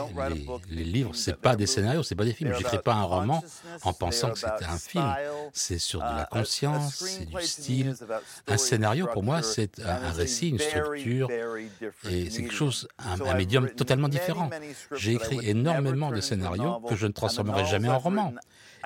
[0.70, 2.54] les, livres, c'est pas des scénarios, c'est pas des films.
[2.56, 3.42] J'écris pas un roman
[3.82, 5.14] en pensant que c'était un film.
[5.52, 7.94] C'est sur de la conscience, c'est du style.
[8.46, 13.68] Un scénario, pour moi, c'est un, récit, une structure, et c'est quelque chose, un médium
[13.70, 14.50] totalement différent.
[14.92, 18.34] J'ai écrit énormément de scénarios que je ne transformerai jamais en roman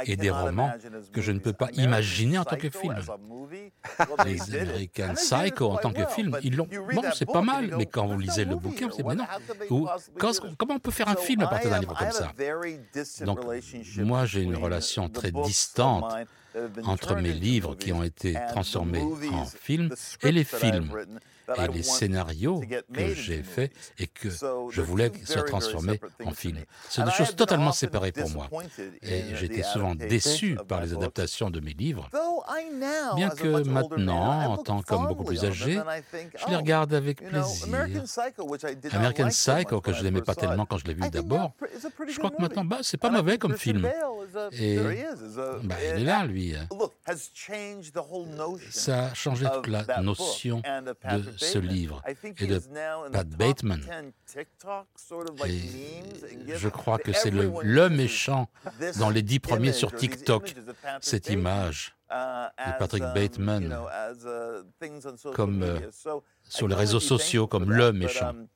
[0.05, 0.73] et des romans
[1.13, 2.97] que je ne peux pas imaginer en tant que film.
[4.25, 6.69] Les American Psycho en tant que film, ils l'ont.
[6.95, 9.27] Bon, c'est pas mal, mais quand vous lisez le bouquin, c'est mais non.
[10.59, 12.33] comment on peut faire un film à partir d'un livre comme ça?
[13.25, 13.41] Donc,
[13.99, 16.13] moi, j'ai une relation très distante
[16.85, 19.03] entre mes livres qui ont été transformés
[19.33, 19.91] en films
[20.23, 20.93] et les films
[21.57, 22.61] et les scénarios
[22.93, 26.59] que j'ai faits et que je voulais se transformer en film.
[26.89, 28.49] C'est des choses totalement séparées pour moi.
[29.03, 32.09] Et j'étais souvent déçu par les adaptations de mes livres,
[33.17, 35.81] bien que maintenant, en tant qu'homme beaucoup plus âgé,
[36.37, 37.67] je les regarde avec plaisir.
[38.93, 41.53] American Psycho, que je n'aimais pas tellement quand je l'ai vu d'abord,
[42.09, 43.89] je crois que maintenant, bah, c'est pas mauvais comme film.
[44.53, 44.79] Et
[45.63, 46.55] bah, il est là, lui.
[48.71, 52.61] Ça a changé toute la notion de ce livre et de
[53.13, 53.81] Pat Bateman.
[55.47, 58.49] Et je crois que c'est le, le méchant
[58.99, 60.55] dans les dix premiers sur TikTok,
[61.01, 63.79] cette image uh, de Patrick um, Bateman
[65.35, 65.79] comme euh,
[66.43, 68.31] sur les réseaux sociaux comme le méchant.
[68.31, 68.47] Um,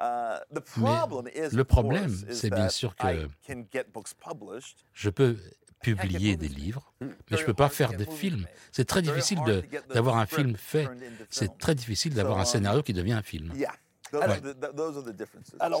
[0.00, 3.28] uh, Mais le problème, c'est bien sûr que
[4.94, 5.36] je peux
[5.82, 8.46] publier des livres, mais je ne peux pas faire des films.
[8.72, 9.38] C'est très difficile
[9.92, 10.88] d'avoir un film fait.
[11.30, 13.52] C'est très difficile d'avoir un scénario qui devient un film.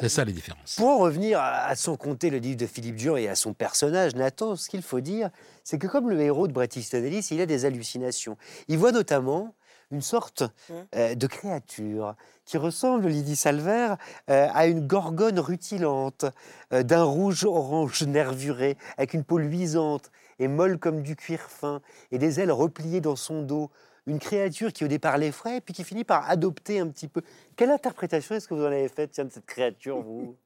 [0.00, 0.76] C'est ça les différences.
[0.76, 4.14] Pour en revenir à, son conté, le livre de Philippe Dur et à son personnage,
[4.14, 5.30] Nathan, ce qu'il faut dire,
[5.64, 8.36] c'est que comme le héros de Bret Easton Ellis, il a des hallucinations.
[8.68, 9.54] Il voit notamment
[9.92, 10.74] une sorte mmh.
[10.96, 12.16] euh, de créature
[12.46, 13.94] qui ressemble, Lydie Salver,
[14.30, 16.24] euh, à une gorgone rutilante,
[16.72, 21.82] euh, d'un rouge-orange nervuré, avec une peau luisante et molle comme du cuir fin,
[22.12, 23.70] et des ailes repliées dans son dos.
[24.06, 27.22] Une créature qui au départ l'effraie, puis qui finit par adopter un petit peu.
[27.56, 30.36] Quelle interprétation est-ce que vous en avez faite de cette créature, vous?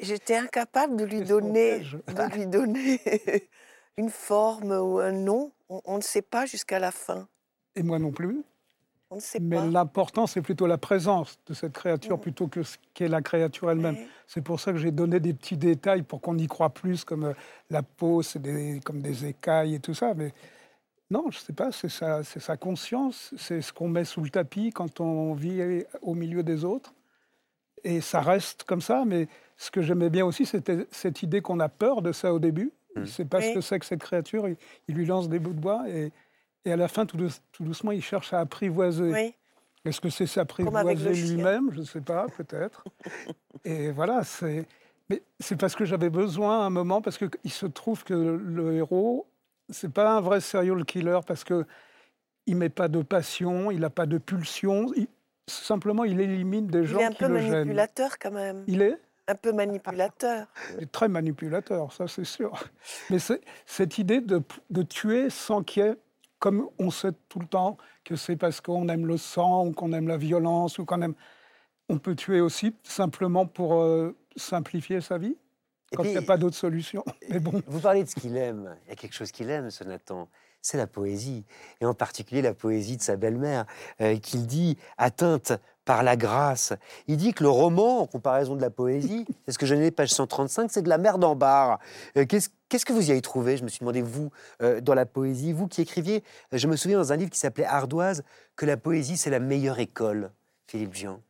[0.00, 3.00] J'étais incapable de lui donner, de lui donner
[3.96, 5.50] une forme ou un nom.
[5.68, 7.26] on ne sait pas jusqu'à la fin.
[7.74, 8.44] Et moi non plus.
[9.40, 13.70] Mais l'important, c'est plutôt la présence de cette créature plutôt que ce qu'est la créature
[13.70, 13.96] elle-même.
[14.26, 17.24] C'est pour ça que j'ai donné des petits détails pour qu'on y croit plus, comme
[17.24, 17.32] euh,
[17.70, 18.40] la peau, c'est
[18.84, 20.12] comme des écailles et tout ça.
[20.14, 20.34] Mais
[21.10, 24.28] non, je ne sais pas, c'est sa, sa conscience, c'est ce qu'on met sous le
[24.28, 26.92] tapis quand on vit au milieu des autres.
[27.84, 29.04] Et ça reste comme ça.
[29.06, 29.26] Mais
[29.56, 32.72] ce que j'aimais bien aussi, c'était cette idée qu'on a peur de ça au début.
[32.94, 34.48] Il ne sait pas ce que c'est que cette créature.
[34.88, 36.12] il lui lance des bouts de bois et
[36.64, 37.18] et à la fin, tout,
[37.60, 39.34] doucement, il cherche à apprivoiser.
[39.84, 41.70] Est-ce que c'est s'apprivoiser lui-même?
[41.72, 42.84] Je ne sais pas, peut-être.
[43.64, 44.66] et voilà, c'est.
[45.08, 48.74] Mais c'est parce que j'avais besoin à un moment, parce qu'il se trouve que le
[48.74, 49.26] héros,
[49.70, 51.64] c'est pas un vrai serial killer, parce que
[52.46, 54.86] il met pas de passion, il n'a pas de pulsion.
[55.46, 57.46] simplement, il élimine des gens qui le gênent.
[57.46, 58.64] Il est un peu manipulateur quand même.
[58.66, 58.98] Il est?
[59.28, 60.46] Un peu manipulateur.
[60.76, 62.52] Il est très manipulateur, ça c'est sûr.
[63.10, 63.18] Mais
[63.66, 65.96] cette idée de, de tuer sans qu'il y ait
[66.38, 69.92] comme on sait tout le temps que c'est parce qu'on aime le sang ou qu'on
[69.92, 71.14] aime la violence ou qu'on aime...
[71.88, 75.36] On peut tuer aussi simplement pour euh, simplifier sa vie,
[75.94, 77.04] quand il n'y a pas d'autre solution.
[77.30, 77.62] Mais bon.
[77.66, 78.76] Vous parlez de ce qu'il aime.
[78.86, 80.28] Il y a quelque chose qu'il aime, ce Nathan.
[80.60, 81.44] C'est la poésie.
[81.80, 83.64] Et en particulier la poésie de sa belle-mère,
[84.00, 85.52] euh, qu'il dit atteinte
[85.84, 86.74] par la grâce.
[87.06, 89.90] Il dit que le roman, en comparaison de la poésie, c'est ce que je n'ai
[89.90, 91.78] page 135, c'est de la merde en barre.
[92.16, 93.56] Euh, qu'est-ce, que vous y avez trouvé?
[93.56, 94.30] Je me suis demandé, vous,
[94.62, 96.22] euh, dans la poésie, vous qui écriviez,
[96.52, 98.22] je me souviens dans un livre qui s'appelait Ardoise,
[98.56, 100.30] que la poésie, c'est la meilleure école,
[100.66, 101.20] Philippe Jean.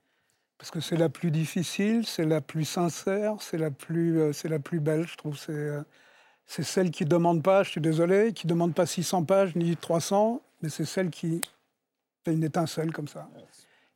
[0.59, 4.59] Parce que c'est la plus difficile, c'est la plus sincère, c'est la plus, euh, la
[4.59, 5.39] plus belle, je trouve.
[5.39, 5.70] C'est,
[6.47, 9.55] c'est celle qui ne demande pas, je suis désolé, qui ne demande pas 600 pages
[9.55, 11.40] ni 300, mais c'est celle qui
[12.24, 13.28] fait une étincelle comme ça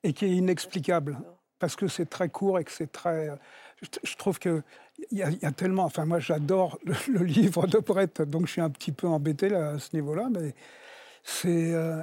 [0.02, 1.18] et qui est inexplicable.
[1.58, 3.30] parce que c'est très court et que c'est très.
[4.02, 4.62] Je, trouve que
[5.10, 5.84] il y, a tellement.
[5.84, 9.70] Enfin, moi, j'adore le, livre de Brett, donc je suis un petit peu embêté là,
[9.70, 10.54] à ce niveau-là, mais
[11.24, 11.74] c'est.
[11.74, 12.02] Euh,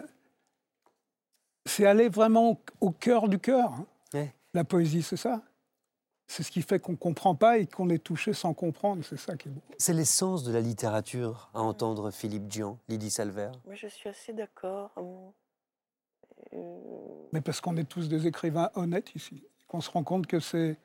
[1.66, 3.72] c'est aller vraiment au cœur du cœur.
[4.14, 4.28] Hein.
[4.54, 5.44] La poésie, c'est ça.
[6.28, 9.04] C'est ce qui fait qu'on ne comprend pas et qu'on est touché sans comprendre.
[9.04, 9.62] C'est ça qui est beau.
[9.78, 13.52] C'est l'essence de la littérature, à entendre Philippe Dian, Lydie Salver.
[13.66, 14.92] Moi, je suis assez d'accord.
[16.54, 16.60] Euh,
[17.34, 20.78] Mais parce qu'on est tous des écrivains honnêtes ici, qu'on se rend compte que c'est...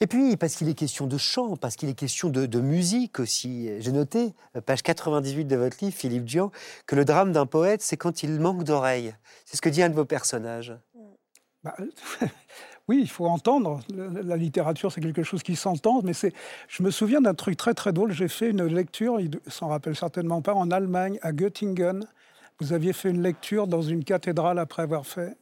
[0.00, 3.70] Et puis, parce qu'il est question de chant, parce qu'il est question de, musique aussi.
[3.80, 4.34] J'ai noté,
[4.66, 6.50] page 98 de votre livre, Philippe Dian,
[6.86, 9.14] que le drame d'un poète, c'est quand il manque d'oreilles.
[9.46, 10.76] C'est ce que dit un de vos personnages.
[11.64, 11.74] Bah,
[12.88, 13.80] oui, il faut entendre.
[13.94, 16.12] La littérature, c'est quelque chose qui s'entend, mais.
[16.68, 18.12] Je me souviens d'un truc très très drôle.
[18.12, 22.06] J'ai fait une lecture, il s'en rappelle certainement pas, en Allemagne, à Göttingen.
[22.60, 25.38] Vous aviez fait une lecture dans une cathédrale après avoir fait.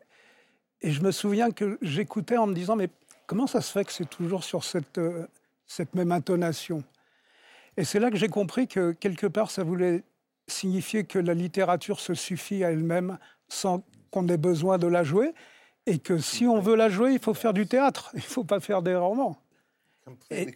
[0.80, 2.90] Et je me souviens que j'écoutais en me disant, mais
[3.26, 5.26] comment ça se fait que c'est toujours sur cette, euh,
[5.66, 6.82] cette même intonation?
[7.76, 10.04] Et c'est là que j'ai compris que quelque part, ça voulait
[10.46, 13.18] signifier que la littérature se suffit à elle-même
[13.48, 15.34] sans qu'on ait besoin de la jouer
[15.86, 18.44] et que si on veut la jouer, il faut faire du théâtre, il ne faut
[18.44, 19.36] pas faire des romans.
[20.30, 20.46] Et,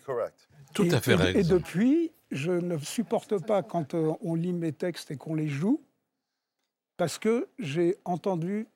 [0.75, 4.73] Tout à fait et, et depuis, je ne supporte pas quand euh, on lit mes
[4.73, 5.83] textes et qu'on les joue,
[6.97, 8.67] parce que j'ai entendu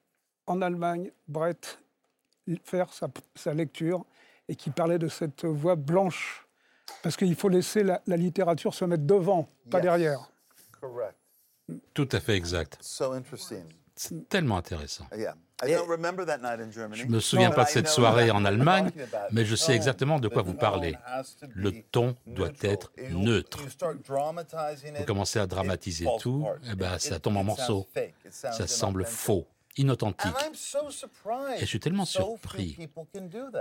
[0.47, 1.82] en Allemagne Brett
[2.65, 2.89] faire
[3.35, 4.05] sa, lecture
[4.49, 6.47] et qui parlait de cette voix blanche,
[7.03, 10.31] parce qu'il faut laisser la, littérature se mettre devant, pas derrière.
[11.95, 12.79] Tout à fait exact.
[13.95, 15.07] C'est tellement intéressant.
[15.63, 18.91] Je ne me souviens pas de cette soirée en Allemagne,
[19.31, 20.97] mais je sais exactement de quoi vous parlez.
[21.55, 23.61] Le ton doit être neutre.
[23.61, 27.87] Vous commencez à dramatiser tout, et eh ben, ça tombe en morceaux.
[28.31, 29.47] Ça semble faux
[29.77, 30.33] inauthentique.
[31.57, 32.79] Et je suis tellement surpris.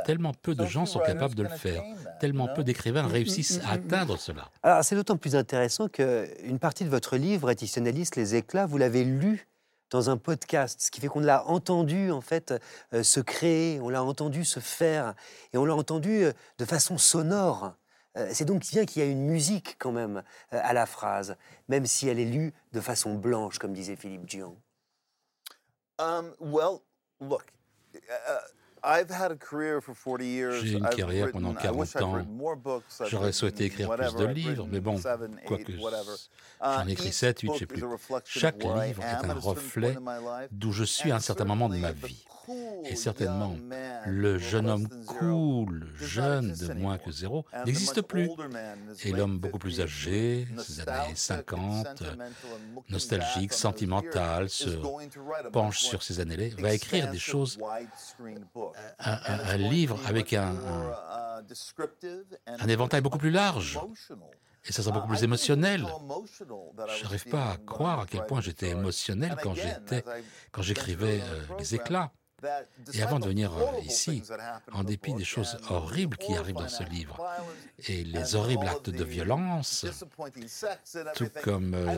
[0.06, 1.84] Tellement peu de gens sont capables de le faire.
[2.20, 4.50] Tellement peu d'écrivains réussissent à atteindre cela.
[4.64, 9.04] Alors c'est d'autant plus intéressant qu'une partie de votre livre, Éditionaliste, Les éclats, vous l'avez
[9.04, 9.48] lu
[9.92, 12.54] dans un podcast, ce qui fait qu'on l'a entendu en fait
[12.94, 15.14] euh, se créer, on l'a entendu se faire,
[15.54, 17.74] et on l'a entendu euh, de façon sonore.
[18.18, 21.36] Euh, c'est donc bien qu'il y a une musique quand même à la phrase,
[21.68, 24.56] même si elle est lue de façon blanche, comme disait Philippe Dion.
[26.02, 26.82] Um, well,
[27.20, 27.52] look,
[27.96, 28.40] uh,
[28.84, 32.26] j'ai une carrière pendant 40 ans.
[33.08, 35.00] J'aurais souhaité écrire plus de livres, mais bon,
[35.46, 35.74] quoique
[36.62, 37.84] j'en ai écrit 7, 8, je ne sais plus.
[38.26, 39.98] Chaque livre est un reflet
[40.52, 42.26] d'où je suis à un certain moment de ma vie.
[42.86, 43.56] Et certainement,
[44.08, 48.30] le jeune homme cool, jeune de moins que zéro, n'existe plus.
[49.04, 52.04] Et l'homme beaucoup plus âgé, ses années 50,
[52.90, 54.70] nostalgique, sentimental, se
[55.52, 57.60] penche sur ses années va écrire des choses
[59.00, 60.56] un, livre avec un,
[62.48, 63.80] un, éventail beaucoup plus large.
[64.66, 65.86] Et ça sera beaucoup plus émotionnel.
[66.98, 69.36] Je n'arrive pas à croire à quel point j'étais émotionnel
[70.52, 72.12] quand j'écrivais euh, les éclats.
[72.94, 74.24] Et avant de venir euh, ici,
[74.72, 77.24] en dépit des choses horribles qui arrivent dans ce livre,
[77.88, 79.86] et les horribles actes de violence,
[81.16, 81.98] tout comme euh,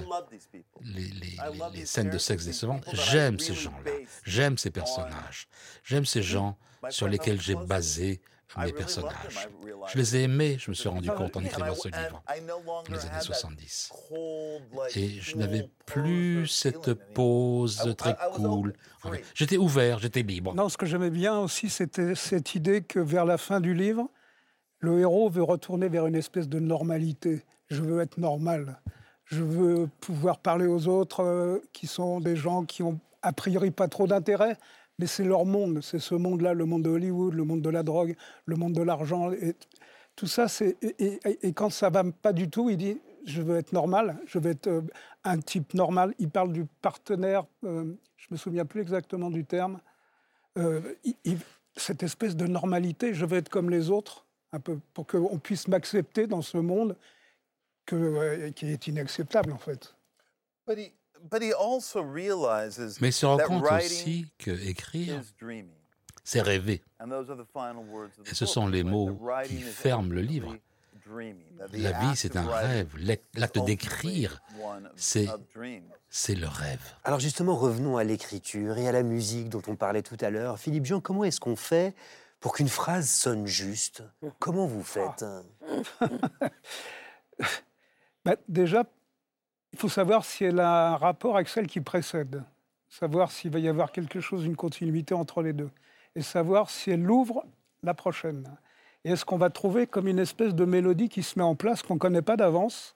[0.82, 3.91] les, scènes de sexe décevantes, j'aime ces gens-là,
[4.26, 5.48] j'aime ces personnages,
[5.84, 6.57] j'aime ces gens
[6.90, 8.22] sur lesquels j'ai basé
[8.57, 9.49] mes personnages.
[9.91, 12.23] Je les ai aimés, je me suis rendu compte en écrivant ce livre,
[12.88, 13.91] dans les années 70.
[14.95, 18.73] Et je n'avais plus cette pose très cool.
[19.34, 20.53] J'étais ouvert, j'étais libre.
[20.55, 24.09] Non, ce que j'aimais bien aussi, c'était cette idée que vers la fin du livre,
[24.80, 27.45] le héros veut retourner vers une espèce de normalité.
[27.69, 28.80] Je veux être normal.
[29.25, 33.71] Je veux pouvoir parler aux autres euh, qui sont des gens qui ont a priori
[33.71, 34.57] pas trop d'intérêt,
[34.99, 37.84] mais c'est leur monde, c'est ce monde-là, le monde de Hollywood, le monde de la
[37.84, 38.15] drogue,
[38.45, 39.32] le monde de l'argent.
[39.32, 39.56] Et
[40.15, 40.78] tout ça, c'est.
[40.99, 44.52] Et, quand ça va pas du tout, il dit Je veux être normal, je veux
[44.52, 44.82] être euh,
[45.24, 46.14] un type normal.
[46.20, 49.80] Il parle du partenaire, euh, je me souviens plus exactement du terme.
[50.57, 50.82] Euh,
[51.76, 55.68] cette espèce de normalité, je veux être comme les autres, un peu, pour qu'on puisse
[55.68, 56.95] m'accepter dans ce monde
[57.86, 57.95] qui
[58.68, 59.95] est inacceptable, en fait.
[61.32, 65.22] Mais il se rend compte aussi que écrire,
[66.24, 66.84] c'est rêver.
[68.26, 70.56] Et ce sont les mots qui ferment le livre.
[71.74, 72.95] La vie, c'est un rêve.
[73.36, 74.41] L'acte d'écrire,
[74.95, 75.28] c'est
[76.10, 76.82] c'est le rêve.
[77.04, 80.60] Alors justement, revenons à l'écriture et à la musique dont on parlait tout à l'heure.
[80.60, 81.95] Philippe Jean, comment est-ce qu'on fait
[82.40, 84.04] pour qu'une phrase sonne juste?
[84.40, 85.26] Comment vous faites?
[88.26, 88.86] Bah, Déjà,
[89.74, 92.44] il faut savoir si elle a un rapport avec celle qui précède,
[92.88, 95.72] savoir s'il va y avoir quelque chose, une continuité entre les deux.
[96.16, 97.44] et savoir si elle ouvre
[97.82, 98.48] la prochaine.
[99.04, 101.82] Et est-ce qu'on va trouver comme une espèce de mélodie qui se met en place
[101.82, 102.95] qu'on ne connaît pas d'avance,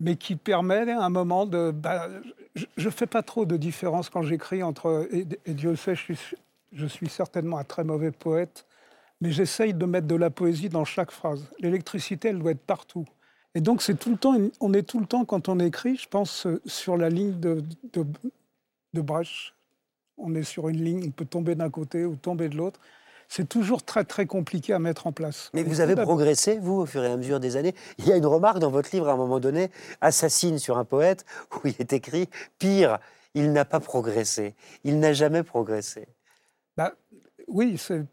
[0.00, 1.70] mais qui permet à un moment de...
[1.70, 2.08] Bah,
[2.54, 5.08] je ne fais pas trop de différence quand j'écris entre...
[5.12, 6.36] Et, Dieu sait, je suis,
[6.72, 8.66] je suis certainement un très mauvais poète,
[9.20, 11.48] mais j'essaye de mettre de la poésie dans chaque phrase.
[11.60, 13.04] L'électricité, elle doit être partout.
[13.58, 16.08] Et donc, c'est tout le temps, on est tout le temps, quand on écrit, je
[16.08, 18.06] pense, sur la ligne de, de,
[18.94, 19.52] de brèche.
[20.16, 22.78] On est sur une ligne, on peut tomber d'un côté ou tomber de l'autre
[23.28, 25.50] c'est toujours très très compliqué à mettre en place.
[25.52, 27.74] Mais vous avez progressé, vous, au fur et à mesure des années.
[27.98, 29.70] Il y a une remarque dans votre livre à un moment donné,
[30.00, 32.28] Assassine sur un poète, où il est écrit
[32.58, 32.98] Pire,
[33.34, 34.54] il n'a pas progressé.
[34.82, 36.08] Il n'a jamais progressé.
[36.76, 36.94] Bah,
[37.48, 38.06] oui, c'est.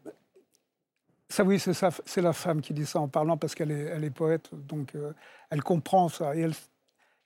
[1.28, 3.84] Ça, oui, c'est ça, c'est la femme qui dit ça en parlant parce qu'elle est,
[3.86, 5.12] elle est poète, donc euh,
[5.50, 6.36] elle comprend ça.
[6.36, 6.48] Et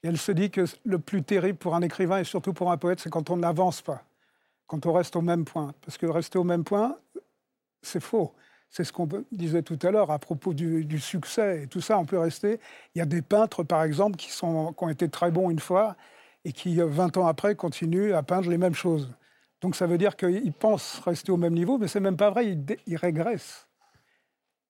[0.03, 2.99] elle, se dit que le plus terrible pour un écrivain et surtout pour un poète,
[2.99, 4.03] c'est quand on n'avance pas,
[4.67, 5.73] quand on reste au même point.
[5.81, 6.97] Parce que rester au même point,
[7.81, 8.33] c'est faux.
[8.69, 11.97] C'est ce qu'on disait tout à l'heure à propos du, succès et tout ça.
[11.99, 12.59] On peut rester.
[12.95, 15.59] Il y a des peintres, par exemple, qui, sont, qui ont été très bons une
[15.59, 15.97] fois
[16.45, 19.11] et qui, 20 ans après, continuent à peindre les mêmes choses.
[19.61, 22.57] Donc ça veut dire qu'ils pensent rester au même niveau, mais c'est même pas vrai,
[22.87, 23.67] ils, régressent.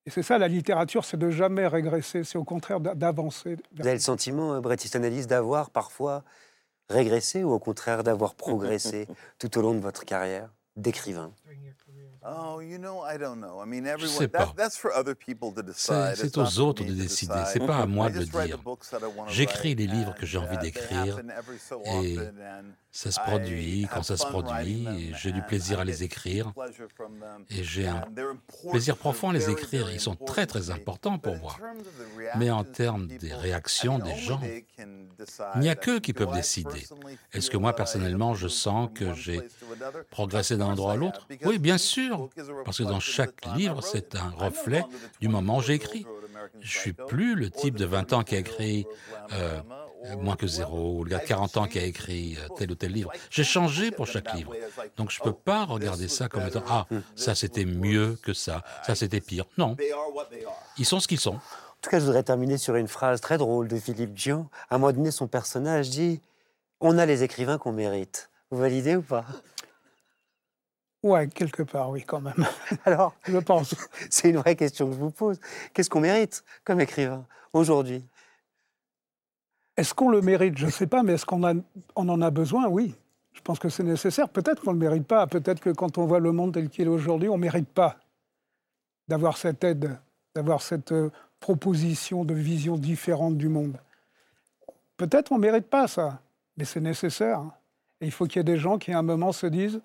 [0.05, 3.57] Et c'est ça, la littérature, c'est de jamais régresser, c'est au contraire d'avancer.
[3.75, 6.23] Vous avez le sentiment, euh, Bret Analyse, d'avoir parfois
[6.89, 9.07] régressé ou au contraire d'avoir progressé
[9.39, 11.31] tout au long de votre carrière d'écrivain?
[12.23, 12.61] Oh,
[13.97, 14.53] Je sais pas.
[16.15, 17.33] C'est aux autres de décider.
[17.51, 18.59] C'est pas à moi de le dire.
[19.27, 21.19] J'écris les livres que j'ai envie d'écrire
[21.85, 22.17] et
[22.91, 26.51] ça se produit quand ça se produit et j'ai du plaisir à les écrire
[27.49, 28.03] et j'ai un
[28.69, 29.89] plaisir profond à les écrire.
[29.91, 31.55] Ils sont très très importants pour moi.
[32.37, 34.41] Mais en termes des réactions des gens,
[35.55, 36.85] il n'y a qu'eux qui peuvent décider.
[37.31, 39.41] Est-ce que moi personnellement je sens que j'ai
[40.09, 41.27] progressé d'un endroit à l'autre?
[41.45, 42.29] Oui, bien sûr,
[42.65, 44.83] parce que dans chaque livre c'est un reflet
[45.21, 46.05] du moment où j'ai écrit.
[46.59, 48.85] Je suis plus le type de 20 ans qui a écrit
[49.31, 49.61] euh,
[50.19, 52.75] moins que zéro, ou le gars de 40 ans qui a écrit euh, tel ou
[52.75, 53.11] tel livre.
[53.29, 54.53] J'ai changé pour chaque livre.
[54.97, 58.63] Donc je ne peux pas regarder ça comme étant Ah, ça c'était mieux que ça,
[58.83, 59.45] ça c'était pire.
[59.57, 59.77] Non.
[60.77, 61.35] Ils sont ce qu'ils sont.
[61.35, 64.47] En tout cas, je voudrais terminer sur une phrase très drôle de Philippe Dion.
[64.69, 66.21] À un moment donné, son personnage dit
[66.79, 68.29] On a les écrivains qu'on mérite.
[68.51, 69.25] Vous validez ou pas?
[71.03, 72.45] Ouais, quelque part, oui, quand même.
[72.85, 73.73] Alors, je pense.
[74.11, 75.39] C'est une vraie question que je vous pose.
[75.73, 78.05] Qu'est-ce qu'on mérite comme écrivain aujourd'hui?
[79.77, 80.57] Est-ce qu'on le mérite?
[80.57, 81.41] Je ne sais pas, mais est-ce qu'on
[81.95, 82.67] on en a besoin?
[82.67, 82.95] Oui.
[83.33, 84.29] Je pense que c'est nécessaire.
[84.29, 85.25] Peut-être qu'on ne le mérite pas.
[85.27, 87.97] Peut-être que quand on voit le monde tel qu'il est aujourd'hui, on ne mérite pas
[89.07, 89.97] d'avoir cette aide,
[90.35, 93.77] d'avoir cette euh, proposition de vision différente du monde.
[94.97, 96.21] Peut-être qu'on ne mérite pas ça,
[96.57, 97.41] mais c'est nécessaire.
[98.01, 99.81] Et il faut qu'il y ait des gens qui, à un moment, se disent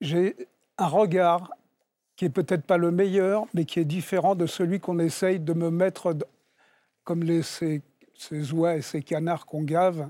[0.00, 0.36] j'ai
[0.78, 1.50] un regard
[2.16, 5.52] qui est peut-être pas le meilleur, mais qui est différent de celui qu'on essaye de
[5.52, 6.14] me mettre
[7.02, 7.42] comme les,
[8.16, 10.08] ces oies et ces canards qu'on gave.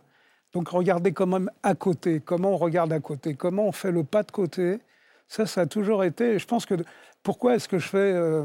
[0.52, 4.04] Donc regardez quand même à côté, comment on regarde à côté, comment on fait le
[4.04, 4.78] pas de côté.
[5.26, 6.38] Ça, ça a toujours été.
[6.38, 6.74] Je pense que
[7.22, 7.98] pourquoi est-ce que je fais.
[7.98, 8.44] Euh,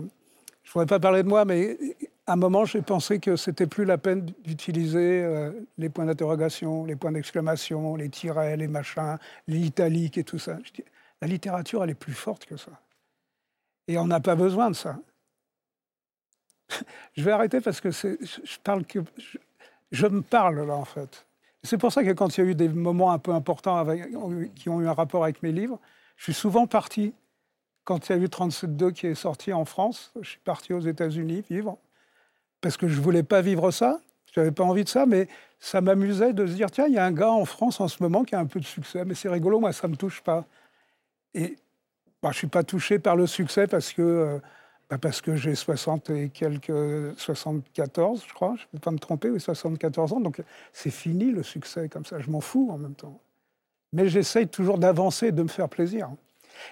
[0.64, 1.78] je ne voudrais pas parler de moi, mais
[2.26, 6.86] à un moment, j'ai pensé que c'était plus la peine d'utiliser euh, les points d'interrogation,
[6.86, 9.18] les points d'exclamation, les tirets, les machins,
[9.48, 10.58] les italiques et tout ça.
[11.22, 12.72] la littérature, elle est plus forte que ça.
[13.88, 14.98] Et on n'a pas besoin de ça.
[17.18, 19.00] je vais arrêter parce que je parle que
[20.08, 21.26] me parle là, en fait.
[21.64, 23.86] C'est pour ça que quand il y a eu des moments un peu importants
[24.56, 25.80] qui ont eu un rapport avec mes livres,
[26.16, 27.14] je suis souvent parti.
[27.84, 30.80] Quand il y a eu 37.2 qui est sorti en France, je suis parti aux
[30.80, 31.78] États-Unis vivre,
[32.62, 34.00] parce que je ne voulais pas vivre ça,
[34.34, 35.28] je n'avais pas envie de ça, mais
[35.60, 38.02] ça m'amusait de se dire, tiens, il y a un gars en France en ce
[38.02, 40.22] moment qui a un peu de succès, mais c'est rigolo, moi, ça ne me touche
[40.22, 40.46] pas.
[41.34, 41.58] Et
[42.22, 44.02] bah, je ne suis pas touché par le succès parce que...
[44.02, 44.40] Euh,
[44.90, 48.98] bah, parce que j'ai 60 et quelques, 74, je crois, je ne peux pas me
[48.98, 50.42] tromper, oui, 74 ans, donc
[50.74, 53.20] c'est fini le succès comme ça, je m'en fous en même temps.
[53.94, 56.10] Mais j'essaye toujours d'avancer et de me faire plaisir.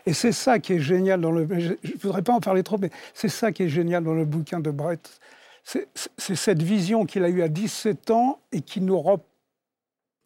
[0.06, 1.48] Et c'est ça qui est génial dans le.
[1.60, 4.26] Je ne voudrais pas en parler trop, mais c'est ça qui est génial dans le
[4.26, 5.20] bouquin de Brett.
[5.64, 5.88] C'est
[6.18, 9.04] cette vision qu'il a eue à 17 ans et qui nous,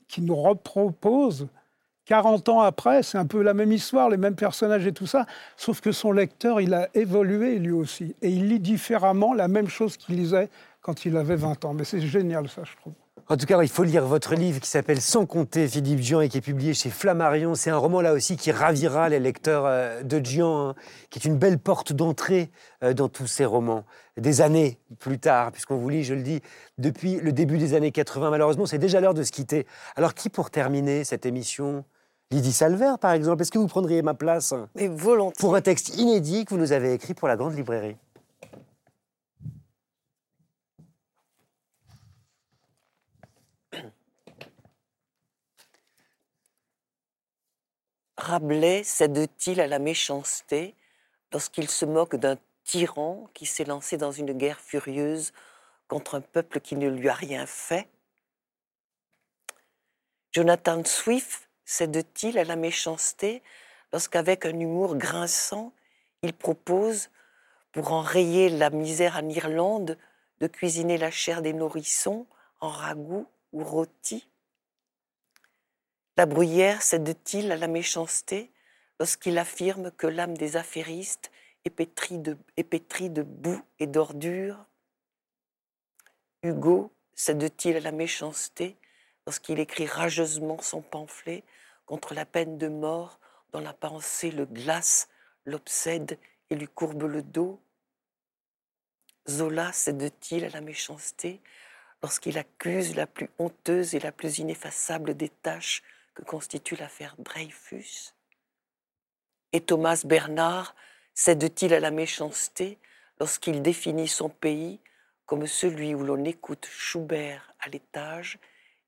[0.07, 1.47] qui nous repropose
[2.11, 5.25] 40 ans après, c'est un peu la même histoire, les mêmes personnages et tout ça,
[5.55, 8.17] sauf que son lecteur, il a évolué lui aussi.
[8.21, 10.49] Et il lit différemment la même chose qu'il lisait
[10.81, 11.73] quand il avait 20 ans.
[11.73, 12.91] Mais c'est génial ça, je trouve.
[13.29, 16.27] En tout cas, il faut lire votre livre qui s'appelle Sans compter Philippe Dian et
[16.27, 17.55] qui est publié chez Flammarion.
[17.55, 20.75] C'est un roman là aussi qui ravira les lecteurs euh, de Dian, hein,
[21.09, 22.51] qui est une belle porte d'entrée
[22.83, 23.85] euh, dans tous ces romans.
[24.17, 26.41] Des années plus tard, puisqu'on vous lit, je le dis,
[26.77, 28.31] depuis le début des années 80.
[28.31, 29.65] Malheureusement, c'est déjà l'heure de se quitter.
[29.95, 31.85] Alors qui, pour terminer cette émission,
[32.31, 35.35] Lydie Salver, par exemple, est-ce que vous prendriez ma place Mais volontiers.
[35.37, 37.97] Pour un texte inédit que vous nous avez écrit pour la Grande Librairie?
[48.15, 50.73] Rabelais cède-t-il à la méchanceté
[51.33, 55.33] lorsqu'il se moque d'un tyran qui s'est lancé dans une guerre furieuse
[55.89, 57.89] contre un peuple qui ne lui a rien fait?
[60.31, 63.41] Jonathan Swift cède-t-il à la méchanceté
[63.93, 65.71] lorsqu'avec un humour grinçant,
[66.21, 67.09] il propose,
[67.71, 69.97] pour enrayer la misère en Irlande,
[70.41, 72.27] de cuisiner la chair des nourrissons
[72.59, 74.27] en ragoût ou rôti?
[76.17, 78.51] La bruyère cède-t-il à la méchanceté
[78.99, 81.31] lorsqu'il affirme que l'âme des affairistes
[81.63, 84.65] est pétrie de, boue et d'ordures?
[86.43, 88.75] Hugo cède-t-il à la méchanceté
[89.25, 91.45] lorsqu'il écrit rageusement son pamphlet
[91.91, 93.19] contre la peine de mort
[93.51, 95.09] dont la pensée le glace,
[95.43, 96.17] l'obsède
[96.49, 97.61] et lui courbe le dos
[99.29, 101.41] Zola cède-t-il à la méchanceté
[102.01, 108.13] lorsqu'il accuse la plus honteuse et la plus ineffaçable des tâches que constitue l'affaire Dreyfus?
[109.51, 110.73] Et Thomas Bernard
[111.13, 112.79] cède-t-il à la méchanceté
[113.19, 114.79] lorsqu'il définit son pays
[115.25, 118.39] comme celui où l'on écoute Schubert à l'étage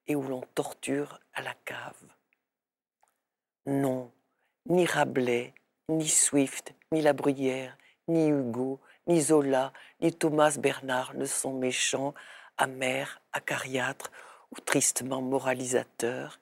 [0.08, 2.02] et où l'on torture à la cave?
[3.66, 4.12] Non,
[4.66, 5.54] ni Rabelais,
[5.88, 7.78] ni Swift, ni La Bruyère,
[8.10, 9.72] ni Hugo, ni Zola,
[10.02, 12.14] ni Thomas Bernard ne sont méchants,
[12.58, 14.12] amers, acariâtres
[14.52, 16.40] ou tristement moralisateurs.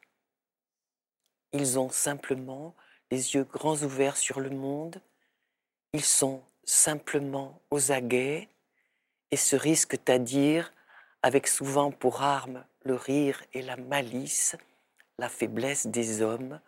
[1.53, 2.75] Ils ont simplement
[3.11, 4.99] les yeux grands ouverts sur le monde,
[5.93, 8.49] ils sont simplement aux aguets
[9.29, 10.73] et se risquent à dire,
[11.21, 14.55] avec souvent pour arme le rire et la malice,
[15.19, 16.59] la faiblesse des hommes,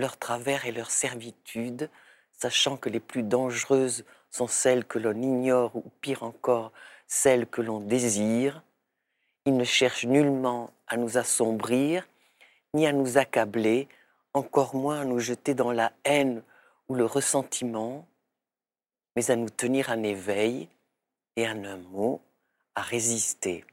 [0.00, 1.88] leur travers et leur servitude,
[2.32, 6.72] sachant que les plus dangereuses sont celles que l'on ignore ou pire encore,
[7.06, 8.62] celles que l'on désire.
[9.44, 12.08] Ils ne cherchent nullement à nous assombrir,
[12.74, 13.88] ni à nous accabler,
[14.32, 16.42] encore moins à nous jeter dans la haine
[16.88, 18.06] ou le ressentiment,
[19.16, 20.68] mais à nous tenir en éveil
[21.36, 22.20] et en un mot,
[22.74, 23.64] à résister.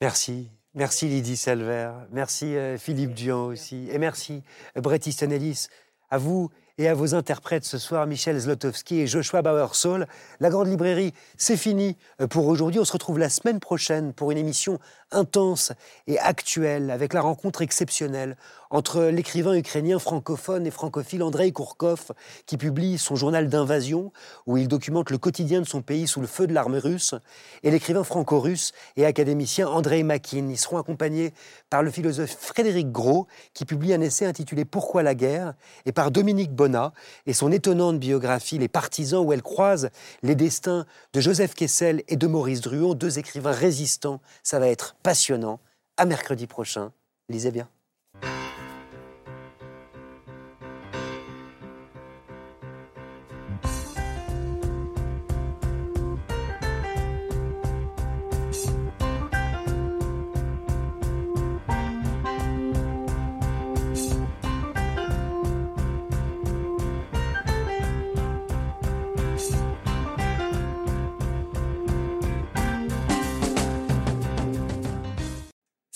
[0.00, 0.48] Merci.
[0.76, 4.42] Merci Lydie Salver, merci euh, Philippe Dian aussi, et merci
[4.74, 5.68] Bret Easton Ellis.
[6.10, 10.08] À vous et à vos interprètes ce soir, Michel Zlotowski et Joshua Bauer-Saul.
[10.40, 12.80] La Grande Librairie, c'est fini euh, pour aujourd'hui.
[12.80, 14.80] On se retrouve la semaine prochaine pour une émission
[15.12, 15.72] intense
[16.08, 18.36] et actuelle avec la rencontre exceptionnelle
[18.74, 22.10] entre l'écrivain ukrainien francophone et francophile Andrei Kourkov,
[22.44, 24.12] qui publie son journal d'invasion,
[24.46, 27.14] où il documente le quotidien de son pays sous le feu de l'armée russe,
[27.62, 30.48] et l'écrivain franco-russe et académicien Andrei Makin.
[30.50, 31.32] Ils seront accompagnés
[31.70, 35.54] par le philosophe Frédéric Gros, qui publie un essai intitulé Pourquoi la guerre,
[35.86, 36.92] et par Dominique Bonnat
[37.26, 39.90] et son étonnante biographie Les partisans, où elle croise
[40.24, 44.20] les destins de Joseph Kessel et de Maurice Druon, deux écrivains résistants.
[44.42, 45.60] Ça va être passionnant.
[45.96, 46.90] À mercredi prochain.
[47.28, 47.68] Lisez bien.